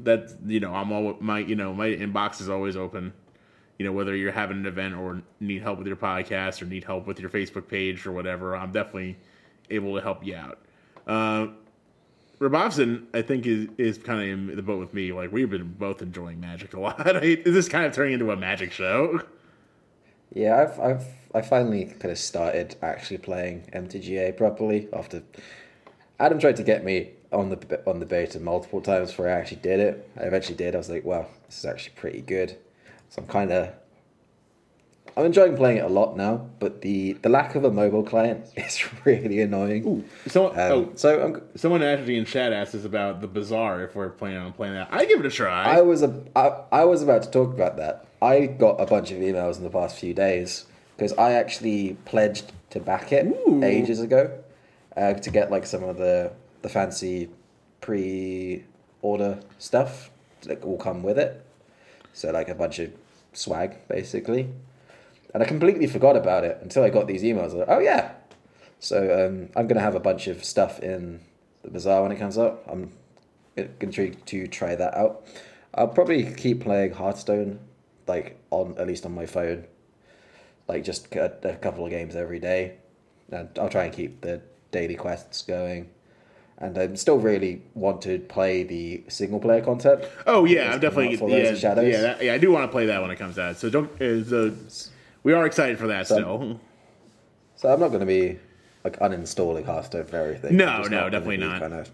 that, 0.01 0.37
you 0.47 0.61
know, 0.61 0.73
I'm 0.73 0.93
all 0.93 1.17
my 1.21 1.41
you 1.41 1.57
know 1.57 1.75
my 1.75 1.89
inbox 1.89 2.41
is 2.41 2.49
always 2.49 2.77
open. 2.77 3.13
You 3.79 3.85
know, 3.85 3.93
whether 3.93 4.17
you're 4.17 4.33
having 4.33 4.59
an 4.59 4.67
event 4.67 4.95
or 4.95 5.21
need 5.41 5.63
help 5.63 5.79
with 5.79 5.87
your 5.87 5.97
podcast 5.97 6.63
or 6.63 6.65
need 6.65 6.85
help 6.85 7.07
with 7.07 7.21
your 7.21 7.29
Facebook 7.29 7.69
page 7.69 8.07
or 8.07 8.13
whatever, 8.13 8.57
I'm 8.57 8.73
definitely 8.73 9.19
able 9.71 9.95
to 9.95 10.03
help 10.03 10.25
you 10.25 10.37
out. 10.37 10.59
Uh, 11.07 11.49
Robobson, 12.41 13.07
I 13.15 13.23
think, 13.23 13.47
is 13.47 13.69
is 13.79 13.99
kind 13.99 14.21
of 14.21 14.29
in 14.29 14.57
the 14.57 14.63
boat 14.63 14.79
with 14.79 14.93
me. 14.93 15.13
Like 15.13 15.33
we've 15.33 15.49
been 15.49 15.73
both 15.73 16.03
enjoying 16.03 16.41
Magic 16.41 16.75
a 16.75 16.81
lot. 16.87 17.25
is 17.25 17.55
this 17.55 17.69
kind 17.69 17.87
of 17.87 17.93
turning 17.93 18.15
into 18.15 18.31
a 18.31 18.37
Magic 18.37 18.73
show? 18.73 19.23
Yeah, 20.35 20.61
I've 20.61 20.81
I've 20.81 21.07
I 21.35 21.43
finally 21.43 21.87
kind 21.87 22.11
of 22.11 22.19
started 22.19 22.77
actually 22.83 23.19
playing 23.19 23.71
MTGA 23.73 24.37
properly 24.37 24.89
after 24.93 25.23
Adam 26.19 26.39
tried 26.39 26.57
to 26.57 26.63
get 26.63 26.85
me 26.85 27.13
on 27.33 27.49
the 27.51 27.81
on 27.87 28.01
the 28.01 28.07
beta 28.07 28.39
multiple 28.41 28.81
times 28.81 29.11
before 29.11 29.29
I 29.29 29.33
actually 29.33 29.59
did 29.59 29.81
it. 29.81 30.11
I 30.19 30.25
eventually 30.25 30.57
did. 30.57 30.75
I 30.75 30.79
was 30.79 30.91
like, 30.91 31.05
wow, 31.05 31.27
this 31.47 31.59
is 31.59 31.65
actually 31.65 31.95
pretty 31.97 32.21
good. 32.21 32.57
So 33.09 33.23
I'm 33.23 33.29
kind 33.29 33.53
of 33.53 33.73
I'm 35.17 35.27
enjoying 35.27 35.57
playing 35.57 35.79
it 35.79 35.85
a 35.85 35.89
lot 35.89 36.17
now, 36.17 36.49
but 36.59 36.83
the 36.83 37.15
the 37.15 37.29
lack 37.29 37.55
of 37.55 37.65
a 37.65 37.71
mobile 37.71 38.03
client 38.03 38.47
is 38.57 38.85
really 39.05 39.41
annoying. 39.41 39.87
Ooh, 39.87 40.05
someone, 40.29 40.53
Um, 40.53 40.73
oh, 40.73 40.93
so 40.95 41.25
I'm, 41.25 41.43
someone 41.59 41.83
actually 41.83 42.17
in 42.17 42.25
chat 42.25 42.53
asked 42.53 42.75
us 42.75 42.85
about 42.85 43.21
the 43.21 43.27
Bazaar 43.27 43.83
if 43.83 43.95
we're 43.95 44.11
planning 44.11 44.39
on 44.39 44.53
playing 44.53 44.75
that. 44.75 44.89
I 44.91 45.05
give 45.05 45.21
it 45.21 45.27
a 45.27 45.31
try. 45.31 45.65
I 45.65 45.81
was 45.81 46.03
a, 46.03 46.23
I, 46.35 46.63
I 46.73 46.85
was 46.85 47.03
about 47.03 47.23
to 47.23 47.31
talk 47.31 47.55
about 47.55 47.77
that. 47.79 48.07
I 48.21 48.47
got 48.47 48.81
a 48.81 48.87
bunch 48.87 49.11
of 49.11 49.19
emails 49.19 49.59
in 49.59 49.65
the 49.65 49.71
past 49.71 49.99
few 49.99 50.15
days 50.15 50.67
because 50.97 51.13
I 51.15 51.33
actually 51.33 51.97
pledged 52.05 52.53
to 52.71 52.81
back 52.81 53.13
it 53.13 53.27
Ooh. 53.27 53.63
ages 53.63 54.01
ago 54.01 54.39
uh, 54.97 55.15
to 55.15 55.31
get 55.31 55.51
like 55.51 55.67
some 55.67 55.83
of 55.83 55.99
the 55.99 56.33
the 56.63 56.69
fancy 56.69 57.29
pre-order 57.81 59.39
stuff 59.59 60.11
that 60.43 60.65
will 60.67 60.79
come 60.79 61.03
with 61.03 61.19
it. 61.19 61.45
So 62.13 62.31
like 62.33 62.49
a 62.49 62.55
bunch 62.55 62.79
of 62.79 62.93
swag 63.33 63.77
basically, 63.89 64.49
and 65.37 65.43
I 65.43 65.47
completely 65.47 65.87
forgot 65.87 66.17
about 66.17 66.45
it 66.45 66.59
until 66.63 66.83
I 66.83 66.89
got 66.89 67.07
these 67.07 67.23
emails. 67.23 67.53
Like, 67.53 67.69
oh 67.69 67.79
yeah. 67.79 68.13
So 68.79 69.27
um, 69.27 69.51
I'm 69.55 69.67
gonna 69.67 69.83
have 69.83 69.95
a 69.95 70.01
bunch 70.01 70.29
of 70.29 70.43
stuff 70.43 70.81
in 70.81 71.21
the 71.63 71.69
bazaar 71.69 72.03
when 72.03 72.11
it 72.11 72.17
comes 72.17 72.39
up. 72.39 72.65
I'm 72.67 72.95
intrigued 73.55 74.27
to 74.29 74.47
try 74.47 74.75
that 74.77 74.95
out. 74.97 75.27
I'll 75.75 75.89
probably 75.89 76.33
keep 76.33 76.63
playing 76.63 76.93
Hearthstone, 76.93 77.59
like 78.07 78.41
on 78.51 78.79
at 78.79 78.87
least 78.87 79.05
on 79.05 79.15
my 79.15 79.27
phone, 79.27 79.67
like 80.69 80.85
just 80.85 81.15
a, 81.15 81.31
a 81.47 81.57
couple 81.57 81.85
of 81.85 81.91
games 81.91 82.17
every 82.17 82.39
day, 82.39 82.79
and 83.31 83.51
I'll 83.59 83.69
try 83.69 83.85
and 83.85 83.93
keep 83.93 84.23
the 84.23 84.41
daily 84.71 84.95
quests 84.95 85.43
going. 85.43 85.91
And 86.57 86.79
I 86.79 86.95
still 86.95 87.19
really 87.19 87.61
want 87.75 88.01
to 88.03 88.21
play 88.21 88.63
the 88.63 89.05
single 89.09 89.39
player 89.39 89.61
content. 89.61 90.03
oh 90.27 90.47
yeah, 90.47 90.69
I'm 90.69 90.73
out 90.77 90.81
definitely 90.81 91.19
yeah, 91.31 91.53
yeah, 91.53 92.01
that, 92.01 92.25
yeah. 92.25 92.33
I 92.33 92.39
do 92.39 92.51
want 92.51 92.65
to 92.65 92.73
play 92.73 92.87
that 92.87 93.03
when 93.03 93.11
it 93.11 93.17
comes 93.17 93.39
out. 93.39 93.59
So 93.59 93.69
don't. 93.69 94.01
Uh, 94.01 94.25
so 94.25 94.55
we 95.27 95.33
are 95.33 95.45
excited 95.45 95.77
for 95.77 95.89
that 95.89 96.07
So- 96.07 96.15
still. 96.15 96.61
So 97.57 97.69
I'm 97.73 97.81
not 97.81 97.89
going 97.89 97.99
to 97.99 98.07
be 98.07 98.39
like 98.85 98.97
uninstalling 99.01 99.65
Hearthstone 99.65 100.05
for 100.05 100.19
everything. 100.19 100.57
No, 100.57 100.83
no, 100.83 100.89
gonna 100.89 101.11
definitely 101.11 101.39
not. 101.39 101.61
Kind 101.61 101.75
of 101.75 101.91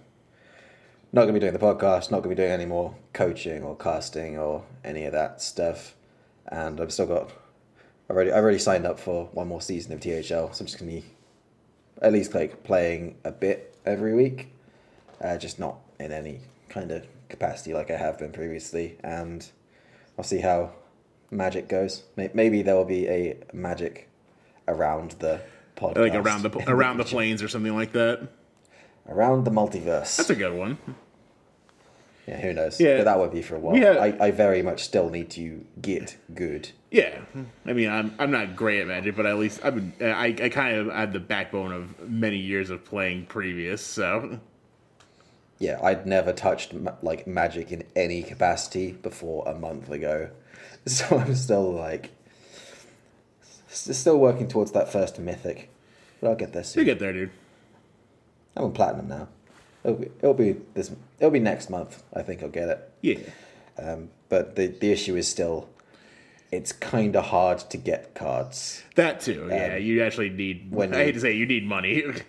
not 1.15 1.23
going 1.23 1.29
to 1.29 1.33
be 1.33 1.41
doing 1.41 1.55
the 1.55 1.59
podcast. 1.59 2.11
Not 2.11 2.19
going 2.23 2.25
to 2.25 2.29
be 2.29 2.35
doing 2.35 2.51
any 2.51 2.67
more 2.67 2.95
coaching 3.15 3.63
or 3.63 3.75
casting 3.75 4.37
or 4.39 4.65
any 4.85 5.07
of 5.07 5.13
that 5.13 5.41
stuff. 5.41 5.95
And 6.49 6.79
I've 6.79 6.93
still 6.93 7.07
got 7.07 7.31
already. 8.11 8.31
I 8.33 8.37
already 8.37 8.59
signed 8.59 8.85
up 8.85 9.01
for 9.01 9.31
one 9.33 9.49
more 9.49 9.63
season 9.63 9.95
of 9.95 10.01
THL, 10.01 10.53
so 10.53 10.61
I'm 10.61 10.67
just 10.67 10.79
going 10.79 10.91
to 10.91 10.97
be 11.01 11.05
at 12.03 12.13
least 12.13 12.35
like 12.35 12.65
playing 12.65 13.17
a 13.25 13.33
bit 13.33 13.75
every 13.87 14.15
week, 14.15 14.53
uh, 15.23 15.39
just 15.39 15.59
not 15.59 15.79
in 15.99 16.13
any 16.13 16.41
kind 16.69 16.91
of 16.91 17.07
capacity 17.31 17.73
like 17.73 17.91
I 17.91 17.97
have 17.97 18.19
been 18.19 18.33
previously. 18.33 18.99
And 19.03 19.49
I'll 20.19 20.25
see 20.25 20.41
how 20.41 20.73
Magic 21.33 21.69
goes. 21.69 22.03
Maybe 22.17 22.63
there 22.63 22.77
will 22.77 22.85
be 22.85 23.09
a 23.09 23.37
Magic 23.53 24.09
around 24.69 25.13
the 25.19 25.41
podcast, 25.77 25.97
Like 25.99 26.15
around 26.15 26.43
the 26.43 26.65
around 26.71 26.99
the 26.99 27.05
planes 27.05 27.43
or 27.43 27.49
something 27.49 27.75
like 27.75 27.93
that. 27.93 28.29
around 29.09 29.45
the 29.45 29.51
multiverse. 29.51 30.17
That's 30.17 30.31
a 30.31 30.37
good 30.37 30.53
one. 30.57 30.79
yeah, 32.29 32.41
who 32.41 32.53
knows? 32.53 32.79
Yeah. 32.81 32.99
but 32.99 33.05
that 33.05 33.19
won't 33.19 33.33
be 33.33 33.43
for 33.43 33.57
a 33.57 33.59
while. 33.59 33.75
Have- 33.77 33.97
I, 33.97 34.27
I 34.27 34.31
very 34.31 34.63
much 34.63 34.85
still 34.85 35.11
need 35.11 35.31
to 35.31 35.65
get 35.81 36.17
good. 36.35 36.71
Yeah, 36.91 37.19
I 37.67 37.73
mean, 37.73 37.89
I'm 37.91 38.15
I'm 38.19 38.31
not 38.31 38.55
great 38.55 38.81
at 38.83 38.87
Magic, 38.87 39.17
but 39.17 39.25
at 39.27 39.39
least 39.39 39.61
I've 39.65 39.75
been 39.75 39.93
uh, 40.01 40.13
I 40.15 40.27
I 40.27 40.49
kind 40.51 40.77
of 40.77 40.87
had 40.95 41.13
the 41.15 41.21
backbone 41.21 41.73
of 41.73 42.09
many 42.09 42.37
years 42.37 42.69
of 42.71 42.85
playing 42.85 43.27
previous. 43.27 43.85
So 43.85 44.39
Yeah, 45.59 45.81
I'd 45.83 46.07
never 46.07 46.33
touched 46.33 46.75
like 47.03 47.27
magic 47.27 47.73
in 47.73 47.85
any 47.97 48.23
capacity 48.23 48.93
before 48.93 49.49
a 49.49 49.55
month 49.55 49.91
ago, 49.91 50.29
so 50.87 51.19
I'm 51.19 51.35
still 51.35 51.73
like 51.73 52.11
still 53.69 54.19
working 54.19 54.49
towards 54.49 54.73
that 54.73 54.91
first 54.93 55.19
mythic, 55.19 55.71
but 56.21 56.29
I'll 56.31 56.37
get 56.37 56.53
there 56.53 56.65
soon. 56.65 56.81
you 56.81 56.85
get 56.85 56.99
there, 56.99 57.13
dude. 57.13 57.31
I'm 58.57 58.65
on 58.65 58.73
platinum 58.73 59.09
now. 59.09 59.29
It'll 59.85 59.97
be, 59.99 60.07
it'll 60.19 60.35
be 60.35 60.57
this. 60.75 60.91
It'll 61.19 61.31
be 61.31 61.41
next 61.41 61.71
month. 61.71 62.03
I 62.15 62.23
think 62.23 62.43
I'll 62.43 62.49
get 62.51 62.69
it. 62.69 62.91
Yeah, 63.01 63.19
Um, 63.79 64.11
but 64.29 64.57
the 64.57 64.67
the 64.69 64.93
issue 64.93 65.17
is 65.17 65.27
still, 65.27 65.69
it's 66.53 66.71
kind 66.73 67.17
of 67.17 67.27
hard 67.27 67.59
to 67.71 67.77
get 67.79 68.15
cards. 68.15 68.83
that 68.97 69.21
too. 69.21 69.49
Yeah, 69.51 69.75
Um, 69.77 69.83
you 69.83 70.03
actually 70.03 70.31
need. 70.31 70.71
when 70.71 70.95
I 70.95 70.99
you- 70.99 71.05
hate 71.07 71.13
to 71.15 71.21
say, 71.21 71.33
it, 71.33 71.37
you 71.37 71.47
need 71.47 71.67
money. 71.67 72.05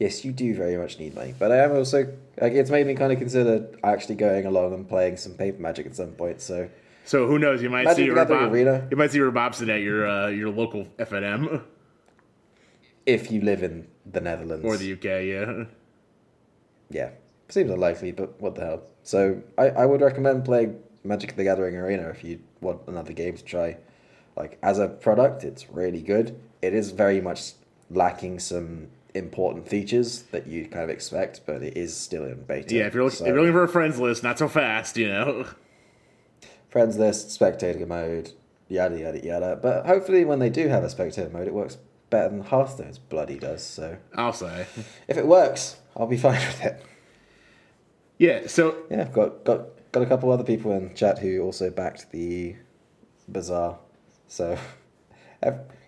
Yes, 0.00 0.24
you 0.24 0.32
do 0.32 0.56
very 0.56 0.76
much 0.76 0.98
need 0.98 1.14
money, 1.14 1.34
but 1.38 1.52
I 1.52 1.58
am 1.58 1.70
also 1.70 2.12
like 2.40 2.52
it's 2.52 2.68
made 2.68 2.84
me 2.84 2.94
kind 2.96 3.12
of 3.12 3.18
consider 3.20 3.68
actually 3.84 4.16
going 4.16 4.44
along 4.44 4.74
and 4.74 4.88
playing 4.88 5.16
some 5.18 5.34
paper 5.34 5.62
magic 5.62 5.86
at 5.86 5.94
some 5.94 6.10
point. 6.10 6.40
So 6.40 6.68
so 7.04 7.26
who 7.26 7.38
knows? 7.38 7.62
You 7.62 7.70
might 7.70 7.84
Magic 7.84 8.08
see 8.08 8.14
Gathering 8.14 8.50
Arena. 8.50 8.86
You 8.90 8.96
might 8.96 9.10
see 9.10 9.18
Robobson 9.18 9.68
at 9.68 9.80
your 9.80 10.08
uh, 10.08 10.28
your 10.28 10.50
local 10.50 10.86
FNM 10.98 11.62
if 13.06 13.30
you 13.30 13.40
live 13.42 13.62
in 13.62 13.86
the 14.06 14.20
Netherlands 14.20 14.64
or 14.64 14.76
the 14.76 14.92
UK. 14.94 15.04
Yeah. 15.04 15.64
yeah, 16.90 17.10
seems 17.48 17.70
unlikely, 17.70 18.12
but 18.12 18.40
what 18.40 18.54
the 18.54 18.62
hell? 18.64 18.82
So 19.02 19.42
I, 19.58 19.70
I 19.70 19.86
would 19.86 20.00
recommend 20.00 20.44
playing 20.44 20.78
Magic 21.04 21.36
the 21.36 21.44
Gathering 21.44 21.76
Arena 21.76 22.08
if 22.08 22.24
you 22.24 22.40
want 22.60 22.80
another 22.86 23.12
game 23.12 23.36
to 23.36 23.44
try. 23.44 23.76
Like 24.36 24.58
as 24.62 24.78
a 24.78 24.88
product, 24.88 25.44
it's 25.44 25.70
really 25.70 26.02
good. 26.02 26.38
It 26.62 26.74
is 26.74 26.90
very 26.90 27.20
much 27.20 27.52
lacking 27.90 28.38
some 28.40 28.88
important 29.14 29.68
features 29.68 30.22
that 30.32 30.46
you 30.46 30.66
kind 30.66 30.82
of 30.84 30.90
expect, 30.90 31.42
but 31.46 31.62
it 31.62 31.76
is 31.76 31.96
still 31.96 32.24
in 32.24 32.42
beta. 32.42 32.74
Yeah, 32.74 32.86
if 32.86 32.94
you're, 32.94 33.04
look, 33.04 33.12
So- 33.12 33.24
if 33.24 33.28
you're 33.28 33.38
looking 33.40 33.52
for 33.52 33.62
a 33.64 33.68
friends 33.68 34.00
list, 34.00 34.22
not 34.22 34.38
so 34.38 34.48
fast, 34.48 34.96
you 34.96 35.08
know. 35.08 35.46
friends 36.74 36.98
list, 36.98 37.30
spectator 37.30 37.86
mode, 37.86 38.32
yada 38.68 38.98
yada 38.98 39.24
yada. 39.24 39.56
But 39.62 39.86
hopefully, 39.86 40.24
when 40.24 40.40
they 40.40 40.50
do 40.50 40.66
have 40.66 40.82
a 40.82 40.90
spectator 40.90 41.30
mode, 41.30 41.46
it 41.46 41.54
works 41.54 41.78
better 42.10 42.30
than 42.30 42.40
half 42.40 42.50
Hearthstone's 42.50 42.98
bloody 42.98 43.38
does. 43.38 43.62
So 43.62 43.96
I'll 44.16 44.32
say. 44.32 44.66
if 45.06 45.16
it 45.16 45.24
works, 45.24 45.76
I'll 45.96 46.08
be 46.08 46.16
fine 46.28 46.40
with 46.40 46.64
it. 46.64 46.84
Yeah. 48.18 48.48
So 48.48 48.76
Yeah, 48.90 49.02
I've 49.02 49.12
got 49.12 49.44
got 49.44 49.68
got 49.92 50.02
a 50.02 50.06
couple 50.06 50.32
other 50.32 50.42
people 50.42 50.72
in 50.72 50.92
chat 50.96 51.20
who 51.20 51.42
also 51.42 51.70
backed 51.70 52.10
the 52.10 52.56
bazaar. 53.28 53.78
So 54.26 54.58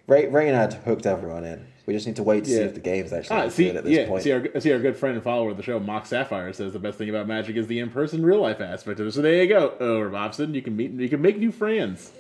Ray 0.07 0.27
Reynad 0.27 0.85
hooked 0.85 1.05
everyone 1.05 1.45
in. 1.45 1.67
We 1.87 1.93
just 1.95 2.07
need 2.07 2.17
to 2.17 2.25
wait 2.25 2.45
to 2.45 2.51
see 2.51 2.57
if 2.57 2.75
the 2.75 2.81
game's 2.81 3.13
actually 3.13 3.37
Ah, 3.37 3.49
see, 3.49 3.67
good 3.67 3.77
at 3.77 3.85
this 3.85 3.97
yeah, 3.97 4.07
point. 4.09 4.25
see 4.25 4.33
our, 4.33 4.61
see 4.61 4.73
our 4.73 4.81
good 4.81 4.97
friend 4.97 5.15
and 5.15 5.23
follower 5.23 5.51
of 5.51 5.57
the 5.57 5.63
show, 5.63 5.79
Mock 5.79 6.05
Sapphire, 6.05 6.53
says 6.53 6.73
the 6.73 6.81
best 6.81 6.99
thing 6.99 7.09
about 7.09 7.29
Magic 7.29 7.55
is 7.55 7.69
the 7.69 7.79
in-person, 7.79 8.25
real-life 8.25 8.61
aspect 8.61 8.99
of 8.99 9.07
it. 9.07 9.13
So 9.13 9.23
there 9.23 9.41
you 9.41 9.49
go, 9.49 9.75
oh, 9.79 10.01
Robson, 10.01 10.53
you 10.53 10.63
can 10.63 10.75
meet, 10.77 10.91
you 10.91 11.09
can 11.09 11.23
make 11.23 11.39
new 11.39 11.53
friends. 11.53 12.11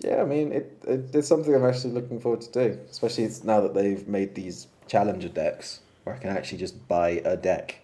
Yeah, 0.00 0.20
I 0.22 0.24
mean, 0.24 0.52
it, 0.52 0.82
it 0.86 1.14
it's 1.14 1.28
something 1.28 1.54
I'm 1.54 1.64
actually 1.64 1.92
looking 1.94 2.20
forward 2.20 2.42
to 2.42 2.52
do, 2.52 2.78
especially 2.90 3.28
now 3.44 3.60
that 3.62 3.74
they've 3.74 4.06
made 4.06 4.34
these 4.34 4.66
challenger 4.86 5.28
decks 5.28 5.80
where 6.04 6.14
I 6.14 6.18
can 6.18 6.30
actually 6.30 6.58
just 6.58 6.88
buy 6.88 7.22
a 7.24 7.36
deck 7.36 7.80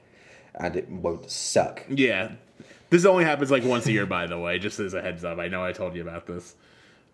and 0.54 0.76
it 0.76 0.88
won't 0.90 1.30
suck. 1.30 1.84
Yeah, 1.88 2.32
this 2.90 3.04
only 3.04 3.24
happens 3.24 3.50
like 3.50 3.64
once 3.64 3.86
a 3.86 3.92
year, 3.92 4.06
by 4.06 4.26
the 4.26 4.38
way. 4.38 4.58
Just 4.58 4.80
as 4.80 4.94
a 4.94 5.02
heads 5.02 5.24
up, 5.24 5.38
I 5.38 5.48
know 5.48 5.64
I 5.64 5.72
told 5.72 5.94
you 5.94 6.02
about 6.02 6.26
this. 6.26 6.54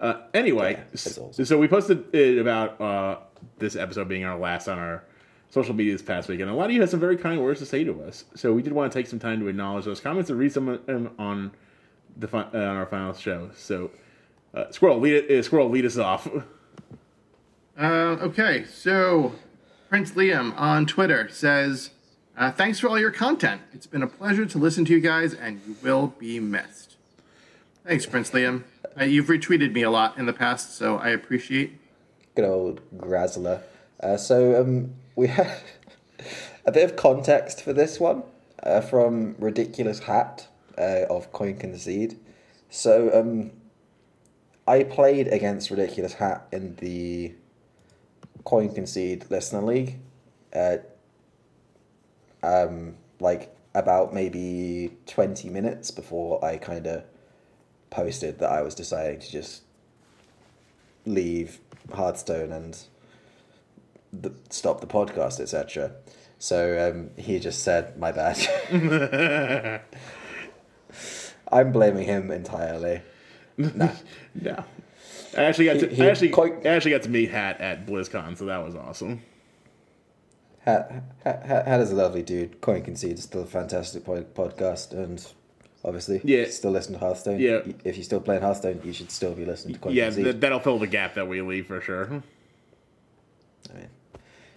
Uh, 0.01 0.23
anyway, 0.35 0.73
Yeah, 0.75 0.95
awesome. 0.95 1.45
so 1.45 1.59
we 1.59 1.69
posted 1.69 2.13
it 2.15 2.39
about 2.39 2.81
uh, 2.81 3.19
this 3.59 3.77
episode 3.77 4.09
being 4.09 4.25
our 4.25 4.39
last 4.39 4.67
on 4.69 4.79
our 4.79 5.05
social 5.51 5.75
media 5.75 5.93
this 5.93 6.03
past 6.03 6.29
week, 6.29 6.41
and 6.41 6.51
a 6.51 6.55
lot 6.55 6.67
of 6.67 6.73
you 6.73 6.81
had 6.81 6.91
some 6.91 6.99
very 7.01 7.17
kind 7.17 7.41
words 7.43 7.61
to 7.61 7.67
say 7.67 7.85
to 7.85 8.03
us. 8.05 8.25
So 8.35 8.53
we 8.53 8.63
did 8.63 8.73
want 8.73 8.91
to 8.91 8.99
take 8.99 9.07
some 9.07 9.19
time 9.19 9.39
to 9.41 9.47
acknowledge 9.49 9.85
those 9.85 10.01
comments 10.01 10.29
and 10.31 10.39
read 10.39 10.53
some 10.53 10.69
of 10.69 10.85
them 10.87 11.11
on 11.19 11.53
the 12.17 12.27
fi- 12.27 12.49
uh, 12.53 12.59
on 12.59 12.77
our 12.77 12.87
final 12.87 13.13
show. 13.15 13.51
So, 13.55 13.91
uh, 14.55 14.71
Squirrel, 14.71 14.99
lead 14.99 15.15
it, 15.25 15.31
uh, 15.39 15.43
Squirrel, 15.43 15.69
lead 15.69 15.85
us 15.87 15.99
off. 15.99 16.29
Uh, 17.79 18.19
okay, 18.21 18.65
so 18.65 19.33
Prince 19.89 20.13
Liam 20.13 20.53
on 20.59 20.85
Twitter 20.85 21.29
says, 21.31 21.91
uh, 22.37 22.51
"Thanks 22.53 22.79
for 22.79 22.89
all 22.89 22.99
your 22.99 23.11
content. 23.11 23.63
It's 23.73 23.87
been 23.87 24.03
a 24.03 24.07
pleasure 24.07 24.45
to 24.45 24.59
listen 24.59 24.85
to 24.85 24.93
you 24.93 25.01
guys, 25.01 25.33
and 25.33 25.61
you 25.67 25.77
will 25.83 26.09
be 26.19 26.39
missed." 26.39 26.97
Thanks, 27.85 28.05
Prince 28.05 28.31
Liam. 28.33 28.65
Uh, 28.99 29.05
you've 29.05 29.27
retweeted 29.27 29.73
me 29.73 29.83
a 29.83 29.91
lot 29.91 30.19
in 30.19 30.27
the 30.27 30.33
past, 30.33 30.77
so 30.77 30.99
I 30.99 31.11
appreciate. 31.11 31.79
Good 32.35 32.45
old 32.45 32.81
Grazler. 32.97 33.63
Uh, 34.01 34.17
so 34.17 34.61
um, 34.61 34.95
we 35.17 35.29
had 35.29 35.61
a 36.67 36.73
bit 36.73 36.85
of 36.85 36.97
context 36.97 37.63
for 37.63 37.73
this 37.73 37.99
one 37.99 38.23
uh, 38.63 38.81
from 38.81 39.35
Ridiculous 39.39 40.01
Hat 40.01 40.47
uh, 40.77 41.07
of 41.09 41.33
Coin 41.33 41.57
Concede. 41.57 42.19
So 42.69 43.11
um, 43.19 43.53
I 44.67 44.83
played 44.83 45.29
against 45.29 45.71
Ridiculous 45.71 46.15
Hat 46.15 46.47
in 46.53 46.77
the 46.77 47.35
Coin 48.45 48.75
Concede 48.75 49.25
Listener 49.31 49.63
League. 49.63 49.99
Uh, 50.55 50.79
um, 52.43 52.97
like 53.21 53.57
about 53.75 54.13
maybe 54.13 54.93
20 55.07 55.49
minutes 55.49 55.91
before 55.91 56.45
I 56.45 56.59
kind 56.59 56.87
of 56.87 57.05
posted 57.93 58.41
that 58.41 58.51
I 58.51 58.63
was 58.63 58.75
deciding 58.75 59.21
to 59.21 59.31
just 59.31 59.63
leave 61.07 61.61
Hearthstone 61.93 62.51
and 62.53 62.77
the, 64.13 64.33
stop 64.51 64.81
the 64.81 64.87
podcast, 64.89 65.39
etc. 65.41 65.93
So 66.39 66.91
um, 66.91 67.11
he 67.23 67.39
just 67.39 67.63
said, 67.63 67.97
"My 67.99 68.11
bad." 68.11 68.37
I'm 71.53 71.71
blaming 71.73 72.05
him 72.05 72.31
entirely. 72.31 73.03
Nah. 73.57 73.91
No. 74.35 74.65
I 75.37 75.45
actually 75.45 75.67
got 75.67 75.81
to 75.81 75.89
He- 75.89 75.97
he 75.97 76.03
I 76.03 76.07
actually 76.11 76.31
quite- 76.31 76.67
I 76.67 76.71
actually 76.71 76.93
got 76.93 77.03
to 77.03 77.11
meet 77.11 77.31
Hat 77.31 77.61
at 77.61 77.87
BlizzCon, 77.87 78.37
so 78.37 78.47
that 78.47 78.65
was 78.65 78.75
awesome. 78.75 79.21
Hat, 80.61 80.91
Hat, 81.25 81.45
Hat 81.67 81.81
is 81.81 81.91
a 81.91 81.95
lovely 81.95 82.23
dude. 82.23 82.61
Coin 82.61 82.83
Concede 82.83 83.19
is 83.19 83.25
still 83.25 83.43
a 83.43 83.47
fantastic 83.47 84.05
po- 84.05 84.23
podcast, 84.25 84.93
and 84.93 85.27
obviously, 85.85 86.21
Yeah. 86.25 86.47
still 86.49 86.71
listen 86.71 86.93
to 86.95 86.99
Hearthstone. 86.99 87.41
Yeah. 87.41 87.61
If 87.85 87.97
you're 87.97 88.05
still 88.05 88.21
playing 88.21 88.43
Hearthstone, 88.43 88.81
you 88.85 88.93
should 88.93 89.11
still 89.11 89.35
be 89.35 89.45
listening 89.45 89.75
to 89.75 89.81
Coin 89.81 89.95
Yeah, 89.95 90.11
that'll 90.11 90.61
fill 90.61 90.79
the 90.79 90.87
gap 90.87 91.15
that 91.15 91.29
we 91.29 91.41
leave 91.43 91.67
for 91.67 91.81
sure. 91.81 92.23
I 93.71 93.75
mean, 93.77 93.89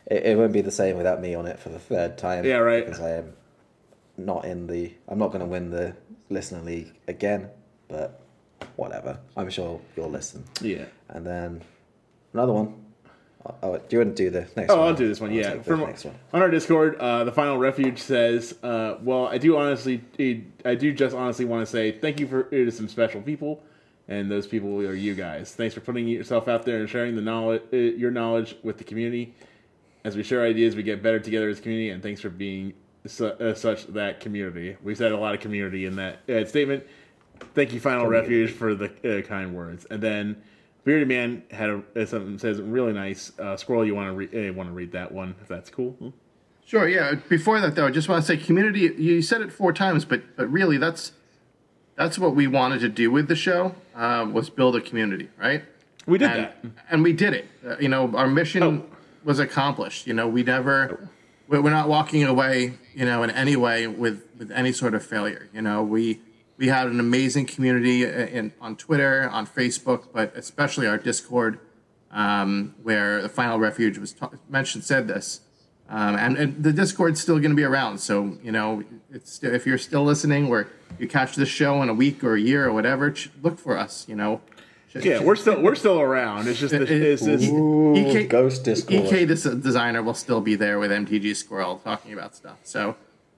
it, 0.07 0.26
it 0.26 0.38
won't 0.38 0.53
be 0.53 0.61
the 0.61 0.71
same 0.71 0.97
without 0.97 1.21
me 1.21 1.36
on 1.36 1.45
it 1.47 1.59
for 1.59 1.69
the 1.69 1.80
third 1.80 2.17
time. 2.17 2.45
Yeah, 2.45 2.57
right. 2.57 2.86
Because 2.86 3.01
I 3.01 3.11
am 3.11 3.34
not 4.17 4.45
in 4.45 4.67
the. 4.67 4.93
I'm 5.07 5.19
not 5.19 5.28
going 5.28 5.41
to 5.41 5.45
win 5.45 5.69
the 5.71 5.95
listener 6.30 6.61
league 6.61 6.93
again, 7.07 7.49
but 7.88 8.21
whatever. 8.76 9.19
I'm 9.36 9.49
sure 9.49 9.80
you'll 9.95 10.09
listen. 10.09 10.43
Yeah. 10.61 10.86
And 11.09 11.26
then 11.26 11.61
another 12.34 12.53
one. 12.53 12.84
Oh, 13.62 13.78
do 13.78 13.84
you 13.91 14.00
want 14.00 14.16
to 14.18 14.24
do 14.24 14.30
the 14.32 14.48
next 14.56 14.72
Oh, 14.72 14.78
one? 14.80 14.88
I'll 14.88 14.93
do 14.96 15.08
this 15.08 15.20
one. 15.22 15.30
I'll 15.30 15.36
Yeah, 15.36 15.62
from 15.62 15.82
next 15.82 16.06
one. 16.06 16.16
on 16.34 16.41
our 16.41 16.50
Discord, 16.50 16.96
uh, 16.98 17.24
the 17.26 17.32
final 17.32 17.58
refuge 17.58 18.00
says, 18.00 18.56
uh, 18.64 18.96
"Well, 19.04 19.28
I 19.28 19.38
do 19.38 19.56
honestly, 19.58 20.02
I 20.66 20.76
do 20.76 20.91
just 20.93 21.16
honestly 21.16 21.46
want 21.46 21.62
to 21.62 21.72
say 21.72 21.91
thank 21.91 22.20
you 22.20 22.28
for 22.28 22.43
to 22.43 22.72
some 22.72 22.88
special 22.88 23.22
people, 23.22 23.62
and 24.08 24.32
those 24.32 24.48
people 24.48 24.80
are 24.82 24.96
you 24.96 25.14
guys. 25.14 25.54
Thanks 25.54 25.76
for 25.76 25.82
putting 25.82 26.08
yourself 26.08 26.48
out 26.48 26.66
there 26.66 26.80
and 26.80 26.89
sharing 26.89 27.16
the 27.16 27.22
knowledge, 27.22 27.62
uh, 27.72 27.78
your 27.78 28.12
knowledge 28.12 28.56
with 28.64 28.78
the 28.80 28.84
community. 28.84 29.36
As 30.04 30.16
we 30.16 30.24
share 30.24 30.43
ideas, 30.43 30.76
we 30.76 30.84
get 30.84 31.02
better 31.04 31.20
together 31.20 31.50
as 31.50 31.60
a 31.60 31.62
community, 31.62 31.89
and 31.89 32.02
thanks 32.02 32.22
for 32.22 32.30
being 32.30 32.74
su- 33.06 33.26
uh, 33.26 33.54
such 33.54 33.86
that 33.88 34.20
community. 34.22 34.76
We 34.84 34.96
said 34.96 35.12
a 35.12 35.18
lot 35.18 35.36
of 35.36 35.39
community 35.41 35.86
in 35.86 35.96
that 35.98 36.28
uh, 36.30 36.46
statement. 36.46 36.84
Thank 37.54 37.74
you, 37.74 37.80
Final 37.80 38.06
Community. 38.06 38.41
Refuge, 38.41 38.56
for 38.58 38.74
the 38.76 39.20
uh, 39.20 39.22
kind 39.22 39.54
words. 39.56 39.86
And 39.91 40.02
then 40.02 40.41
Bearded 40.86 41.07
Man 41.07 41.43
had 41.51 41.69
a, 41.71 41.83
uh, 41.95 42.05
something 42.05 42.38
says 42.38 42.61
really 42.61 42.93
nice. 42.93 43.31
Uh, 43.38 43.57
Squirrel, 43.57 43.83
you 43.86 43.95
want 43.95 44.07
to 44.09 44.13
re- 44.13 44.49
uh, 44.49 44.53
want 44.53 44.69
to 44.69 44.73
read 44.73 44.91
that 44.93 45.11
one 45.11 45.36
if 45.41 45.47
that's 45.47 45.69
cool? 45.71 46.13
Sure, 46.65 46.88
yeah. 46.88 47.15
Before 47.27 47.59
that, 47.59 47.75
though, 47.75 47.88
I 47.88 47.91
just 47.91 48.07
want 48.07 48.23
to 48.23 48.27
say, 48.27 48.38
community. 48.38 48.91
You 48.97 49.21
said 49.23 49.41
it 49.41 49.51
four 49.51 49.73
times, 49.73 50.05
but 50.05 50.21
but 50.38 50.49
really, 50.51 50.77
that's 50.77 51.11
that's 51.95 52.19
what 52.19 52.36
we 52.36 52.45
wanted 52.47 52.79
to 52.81 52.89
do 52.89 53.09
with 53.11 53.27
the 53.27 53.36
show 53.36 53.73
um, 53.95 54.31
was 54.33 54.49
build 54.49 54.75
a 54.75 54.81
community, 54.81 55.29
right? 55.39 55.63
We 56.05 56.19
did 56.19 56.29
and, 56.29 56.39
that. 56.43 56.55
and 56.91 57.03
we 57.03 57.13
did 57.13 57.33
it. 57.33 57.47
Uh, 57.67 57.77
you 57.79 57.89
know, 57.89 58.15
our 58.15 58.27
mission 58.27 58.61
Oh. 58.63 58.83
was 59.23 59.39
accomplished. 59.39 60.05
You 60.05 60.13
know, 60.13 60.27
we 60.27 60.43
never, 60.43 61.09
we- 61.47 61.59
we're 61.59 61.71
not 61.71 61.89
walking 61.89 62.23
away. 62.23 62.75
You 62.93 63.05
know, 63.05 63.23
in 63.23 63.31
any 63.31 63.55
way 63.55 63.88
with 63.88 64.23
with 64.38 64.51
any 64.51 64.71
sort 64.71 64.93
of 64.93 65.03
failure. 65.03 65.49
You 65.51 65.63
know, 65.63 65.81
we 65.83 66.21
we 66.58 66.68
had 66.68 66.88
an 66.88 66.99
amazing 66.99 67.45
community 67.45 68.06
uh, 68.06 68.10
in, 68.10 68.53
on 68.62 68.76
Twitter, 68.76 69.30
on 69.30 69.45
Facebook, 69.45 70.08
but 70.14 70.36
especially 70.36 70.88
our 70.88 70.97
Discord, 70.97 71.60
um, 72.12 72.76
where 72.84 73.22
the 73.22 73.30
Final 73.30 73.60
Refuge 73.60 73.97
was 73.97 74.14
ta- 74.14 74.32
mentioned. 74.49 74.84
Said 74.84 75.08
this. 75.08 75.41
Um, 75.88 76.16
and, 76.16 76.38
and 76.38 76.64
the 76.64 76.74
Discord's 76.74 77.22
still 77.22 77.38
going 77.38 77.51
to 77.51 77.56
be 77.56 77.64
around, 77.64 77.99
so 77.99 78.38
you 78.41 78.51
know, 78.51 78.84
it's 79.12 79.43
if 79.43 79.68
you're 79.68 79.78
still 79.78 80.03
listening, 80.03 80.47
or 80.47 80.68
you 80.97 81.08
catch 81.08 81.36
this 81.36 81.49
show 81.49 81.84
in 81.84 81.89
a 81.89 81.93
week 81.93 82.24
or 82.24 82.36
a 82.36 82.39
year 82.41 82.66
or 82.66 82.74
whatever, 82.74 83.12
ch- 83.12 83.30
look 83.43 83.60
for 83.60 83.78
us. 83.78 84.03
You 84.10 84.16
know, 84.16 84.41
Yeah, 84.95 85.22
we're 85.22 85.36
still 85.36 85.62
we're 85.62 85.76
still 85.76 85.99
around. 86.01 86.47
It's 86.47 86.60
just 86.60 86.72
the, 86.72 86.82
it's, 87.12 87.22
it's, 87.28 87.45
Ooh, 87.45 87.93
EK 87.95 88.26
Ghost 88.26 88.64
Discord. 88.64 89.06
EK 89.06 89.26
dis- 89.28 89.43
designer 89.43 90.01
will 90.01 90.16
still 90.16 90.41
be 90.41 90.56
there 90.56 90.80
with 90.80 90.89
MTG 90.89 91.36
Squirrel 91.36 91.78
talking 91.84 92.14
about 92.14 92.36
stuff. 92.36 92.58
So, 92.64 92.95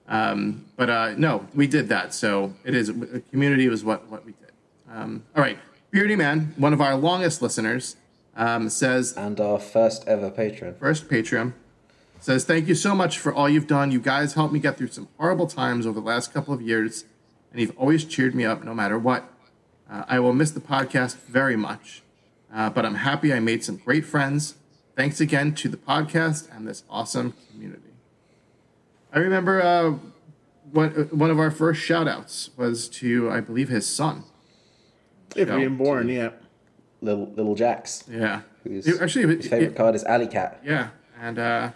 um, 0.08 0.64
but 0.76 0.88
uh, 0.88 1.14
no, 1.16 1.46
we 1.54 1.66
did 1.66 1.88
that. 1.90 2.14
So 2.14 2.54
it 2.64 2.74
is 2.74 2.92
community 3.30 3.68
was 3.68 3.84
what 3.84 4.08
what 4.08 4.24
we 4.24 4.32
did. 4.32 4.52
Um, 4.90 5.24
all 5.36 5.42
right, 5.42 5.58
Beardy 5.90 6.16
Man, 6.16 6.54
one 6.56 6.72
of 6.72 6.80
our 6.80 6.96
longest 6.96 7.42
listeners, 7.42 7.96
um, 8.36 8.70
says 8.70 9.14
and 9.16 9.38
our 9.38 9.58
first 9.58 10.06
ever 10.08 10.30
patron. 10.30 10.74
first 10.80 11.08
Patreon 11.08 11.52
says 12.20 12.44
thank 12.44 12.66
you 12.66 12.74
so 12.74 12.94
much 12.94 13.18
for 13.18 13.32
all 13.32 13.48
you've 13.48 13.66
done. 13.66 13.92
You 13.92 14.00
guys 14.00 14.34
helped 14.34 14.52
me 14.52 14.60
get 14.60 14.78
through 14.78 14.88
some 14.88 15.08
horrible 15.18 15.46
times 15.46 15.86
over 15.86 16.00
the 16.00 16.06
last 16.06 16.32
couple 16.32 16.54
of 16.54 16.62
years, 16.62 17.04
and 17.52 17.60
you've 17.60 17.76
always 17.76 18.04
cheered 18.04 18.34
me 18.34 18.44
up 18.44 18.64
no 18.64 18.74
matter 18.74 18.98
what. 18.98 19.30
Uh, 19.90 20.04
I 20.08 20.20
will 20.20 20.32
miss 20.32 20.50
the 20.50 20.60
podcast 20.60 21.16
very 21.16 21.56
much, 21.56 22.02
uh, 22.52 22.70
but 22.70 22.86
I'm 22.86 22.96
happy 22.96 23.32
I 23.32 23.40
made 23.40 23.62
some 23.62 23.76
great 23.76 24.04
friends. 24.04 24.54
Thanks 24.96 25.20
again 25.20 25.54
to 25.56 25.68
the 25.68 25.76
podcast 25.76 26.54
and 26.54 26.66
this 26.66 26.82
awesome 26.90 27.34
community. 27.50 27.82
I 29.12 29.18
remember 29.20 29.62
uh, 29.62 29.94
one, 30.72 30.90
one 31.10 31.30
of 31.30 31.38
our 31.38 31.50
first 31.50 31.80
shout 31.80 32.06
outs 32.08 32.50
was 32.56 32.88
to, 32.90 33.30
I 33.30 33.40
believe, 33.40 33.68
his 33.68 33.86
son. 33.88 34.24
if 35.34 35.48
being 35.48 35.76
born, 35.76 36.08
yeah. 36.08 36.30
Little 37.00 37.26
Little 37.36 37.54
Jax. 37.54 38.04
Yeah. 38.10 38.42
Whose, 38.64 38.86
It- 38.86 39.00
actually, 39.00 39.36
his 39.36 39.46
it- 39.46 39.48
favorite 39.50 39.68
it- 39.72 39.76
card 39.76 39.94
is 39.94 40.04
Alley 40.04 40.26
Cat. 40.26 40.60
Yeah, 40.64 40.88
and 41.20 41.38
uh, 41.38 41.70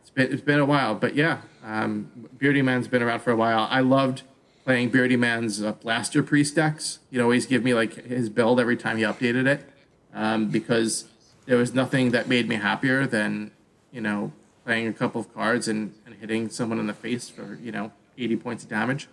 it's 0.00 0.10
been 0.10 0.32
it's 0.32 0.42
been 0.42 0.60
a 0.60 0.64
while, 0.64 0.94
but 0.94 1.14
yeah, 1.16 1.38
um, 1.64 2.10
Beardy 2.38 2.62
Man's 2.62 2.86
been 2.88 3.02
around 3.02 3.20
for 3.20 3.32
a 3.32 3.36
while. 3.36 3.66
I 3.70 3.80
loved 3.80 4.22
playing 4.64 4.90
Beardy 4.90 5.16
Man's 5.16 5.60
uh, 5.62 5.72
Blaster 5.72 6.22
Priest 6.22 6.54
decks. 6.54 7.00
He'd 7.10 7.20
always 7.20 7.44
give 7.46 7.64
me 7.64 7.74
like 7.74 7.94
his 8.06 8.28
build 8.28 8.60
every 8.60 8.76
time 8.76 8.96
he 8.98 9.02
updated 9.02 9.46
it, 9.46 9.68
um, 10.14 10.48
because 10.48 11.06
there 11.46 11.56
was 11.56 11.74
nothing 11.74 12.12
that 12.12 12.28
made 12.28 12.48
me 12.48 12.54
happier 12.54 13.06
than 13.08 13.50
you 13.90 14.00
know 14.00 14.32
playing 14.70 14.86
a 14.86 14.92
couple 14.92 15.20
of 15.20 15.34
cards 15.34 15.66
and, 15.66 15.92
and 16.06 16.14
hitting 16.14 16.48
someone 16.48 16.78
in 16.78 16.86
the 16.86 16.94
face 16.94 17.28
for 17.28 17.58
you 17.60 17.72
know 17.72 17.90
eighty 18.16 18.36
points 18.36 18.62
of 18.62 18.70
damage. 18.70 19.08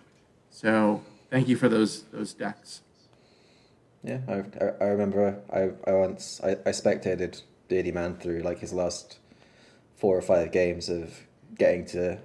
So 0.50 1.02
thank 1.30 1.48
you 1.48 1.56
for 1.56 1.68
those 1.68 2.02
those 2.12 2.32
decks. 2.32 2.82
Yeah, 4.04 4.20
I, 4.28 4.34
I, 4.34 4.68
I 4.80 4.84
remember 4.84 5.40
I, 5.52 5.70
I 5.90 5.94
once 5.94 6.40
I, 6.44 6.50
I 6.64 6.70
spectated 6.70 7.42
Beardy 7.66 7.90
Man 7.90 8.14
through 8.14 8.42
like 8.42 8.60
his 8.60 8.72
last 8.72 9.18
four 9.96 10.16
or 10.16 10.22
five 10.22 10.52
games 10.52 10.88
of 10.88 11.26
getting 11.58 11.84
to 11.86 12.18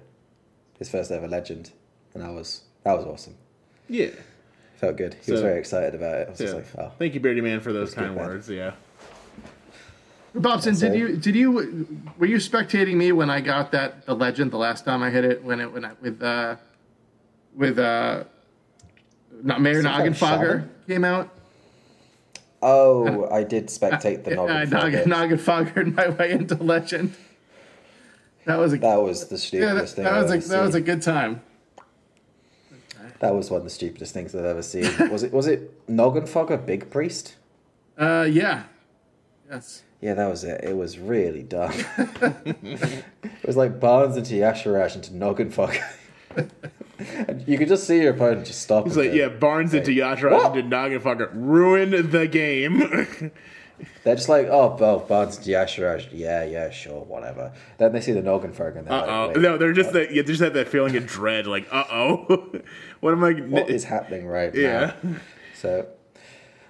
his 0.78 0.88
first 0.88 1.10
ever 1.10 1.26
legend, 1.26 1.72
and 2.14 2.22
that 2.22 2.32
was 2.32 2.62
that 2.84 2.96
was 2.96 3.04
awesome. 3.04 3.34
Yeah. 3.88 4.10
Felt 4.76 4.96
good. 4.96 5.16
He 5.26 5.32
was 5.32 5.40
very 5.40 5.58
excited 5.58 5.96
about 5.96 6.14
it. 6.18 6.26
I 6.28 6.30
was 6.30 6.40
yeah. 6.40 6.46
just 6.46 6.56
like, 6.56 6.66
oh, 6.78 6.92
Thank 7.00 7.14
you, 7.14 7.20
Beardy 7.20 7.40
Man, 7.40 7.58
for 7.60 7.72
those 7.72 7.94
kind 7.94 8.10
good, 8.10 8.16
man. 8.16 8.26
words. 8.26 8.48
Yeah. 8.48 8.74
Bobson, 10.34 10.74
did 10.74 10.94
you 10.94 11.16
did 11.16 11.36
you 11.36 11.52
were 12.18 12.26
you 12.26 12.36
spectating 12.38 12.94
me 12.96 13.12
when 13.12 13.30
I 13.30 13.40
got 13.40 13.70
that 13.72 14.04
the 14.06 14.14
legend 14.14 14.50
the 14.50 14.56
last 14.56 14.84
time 14.84 15.02
I 15.02 15.10
hit 15.10 15.24
it 15.24 15.44
when 15.44 15.60
it 15.60 15.72
when 15.72 15.84
I 15.84 15.92
with 16.00 16.20
uh 16.22 16.56
with 17.54 17.78
uh 17.78 18.24
not 19.42 19.60
Mayor 19.60 19.82
Some 19.82 19.92
kind 19.92 20.14
Noggenfogger 20.14 20.40
shaman? 20.60 20.70
came 20.88 21.04
out? 21.04 21.30
oh, 22.62 23.28
I 23.30 23.44
did 23.44 23.68
spectate 23.68 24.24
the 24.24 24.32
I 24.32 24.64
Noggin 24.64 24.70
Nog- 24.70 24.92
Frog. 25.38 25.72
Noggenfoggered 25.74 25.94
my 25.94 26.08
way 26.08 26.32
into 26.32 26.56
legend. 26.56 27.14
That 28.46 28.58
was 28.58 28.72
a 28.72 28.78
That 28.78 28.96
was 28.96 29.28
the 29.28 29.36
yeah, 29.56 29.74
that, 29.74 29.88
stupidest 29.88 29.96
thing 29.96 30.04
that 30.04 30.12
I've 30.14 30.22
was 30.24 30.30
a 30.32 30.34
ever 30.36 30.46
that 30.48 30.62
was 30.66 30.74
a 30.74 30.80
good 30.80 31.02
time. 31.02 31.42
That 33.20 33.34
was 33.34 33.50
one 33.50 33.58
of 33.58 33.64
the 33.64 33.70
stupidest 33.70 34.12
things 34.12 34.34
I've 34.34 34.44
ever 34.44 34.62
seen. 34.62 34.90
was 35.10 35.22
it 35.22 35.32
was 35.32 35.46
it 35.46 35.86
Noggenfogger 35.86 36.66
Big 36.66 36.90
Priest? 36.90 37.36
Uh 37.96 38.26
yeah. 38.28 38.64
Yes. 39.48 39.82
Yeah, 40.04 40.12
that 40.12 40.28
was 40.28 40.44
it. 40.44 40.62
It 40.62 40.76
was 40.76 40.98
really 40.98 41.42
dumb. 41.42 41.72
it 42.44 43.46
was 43.46 43.56
like 43.56 43.80
Barnes 43.80 44.18
into 44.18 44.34
Y'Shaarj 44.34 44.96
into 44.96 45.12
Noggenfogger. 45.12 45.82
and 47.26 47.42
you 47.48 47.56
could 47.56 47.68
just 47.68 47.86
see 47.86 48.02
your 48.02 48.12
opponent 48.12 48.46
just 48.46 48.60
stop. 48.60 48.84
He's 48.84 48.98
like, 48.98 49.14
yeah, 49.14 49.28
Barnes 49.28 49.72
into 49.72 49.92
Y'Shaarj 49.92 50.30
What? 50.30 50.54
into 50.58 50.68
Noggenfucker 50.76 51.30
ruined 51.32 51.94
the 52.12 52.28
game. 52.28 53.32
They're 54.04 54.14
just 54.14 54.28
like, 54.28 54.46
oh, 54.48 54.76
oh 54.78 54.98
Barnes 55.08 55.38
into 55.38 55.48
Y'Shaarj. 55.52 56.08
Yeah, 56.12 56.44
yeah, 56.44 56.68
sure, 56.68 57.02
whatever. 57.04 57.54
Then 57.78 57.92
they 57.94 58.02
see 58.02 58.12
the 58.12 58.20
Noggin 58.20 58.52
Noggenfogger 58.52 58.76
and 58.80 58.86
they're 58.86 58.92
Uh 58.92 59.06
oh. 59.06 59.26
like, 59.28 59.36
No, 59.38 59.56
they're 59.56 59.72
just 59.72 59.94
that. 59.94 60.10
You 60.12 60.22
just 60.22 60.42
have 60.42 60.52
that 60.52 60.68
feeling 60.68 60.94
of 60.96 61.06
dread. 61.06 61.46
Like, 61.46 61.66
uh 61.72 61.84
oh, 61.90 62.50
what 63.00 63.12
am 63.12 63.24
I? 63.24 63.32
what 63.32 63.70
is 63.70 63.84
happening 63.84 64.26
right 64.26 64.54
Yeah. 64.54 64.92
now? 65.02 65.16
So 65.54 65.86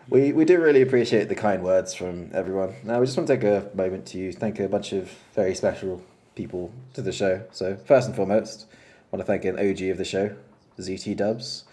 we 0.09 0.33
we 0.33 0.45
do 0.45 0.61
really 0.61 0.83
appreciate 0.83 1.29
the 1.29 1.35
kind 1.35 1.63
words 1.63 1.95
from 1.95 2.31
everyone. 2.33 2.75
Now 2.83 3.01
we 3.01 3.07
just 3.07 3.17
want 3.17 3.27
to 3.29 3.37
take 3.37 3.45
a 3.45 3.75
moment 3.75 4.07
to 4.09 4.33
thank 4.33 4.61
a 4.61 4.69
bunch 4.69 4.93
of 4.93 5.11
very 5.35 5.55
special 5.55 6.03
people 6.35 6.73
to 6.95 7.03
the 7.03 7.13
show. 7.13 7.43
So 7.53 7.77
first 7.77 8.07
and 8.07 8.17
foremost, 8.17 8.67
I 8.71 9.17
want 9.17 9.21
to 9.21 9.27
thank 9.27 9.45
an 9.45 9.59
OG 9.59 9.83
of 9.91 9.99
the 9.99 10.05
show, 10.05 10.35
ZT 10.79 11.17
Dubs. 11.17 11.65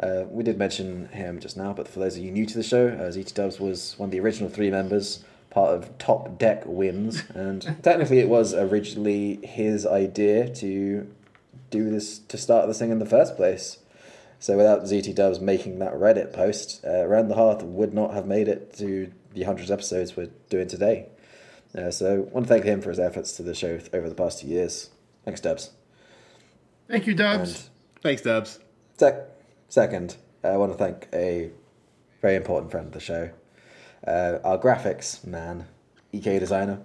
Uh, 0.00 0.24
we 0.30 0.44
did 0.44 0.58
mention 0.58 1.08
him 1.08 1.40
just 1.40 1.56
now, 1.56 1.72
but 1.72 1.88
for 1.88 1.98
those 1.98 2.16
of 2.16 2.22
you 2.22 2.30
new 2.30 2.46
to 2.46 2.54
the 2.54 2.62
show, 2.62 2.88
uh, 2.88 3.10
ZT 3.10 3.34
Dubs 3.34 3.58
was 3.58 3.98
one 3.98 4.08
of 4.08 4.10
the 4.12 4.20
original 4.20 4.48
three 4.48 4.70
members, 4.70 5.24
part 5.50 5.74
of 5.74 5.96
Top 5.98 6.38
Deck 6.38 6.62
Wins, 6.66 7.24
and 7.34 7.62
technically 7.82 8.20
it 8.20 8.28
was 8.28 8.54
originally 8.54 9.36
his 9.42 9.86
idea 9.86 10.48
to 10.56 11.06
do 11.70 11.90
this 11.90 12.18
to 12.18 12.38
start 12.38 12.66
this 12.68 12.78
thing 12.78 12.90
in 12.90 12.98
the 12.98 13.06
first 13.06 13.36
place. 13.36 13.78
So 14.40 14.56
without 14.56 14.82
ZT 14.82 15.14
Dubs 15.14 15.40
making 15.40 15.78
that 15.80 15.92
Reddit 15.94 16.32
post, 16.32 16.84
uh, 16.84 17.04
Around 17.06 17.28
the 17.28 17.34
Hearth 17.34 17.62
would 17.62 17.92
not 17.92 18.14
have 18.14 18.26
made 18.26 18.46
it 18.48 18.72
to 18.78 19.12
the 19.34 19.40
100 19.40 19.70
episodes 19.70 20.16
we're 20.16 20.30
doing 20.48 20.68
today. 20.68 21.08
Uh, 21.76 21.90
so 21.90 22.14
I 22.14 22.18
want 22.32 22.46
to 22.46 22.52
thank 22.52 22.64
him 22.64 22.80
for 22.80 22.88
his 22.90 22.98
efforts 23.00 23.32
to 23.32 23.42
the 23.42 23.54
show 23.54 23.78
over 23.92 24.08
the 24.08 24.14
past 24.14 24.40
two 24.40 24.46
years. 24.46 24.90
Thanks, 25.24 25.40
Dubs. 25.40 25.70
Thank 26.88 27.06
you, 27.06 27.14
Dubs. 27.14 27.50
And 27.50 27.70
Thanks, 28.02 28.22
Dubs. 28.22 28.60
sec- 28.96 29.28
second, 29.68 30.16
I 30.44 30.56
want 30.56 30.72
to 30.72 30.78
thank 30.78 31.08
a 31.12 31.50
very 32.22 32.36
important 32.36 32.70
friend 32.70 32.86
of 32.86 32.92
the 32.92 33.00
show, 33.00 33.30
uh, 34.06 34.38
our 34.44 34.56
graphics 34.58 35.26
man, 35.26 35.66
EK 36.12 36.38
designer. 36.38 36.80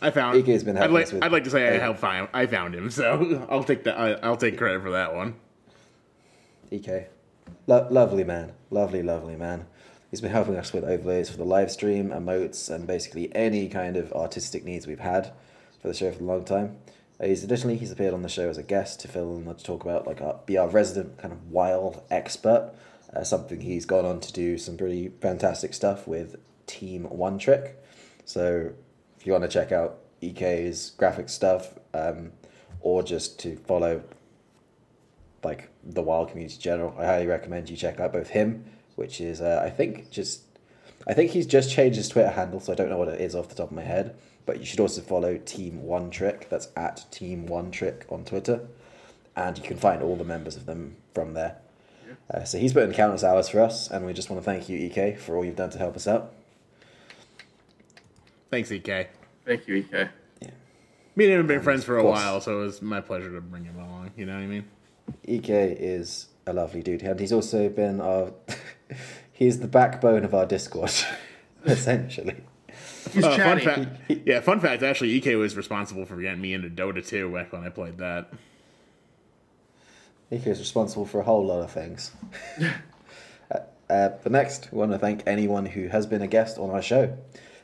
I 0.00 0.10
found. 0.10 0.36
EK 0.36 0.52
has 0.52 0.62
been 0.62 0.76
I'd 0.76 0.80
helping 0.80 0.94
like. 0.94 1.04
us 1.06 1.12
with- 1.12 1.24
I'd 1.24 1.32
like 1.32 1.44
to 1.44 1.50
say 1.50 1.66
I 1.74 1.76
uh, 1.78 1.80
helped 1.80 1.98
find. 2.00 2.28
I 2.32 2.46
found 2.46 2.74
him, 2.74 2.90
so 2.90 3.46
I'll 3.50 3.64
take 3.64 3.82
that. 3.84 3.98
I, 3.98 4.12
I'll 4.12 4.36
take 4.36 4.56
credit 4.58 4.82
for 4.82 4.90
that 4.92 5.14
one. 5.14 5.34
EK. 6.70 7.08
Lo- 7.66 7.88
lovely 7.90 8.24
man. 8.24 8.52
Lovely, 8.70 9.02
lovely 9.02 9.36
man. 9.36 9.66
He's 10.10 10.20
been 10.20 10.30
helping 10.30 10.56
us 10.56 10.72
with 10.72 10.84
overlays 10.84 11.28
for 11.28 11.36
the 11.36 11.44
live 11.44 11.70
stream, 11.70 12.10
emotes, 12.10 12.70
and 12.74 12.86
basically 12.86 13.34
any 13.34 13.68
kind 13.68 13.96
of 13.96 14.12
artistic 14.12 14.64
needs 14.64 14.86
we've 14.86 15.00
had 15.00 15.32
for 15.80 15.88
the 15.88 15.94
show 15.94 16.10
for 16.12 16.22
a 16.22 16.26
long 16.26 16.44
time. 16.44 16.78
Uh, 17.20 17.26
he's 17.26 17.44
additionally 17.44 17.76
he's 17.76 17.90
appeared 17.90 18.14
on 18.14 18.22
the 18.22 18.28
show 18.28 18.48
as 18.48 18.58
a 18.58 18.62
guest 18.62 19.00
to 19.00 19.08
fill 19.08 19.36
in 19.36 19.44
to 19.44 19.64
talk 19.64 19.82
about 19.82 20.06
like 20.06 20.20
our, 20.20 20.40
be 20.46 20.56
our 20.56 20.68
resident 20.68 21.18
kind 21.18 21.32
of 21.32 21.50
wild 21.50 22.02
expert. 22.10 22.72
Uh, 23.14 23.24
something 23.24 23.60
he's 23.60 23.86
gone 23.86 24.04
on 24.04 24.20
to 24.20 24.32
do 24.32 24.58
some 24.58 24.76
pretty 24.76 25.08
fantastic 25.20 25.74
stuff 25.74 26.06
with 26.06 26.36
Team 26.66 27.04
One 27.04 27.38
Trick. 27.38 27.76
So 28.24 28.72
if 29.18 29.26
you 29.26 29.32
want 29.32 29.44
to 29.44 29.48
check 29.48 29.72
out 29.72 29.98
EK's 30.22 30.90
graphic 30.90 31.28
stuff, 31.28 31.78
um, 31.94 32.32
or 32.80 33.02
just 33.02 33.38
to 33.40 33.56
follow 33.56 34.02
like 35.42 35.70
the 35.88 36.02
wild 36.02 36.28
community 36.30 36.56
in 36.56 36.60
general, 36.60 36.94
I 36.98 37.06
highly 37.06 37.26
recommend 37.26 37.70
you 37.70 37.76
check 37.76 37.98
out 38.00 38.12
both 38.12 38.28
him, 38.28 38.64
which 38.96 39.20
is 39.20 39.40
uh, 39.40 39.62
I 39.64 39.70
think 39.70 40.10
just 40.10 40.42
I 41.06 41.14
think 41.14 41.30
he's 41.30 41.46
just 41.46 41.70
changed 41.70 41.96
his 41.96 42.08
Twitter 42.08 42.30
handle, 42.30 42.60
so 42.60 42.72
I 42.72 42.76
don't 42.76 42.90
know 42.90 42.98
what 42.98 43.08
it 43.08 43.20
is 43.20 43.34
off 43.34 43.48
the 43.48 43.54
top 43.54 43.70
of 43.70 43.76
my 43.76 43.82
head. 43.82 44.14
But 44.46 44.60
you 44.60 44.66
should 44.66 44.80
also 44.80 45.02
follow 45.02 45.36
Team 45.36 45.82
One 45.82 46.10
Trick. 46.10 46.48
That's 46.48 46.68
at 46.76 47.04
Team 47.10 47.46
One 47.46 47.70
Trick 47.70 48.06
on 48.08 48.24
Twitter, 48.24 48.66
and 49.36 49.56
you 49.56 49.64
can 49.64 49.76
find 49.76 50.02
all 50.02 50.16
the 50.16 50.24
members 50.24 50.56
of 50.56 50.66
them 50.66 50.96
from 51.14 51.34
there. 51.34 51.56
Uh, 52.32 52.44
so 52.44 52.58
he's 52.58 52.72
put 52.72 52.82
in 52.82 52.92
countless 52.92 53.24
hours 53.24 53.48
for 53.48 53.60
us, 53.60 53.90
and 53.90 54.04
we 54.06 54.12
just 54.12 54.30
want 54.30 54.42
to 54.42 54.44
thank 54.44 54.68
you, 54.68 54.78
EK, 54.78 55.16
for 55.16 55.36
all 55.36 55.44
you've 55.44 55.56
done 55.56 55.70
to 55.70 55.78
help 55.78 55.96
us 55.96 56.06
out. 56.06 56.32
Thanks, 58.50 58.70
Ek. 58.70 59.10
Thank 59.44 59.68
you, 59.68 59.76
EK. 59.76 60.08
Me 61.18 61.24
and 61.24 61.32
him 61.32 61.40
have 61.40 61.48
been 61.48 61.62
friends 61.62 61.82
for 61.82 61.98
a 61.98 62.04
while, 62.04 62.40
so 62.40 62.60
it 62.60 62.64
was 62.64 62.80
my 62.80 63.00
pleasure 63.00 63.32
to 63.32 63.40
bring 63.40 63.64
him 63.64 63.76
along. 63.76 64.12
You 64.16 64.24
know 64.24 64.34
what 64.34 64.42
I 64.42 64.46
mean? 64.46 64.64
EK 65.24 65.72
is 65.72 66.28
a 66.46 66.52
lovely 66.52 66.82
dude, 66.82 67.02
and 67.02 67.20
he's 67.20 67.32
also 67.32 67.68
been 67.68 68.00
our 68.00 68.32
he's 69.32 69.60
the 69.60 69.68
backbone 69.68 70.24
of 70.24 70.34
our 70.34 70.46
Discord, 70.46 70.92
essentially. 71.64 72.36
He's 73.12 73.24
Uh, 73.24 73.36
fun 73.36 73.60
fact. 73.60 73.88
Yeah, 74.26 74.40
fun 74.40 74.60
fact. 74.60 74.82
Actually, 74.82 75.16
Ek 75.16 75.36
was 75.36 75.56
responsible 75.56 76.04
for 76.04 76.16
getting 76.20 76.40
me 76.40 76.52
into 76.52 76.68
Dota 76.68 77.06
2 77.06 77.32
back 77.32 77.52
when 77.52 77.64
I 77.64 77.70
played 77.70 77.98
that. 77.98 78.30
EK 80.30 80.50
is 80.50 80.58
responsible 80.58 81.06
for 81.06 81.20
a 81.20 81.24
whole 81.24 81.46
lot 81.46 81.60
of 81.62 81.70
things. 81.70 82.10
uh, 83.50 83.58
uh, 83.88 84.10
but 84.22 84.30
next, 84.30 84.68
we 84.70 84.78
want 84.78 84.92
to 84.92 84.98
thank 84.98 85.22
anyone 85.26 85.64
who 85.64 85.88
has 85.88 86.06
been 86.06 86.20
a 86.20 86.26
guest 86.26 86.58
on 86.58 86.70
our 86.70 86.82
show, 86.82 87.16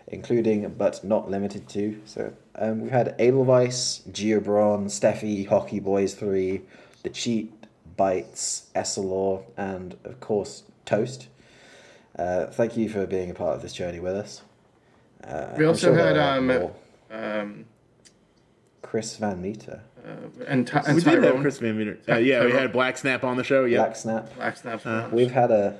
including 0.08 0.68
but 0.70 1.04
not 1.04 1.30
limited 1.30 1.68
to. 1.70 2.00
So 2.06 2.32
um, 2.54 2.80
we've 2.80 2.90
had 2.90 3.14
Edelweiss, 3.18 4.02
Geobron, 4.10 4.86
Steffi, 4.86 5.46
Hockey 5.46 5.80
Boys 5.80 6.14
3, 6.14 6.62
The 7.04 7.10
Cheat, 7.10 7.52
Bites, 7.96 8.70
Essilor, 8.74 9.44
and 9.56 9.96
of 10.04 10.18
course, 10.20 10.64
Toast. 10.84 11.28
Uh, 12.18 12.46
thank 12.46 12.76
you 12.76 12.88
for 12.88 13.06
being 13.06 13.30
a 13.30 13.34
part 13.34 13.54
of 13.56 13.62
this 13.62 13.72
journey 13.72 14.00
with 14.00 14.14
us. 14.16 14.42
Uh, 15.22 15.48
We 15.56 15.64
also 15.64 15.94
sure 15.94 15.96
had, 15.96 16.18
um. 16.18 16.70
Um, 17.10 17.64
Chris 18.82 19.16
Van 19.16 19.40
Meter, 19.40 19.80
and, 20.46 20.66
Ty- 20.66 20.82
and 20.86 20.96
We 20.96 21.02
did 21.02 21.22
have 21.24 21.40
Chris 21.40 21.58
Van 21.58 21.76
Meter. 21.78 21.98
Uh, 22.08 22.16
yeah, 22.16 22.44
we 22.44 22.52
had 22.52 22.72
Black 22.72 22.96
Snap 22.98 23.22
on 23.24 23.36
the 23.36 23.44
show. 23.44 23.64
Yeah. 23.64 23.78
Black 23.78 23.96
Snap. 23.96 24.34
Black 24.36 24.56
Snap. 24.56 24.84
Uh, 24.84 25.08
We've 25.12 25.30
had 25.30 25.50
a 25.50 25.76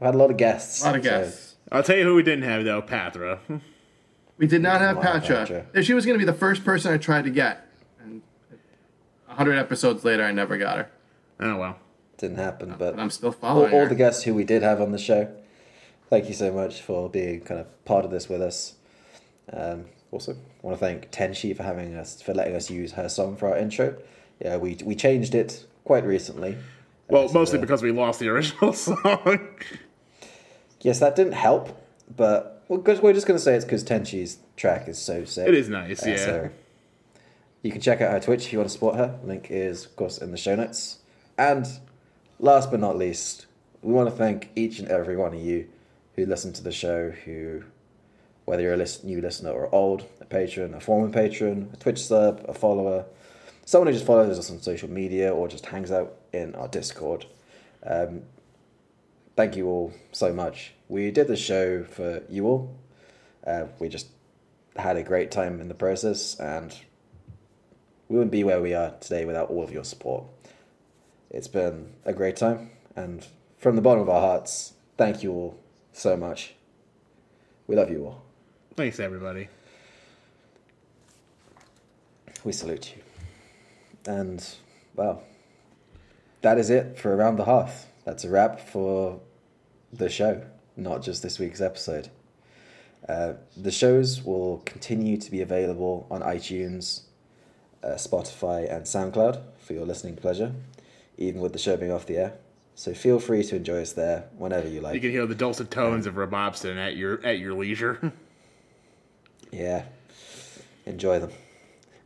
we've 0.00 0.06
had 0.06 0.14
a 0.14 0.18
lot 0.18 0.30
of 0.30 0.36
guests. 0.36 0.82
a 0.82 0.86
lot 0.86 0.96
of 0.96 1.04
so- 1.04 1.10
guests. 1.10 1.54
I'll 1.72 1.82
tell 1.82 1.96
you 1.96 2.04
who 2.04 2.14
we 2.14 2.22
didn't 2.22 2.44
have 2.44 2.64
though. 2.64 2.82
Patra. 2.82 3.40
We 4.36 4.46
did 4.46 4.62
not 4.62 4.80
have 4.80 4.96
Wow, 4.96 5.02
Patra. 5.02 5.36
Patra. 5.64 5.82
She 5.82 5.94
was 5.94 6.04
going 6.04 6.18
to 6.18 6.24
be 6.24 6.30
the 6.30 6.36
first 6.38 6.64
person 6.64 6.92
I 6.92 6.98
tried 6.98 7.24
to 7.24 7.30
get. 7.30 7.66
And 9.36 9.48
100 9.48 9.58
episodes 9.58 10.04
later, 10.04 10.22
I 10.22 10.30
never 10.32 10.56
got 10.56 10.76
her. 10.78 10.90
oh 11.40 11.56
well. 11.56 11.76
didn't 12.18 12.36
happen, 12.38 12.70
but 12.78 12.94
But 12.94 13.00
I'm 13.00 13.10
still 13.10 13.28
all, 13.28 13.32
following 13.32 13.72
all 13.74 13.80
her. 13.80 13.88
the 13.88 13.94
guests 13.96 14.22
who 14.22 14.32
we 14.34 14.44
did 14.44 14.62
have 14.62 14.80
on 14.80 14.92
the 14.92 14.98
show, 14.98 15.28
thank 16.08 16.28
you 16.28 16.34
so 16.34 16.52
much 16.52 16.80
for 16.80 17.08
being 17.10 17.40
kind 17.40 17.60
of 17.60 17.84
part 17.84 18.04
of 18.04 18.10
this 18.12 18.28
with 18.28 18.40
us. 18.40 18.74
Um, 19.52 19.86
also, 20.12 20.32
I 20.34 20.36
want 20.62 20.78
to 20.78 20.84
thank 20.84 21.10
Tenshi 21.10 21.56
for 21.56 21.64
having 21.64 21.96
us 21.96 22.22
for 22.22 22.32
letting 22.32 22.54
us 22.54 22.70
use 22.70 22.92
her 22.92 23.08
song 23.08 23.36
for 23.36 23.48
our 23.50 23.58
intro. 23.58 23.96
Yeah, 24.40 24.56
we 24.56 24.78
we 24.84 24.94
changed 24.94 25.34
it 25.34 25.66
quite 25.84 26.04
recently. 26.04 26.56
Well, 27.08 27.28
mostly 27.32 27.58
the- 27.58 27.66
because 27.66 27.82
we 27.82 27.90
lost 27.90 28.20
the 28.20 28.28
original 28.28 28.72
song. 28.88 29.48
yes, 30.80 31.00
that 31.00 31.16
didn't 31.16 31.32
help, 31.32 31.76
but 32.16 32.62
we're 32.68 32.78
just, 32.78 33.02
we're 33.02 33.12
just 33.12 33.26
going 33.26 33.36
to 33.38 33.42
say 33.42 33.54
it's 33.56 33.64
because 33.64 33.82
Tenshi's 33.84 34.38
track 34.56 34.88
is 34.88 34.98
so 34.98 35.24
sick. 35.24 35.48
It 35.48 35.54
is 35.54 35.68
nice, 35.68 36.02
Uh, 36.06 36.10
yeah. 36.10 36.16
so 36.16 36.50
you 37.64 37.72
can 37.72 37.80
check 37.80 38.02
out 38.02 38.12
her 38.12 38.20
Twitch 38.20 38.44
if 38.44 38.52
you 38.52 38.58
want 38.58 38.68
to 38.68 38.74
support 38.74 38.96
her. 38.96 39.18
Link 39.24 39.50
is, 39.50 39.86
of 39.86 39.96
course, 39.96 40.18
in 40.18 40.30
the 40.30 40.36
show 40.36 40.54
notes. 40.54 40.98
And 41.38 41.66
last 42.38 42.70
but 42.70 42.78
not 42.78 42.98
least, 42.98 43.46
we 43.80 43.90
want 43.90 44.08
to 44.10 44.14
thank 44.14 44.50
each 44.54 44.78
and 44.78 44.88
every 44.88 45.16
one 45.16 45.32
of 45.32 45.40
you 45.40 45.66
who 46.14 46.26
listen 46.26 46.52
to 46.52 46.62
the 46.62 46.70
show, 46.70 47.10
who, 47.10 47.64
whether 48.44 48.62
you're 48.62 48.74
a 48.74 48.86
new 49.02 49.22
listener 49.22 49.50
or 49.50 49.74
old, 49.74 50.04
a 50.20 50.26
patron, 50.26 50.74
a 50.74 50.80
former 50.80 51.10
patron, 51.10 51.70
a 51.72 51.76
Twitch 51.78 52.04
sub, 52.04 52.44
a 52.46 52.52
follower, 52.52 53.06
someone 53.64 53.86
who 53.86 53.94
just 53.94 54.04
follows 54.04 54.38
us 54.38 54.50
on 54.50 54.60
social 54.60 54.90
media 54.90 55.34
or 55.34 55.48
just 55.48 55.64
hangs 55.64 55.90
out 55.90 56.16
in 56.34 56.54
our 56.56 56.68
Discord. 56.68 57.24
Um, 57.82 58.24
thank 59.36 59.56
you 59.56 59.68
all 59.68 59.94
so 60.12 60.34
much. 60.34 60.74
We 60.88 61.10
did 61.10 61.28
the 61.28 61.36
show 61.36 61.84
for 61.84 62.22
you 62.28 62.46
all. 62.46 62.76
Uh, 63.46 63.68
we 63.78 63.88
just 63.88 64.08
had 64.76 64.98
a 64.98 65.02
great 65.02 65.30
time 65.30 65.62
in 65.62 65.68
the 65.68 65.74
process, 65.74 66.38
and 66.38 66.76
we 68.08 68.16
wouldn't 68.16 68.32
be 68.32 68.44
where 68.44 68.60
we 68.60 68.74
are 68.74 68.92
today 69.00 69.24
without 69.24 69.50
all 69.50 69.62
of 69.62 69.72
your 69.72 69.84
support. 69.84 70.24
It's 71.30 71.48
been 71.48 71.94
a 72.04 72.12
great 72.12 72.36
time, 72.36 72.70
and 72.94 73.26
from 73.58 73.76
the 73.76 73.82
bottom 73.82 74.02
of 74.02 74.08
our 74.08 74.20
hearts, 74.20 74.74
thank 74.96 75.22
you 75.22 75.32
all 75.32 75.58
so 75.92 76.16
much. 76.16 76.54
We 77.66 77.76
love 77.76 77.90
you 77.90 78.04
all. 78.06 78.22
Thanks, 78.76 79.00
everybody. 79.00 79.48
We 82.44 82.52
salute 82.52 82.94
you. 82.94 83.02
And, 84.06 84.46
well, 84.94 85.22
that 86.42 86.58
is 86.58 86.68
it 86.68 86.98
for 86.98 87.16
Around 87.16 87.36
the 87.36 87.44
Hearth. 87.44 87.88
That's 88.04 88.24
a 88.24 88.28
wrap 88.28 88.60
for 88.60 89.20
the 89.92 90.10
show, 90.10 90.44
not 90.76 91.02
just 91.02 91.22
this 91.22 91.38
week's 91.38 91.62
episode. 91.62 92.10
Uh, 93.08 93.34
the 93.56 93.70
shows 93.70 94.22
will 94.22 94.58
continue 94.66 95.16
to 95.16 95.30
be 95.30 95.40
available 95.40 96.06
on 96.10 96.20
iTunes, 96.20 97.02
uh, 97.84 97.94
Spotify, 97.94 98.70
and 98.72 98.84
SoundCloud 98.84 99.40
for 99.58 99.74
your 99.74 99.84
listening 99.84 100.16
pleasure, 100.16 100.52
even 101.18 101.40
with 101.40 101.52
the 101.52 101.58
show 101.58 101.76
being 101.76 101.92
off 101.92 102.06
the 102.06 102.16
air. 102.16 102.34
So 102.74 102.92
feel 102.94 103.20
free 103.20 103.44
to 103.44 103.56
enjoy 103.56 103.82
us 103.82 103.92
there 103.92 104.28
whenever 104.36 104.68
you 104.68 104.80
like. 104.80 104.94
You 104.94 105.00
can 105.00 105.10
hear 105.10 105.26
the 105.26 105.34
dulcet 105.34 105.70
tones 105.70 106.06
of 106.06 106.14
Robobston 106.14 106.76
at 106.76 106.96
your 106.96 107.24
at 107.24 107.38
your 107.38 107.54
leisure. 107.54 108.12
Yeah. 109.54 109.84
Enjoy 110.84 111.20
them. 111.20 111.30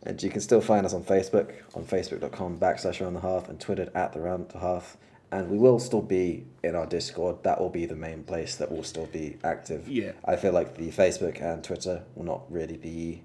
And 0.02 0.22
you 0.22 0.28
can 0.30 0.40
still 0.40 0.60
find 0.60 0.84
us 0.84 0.92
on 0.92 1.02
Facebook, 1.02 1.52
on 1.74 1.84
facebook.com 1.84 2.58
backslash 2.58 3.00
around 3.00 3.14
the 3.14 3.20
hearth, 3.20 3.48
and 3.48 3.58
Twitter 3.58 3.90
at 3.94 4.12
the 4.12 4.20
round 4.20 4.50
the 4.50 4.58
hearth. 4.58 4.98
And 5.32 5.50
we 5.50 5.58
will 5.58 5.78
still 5.78 6.02
be 6.02 6.44
in 6.62 6.74
our 6.74 6.86
Discord. 6.86 7.42
That 7.44 7.60
will 7.60 7.70
be 7.70 7.86
the 7.86 7.96
main 7.96 8.22
place 8.22 8.56
that 8.56 8.70
will 8.70 8.82
still 8.82 9.06
be 9.06 9.38
active. 9.44 9.88
Yeah. 9.88 10.12
I 10.24 10.36
feel 10.36 10.52
like 10.52 10.76
the 10.76 10.90
Facebook 10.90 11.40
and 11.40 11.64
Twitter 11.64 12.04
will 12.14 12.24
not 12.24 12.50
really 12.50 12.76
be. 12.76 13.22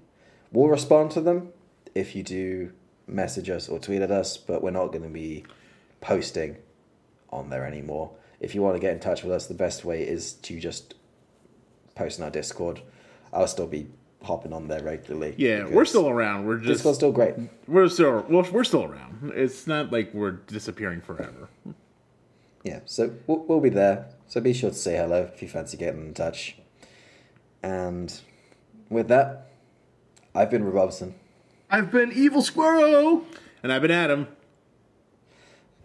We'll 0.52 0.68
respond 0.68 1.10
to 1.12 1.20
them 1.20 1.52
if 1.94 2.14
you 2.14 2.22
do 2.22 2.72
message 3.06 3.50
us 3.50 3.68
or 3.68 3.78
tweet 3.78 4.02
at 4.02 4.10
us, 4.10 4.36
but 4.36 4.62
we're 4.62 4.70
not 4.70 4.88
going 4.88 5.02
to 5.02 5.08
be 5.08 5.44
posting 6.00 6.56
on 7.30 7.50
there 7.50 7.66
anymore. 7.66 8.10
If 8.40 8.54
you 8.54 8.62
want 8.62 8.76
to 8.76 8.80
get 8.80 8.92
in 8.92 9.00
touch 9.00 9.22
with 9.22 9.32
us, 9.32 9.46
the 9.46 9.54
best 9.54 9.84
way 9.84 10.02
is 10.06 10.34
to 10.34 10.58
just 10.60 10.94
post 11.94 12.18
in 12.18 12.24
our 12.24 12.30
Discord. 12.30 12.82
I'll 13.32 13.46
still 13.46 13.66
be 13.66 13.88
hopping 14.22 14.52
on 14.52 14.68
there 14.68 14.82
regularly. 14.82 15.34
Yeah, 15.36 15.66
we're 15.66 15.84
still 15.84 16.08
around. 16.08 16.46
We're 16.46 16.58
just 16.58 16.68
Discord's 16.78 16.98
still 16.98 17.12
great. 17.12 17.34
we're 17.66 17.88
still 17.88 18.24
we're, 18.28 18.50
we're 18.50 18.64
still 18.64 18.84
around. 18.84 19.32
It's 19.34 19.66
not 19.66 19.92
like 19.92 20.12
we're 20.14 20.32
disappearing 20.32 21.00
forever. 21.00 21.48
Yeah, 22.62 22.80
so 22.86 23.14
we'll, 23.26 23.40
we'll 23.40 23.60
be 23.60 23.68
there. 23.68 24.06
So 24.26 24.40
be 24.40 24.54
sure 24.54 24.70
to 24.70 24.76
say 24.76 24.96
hello 24.96 25.28
if 25.32 25.42
you 25.42 25.48
fancy 25.48 25.76
getting 25.76 26.06
in 26.06 26.14
touch. 26.14 26.56
And 27.62 28.18
with 28.88 29.08
that, 29.08 29.50
I've 30.34 30.50
been 30.50 30.64
Rob 30.64 30.74
Robson. 30.74 31.14
I've 31.74 31.90
been 31.90 32.12
Evil 32.12 32.40
Squirrel. 32.40 33.24
And 33.60 33.72
I've 33.72 33.82
been 33.82 33.90
Adam. 33.90 34.28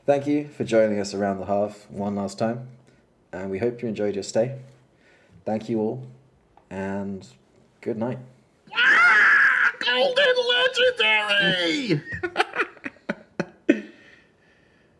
Thank 0.05 0.27
you 0.27 0.47
for 0.47 0.63
joining 0.63 0.99
us 0.99 1.15
around 1.15 1.39
the 1.39 1.45
hearth 1.47 1.87
one 1.89 2.15
last 2.15 2.37
time, 2.37 2.67
and 3.33 3.49
we 3.49 3.57
hope 3.57 3.81
you 3.81 3.87
enjoyed 3.87 4.13
your 4.13 4.21
stay. 4.21 4.59
Thank 5.45 5.67
you 5.67 5.79
all, 5.79 6.03
and 6.69 7.25
good 7.81 7.97
night. 7.97 8.19
Ah, 8.71 9.71
golden 9.79 10.35
legendary. 11.57 12.03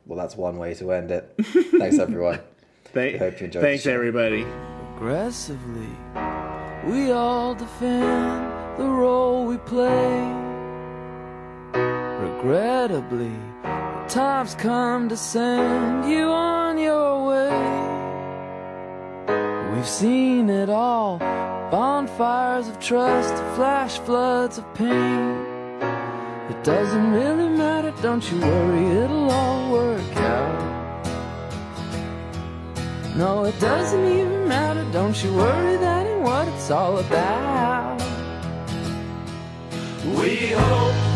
Well, 0.07 0.17
that's 0.17 0.35
one 0.35 0.57
way 0.57 0.73
to 0.73 0.91
end 0.91 1.11
it. 1.11 1.35
Thanks, 1.77 1.99
everyone. 1.99 2.39
Thank, 2.85 3.17
I 3.17 3.17
hope 3.19 3.39
you 3.41 3.45
enjoyed 3.45 3.61
the 3.61 3.67
thanks, 3.67 3.85
everybody. 3.85 4.43
aggressively. 4.95 5.87
We 6.87 7.11
all 7.11 7.53
defend 7.53 8.79
the 8.79 8.85
role 8.85 9.45
we 9.45 9.57
play. 9.57 10.48
Regrettably, 12.41 13.35
time's 14.07 14.55
come 14.55 15.09
to 15.09 15.17
send 15.17 16.09
you 16.09 16.23
on 16.29 16.77
your 16.77 17.27
way. 17.27 17.51
We've 19.73 19.85
seen 19.85 20.49
it 20.49 20.69
all 20.69 21.17
bonfires 21.69 22.69
of 22.69 22.79
trust, 22.79 23.33
flash 23.57 23.99
floods 23.99 24.57
of 24.57 24.73
pain. 24.73 25.35
It 26.49 26.63
doesn't 26.63 27.11
really 27.11 27.49
matter, 27.49 27.93
don't 28.01 28.23
you 28.31 28.39
worry, 28.39 28.85
it'll 29.03 29.29
all 29.29 29.73
work 29.73 30.15
out. 30.15 31.05
No, 33.17 33.43
it 33.43 33.59
doesn't 33.59 34.05
even 34.05 34.47
matter. 34.47 34.85
Don't 34.93 35.21
you 35.21 35.33
worry, 35.35 35.75
that 35.75 36.07
ain't 36.07 36.21
what 36.21 36.47
it's 36.47 36.71
all 36.71 36.99
about. 36.99 37.99
We 40.05 40.51
hope 40.51 41.08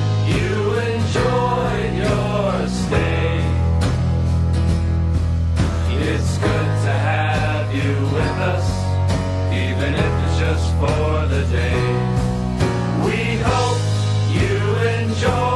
for 10.88 11.27
the 11.27 11.43
day. 11.45 11.81
We 13.05 13.38
hope 13.41 13.81
you 14.38 14.57
enjoy 14.99 15.53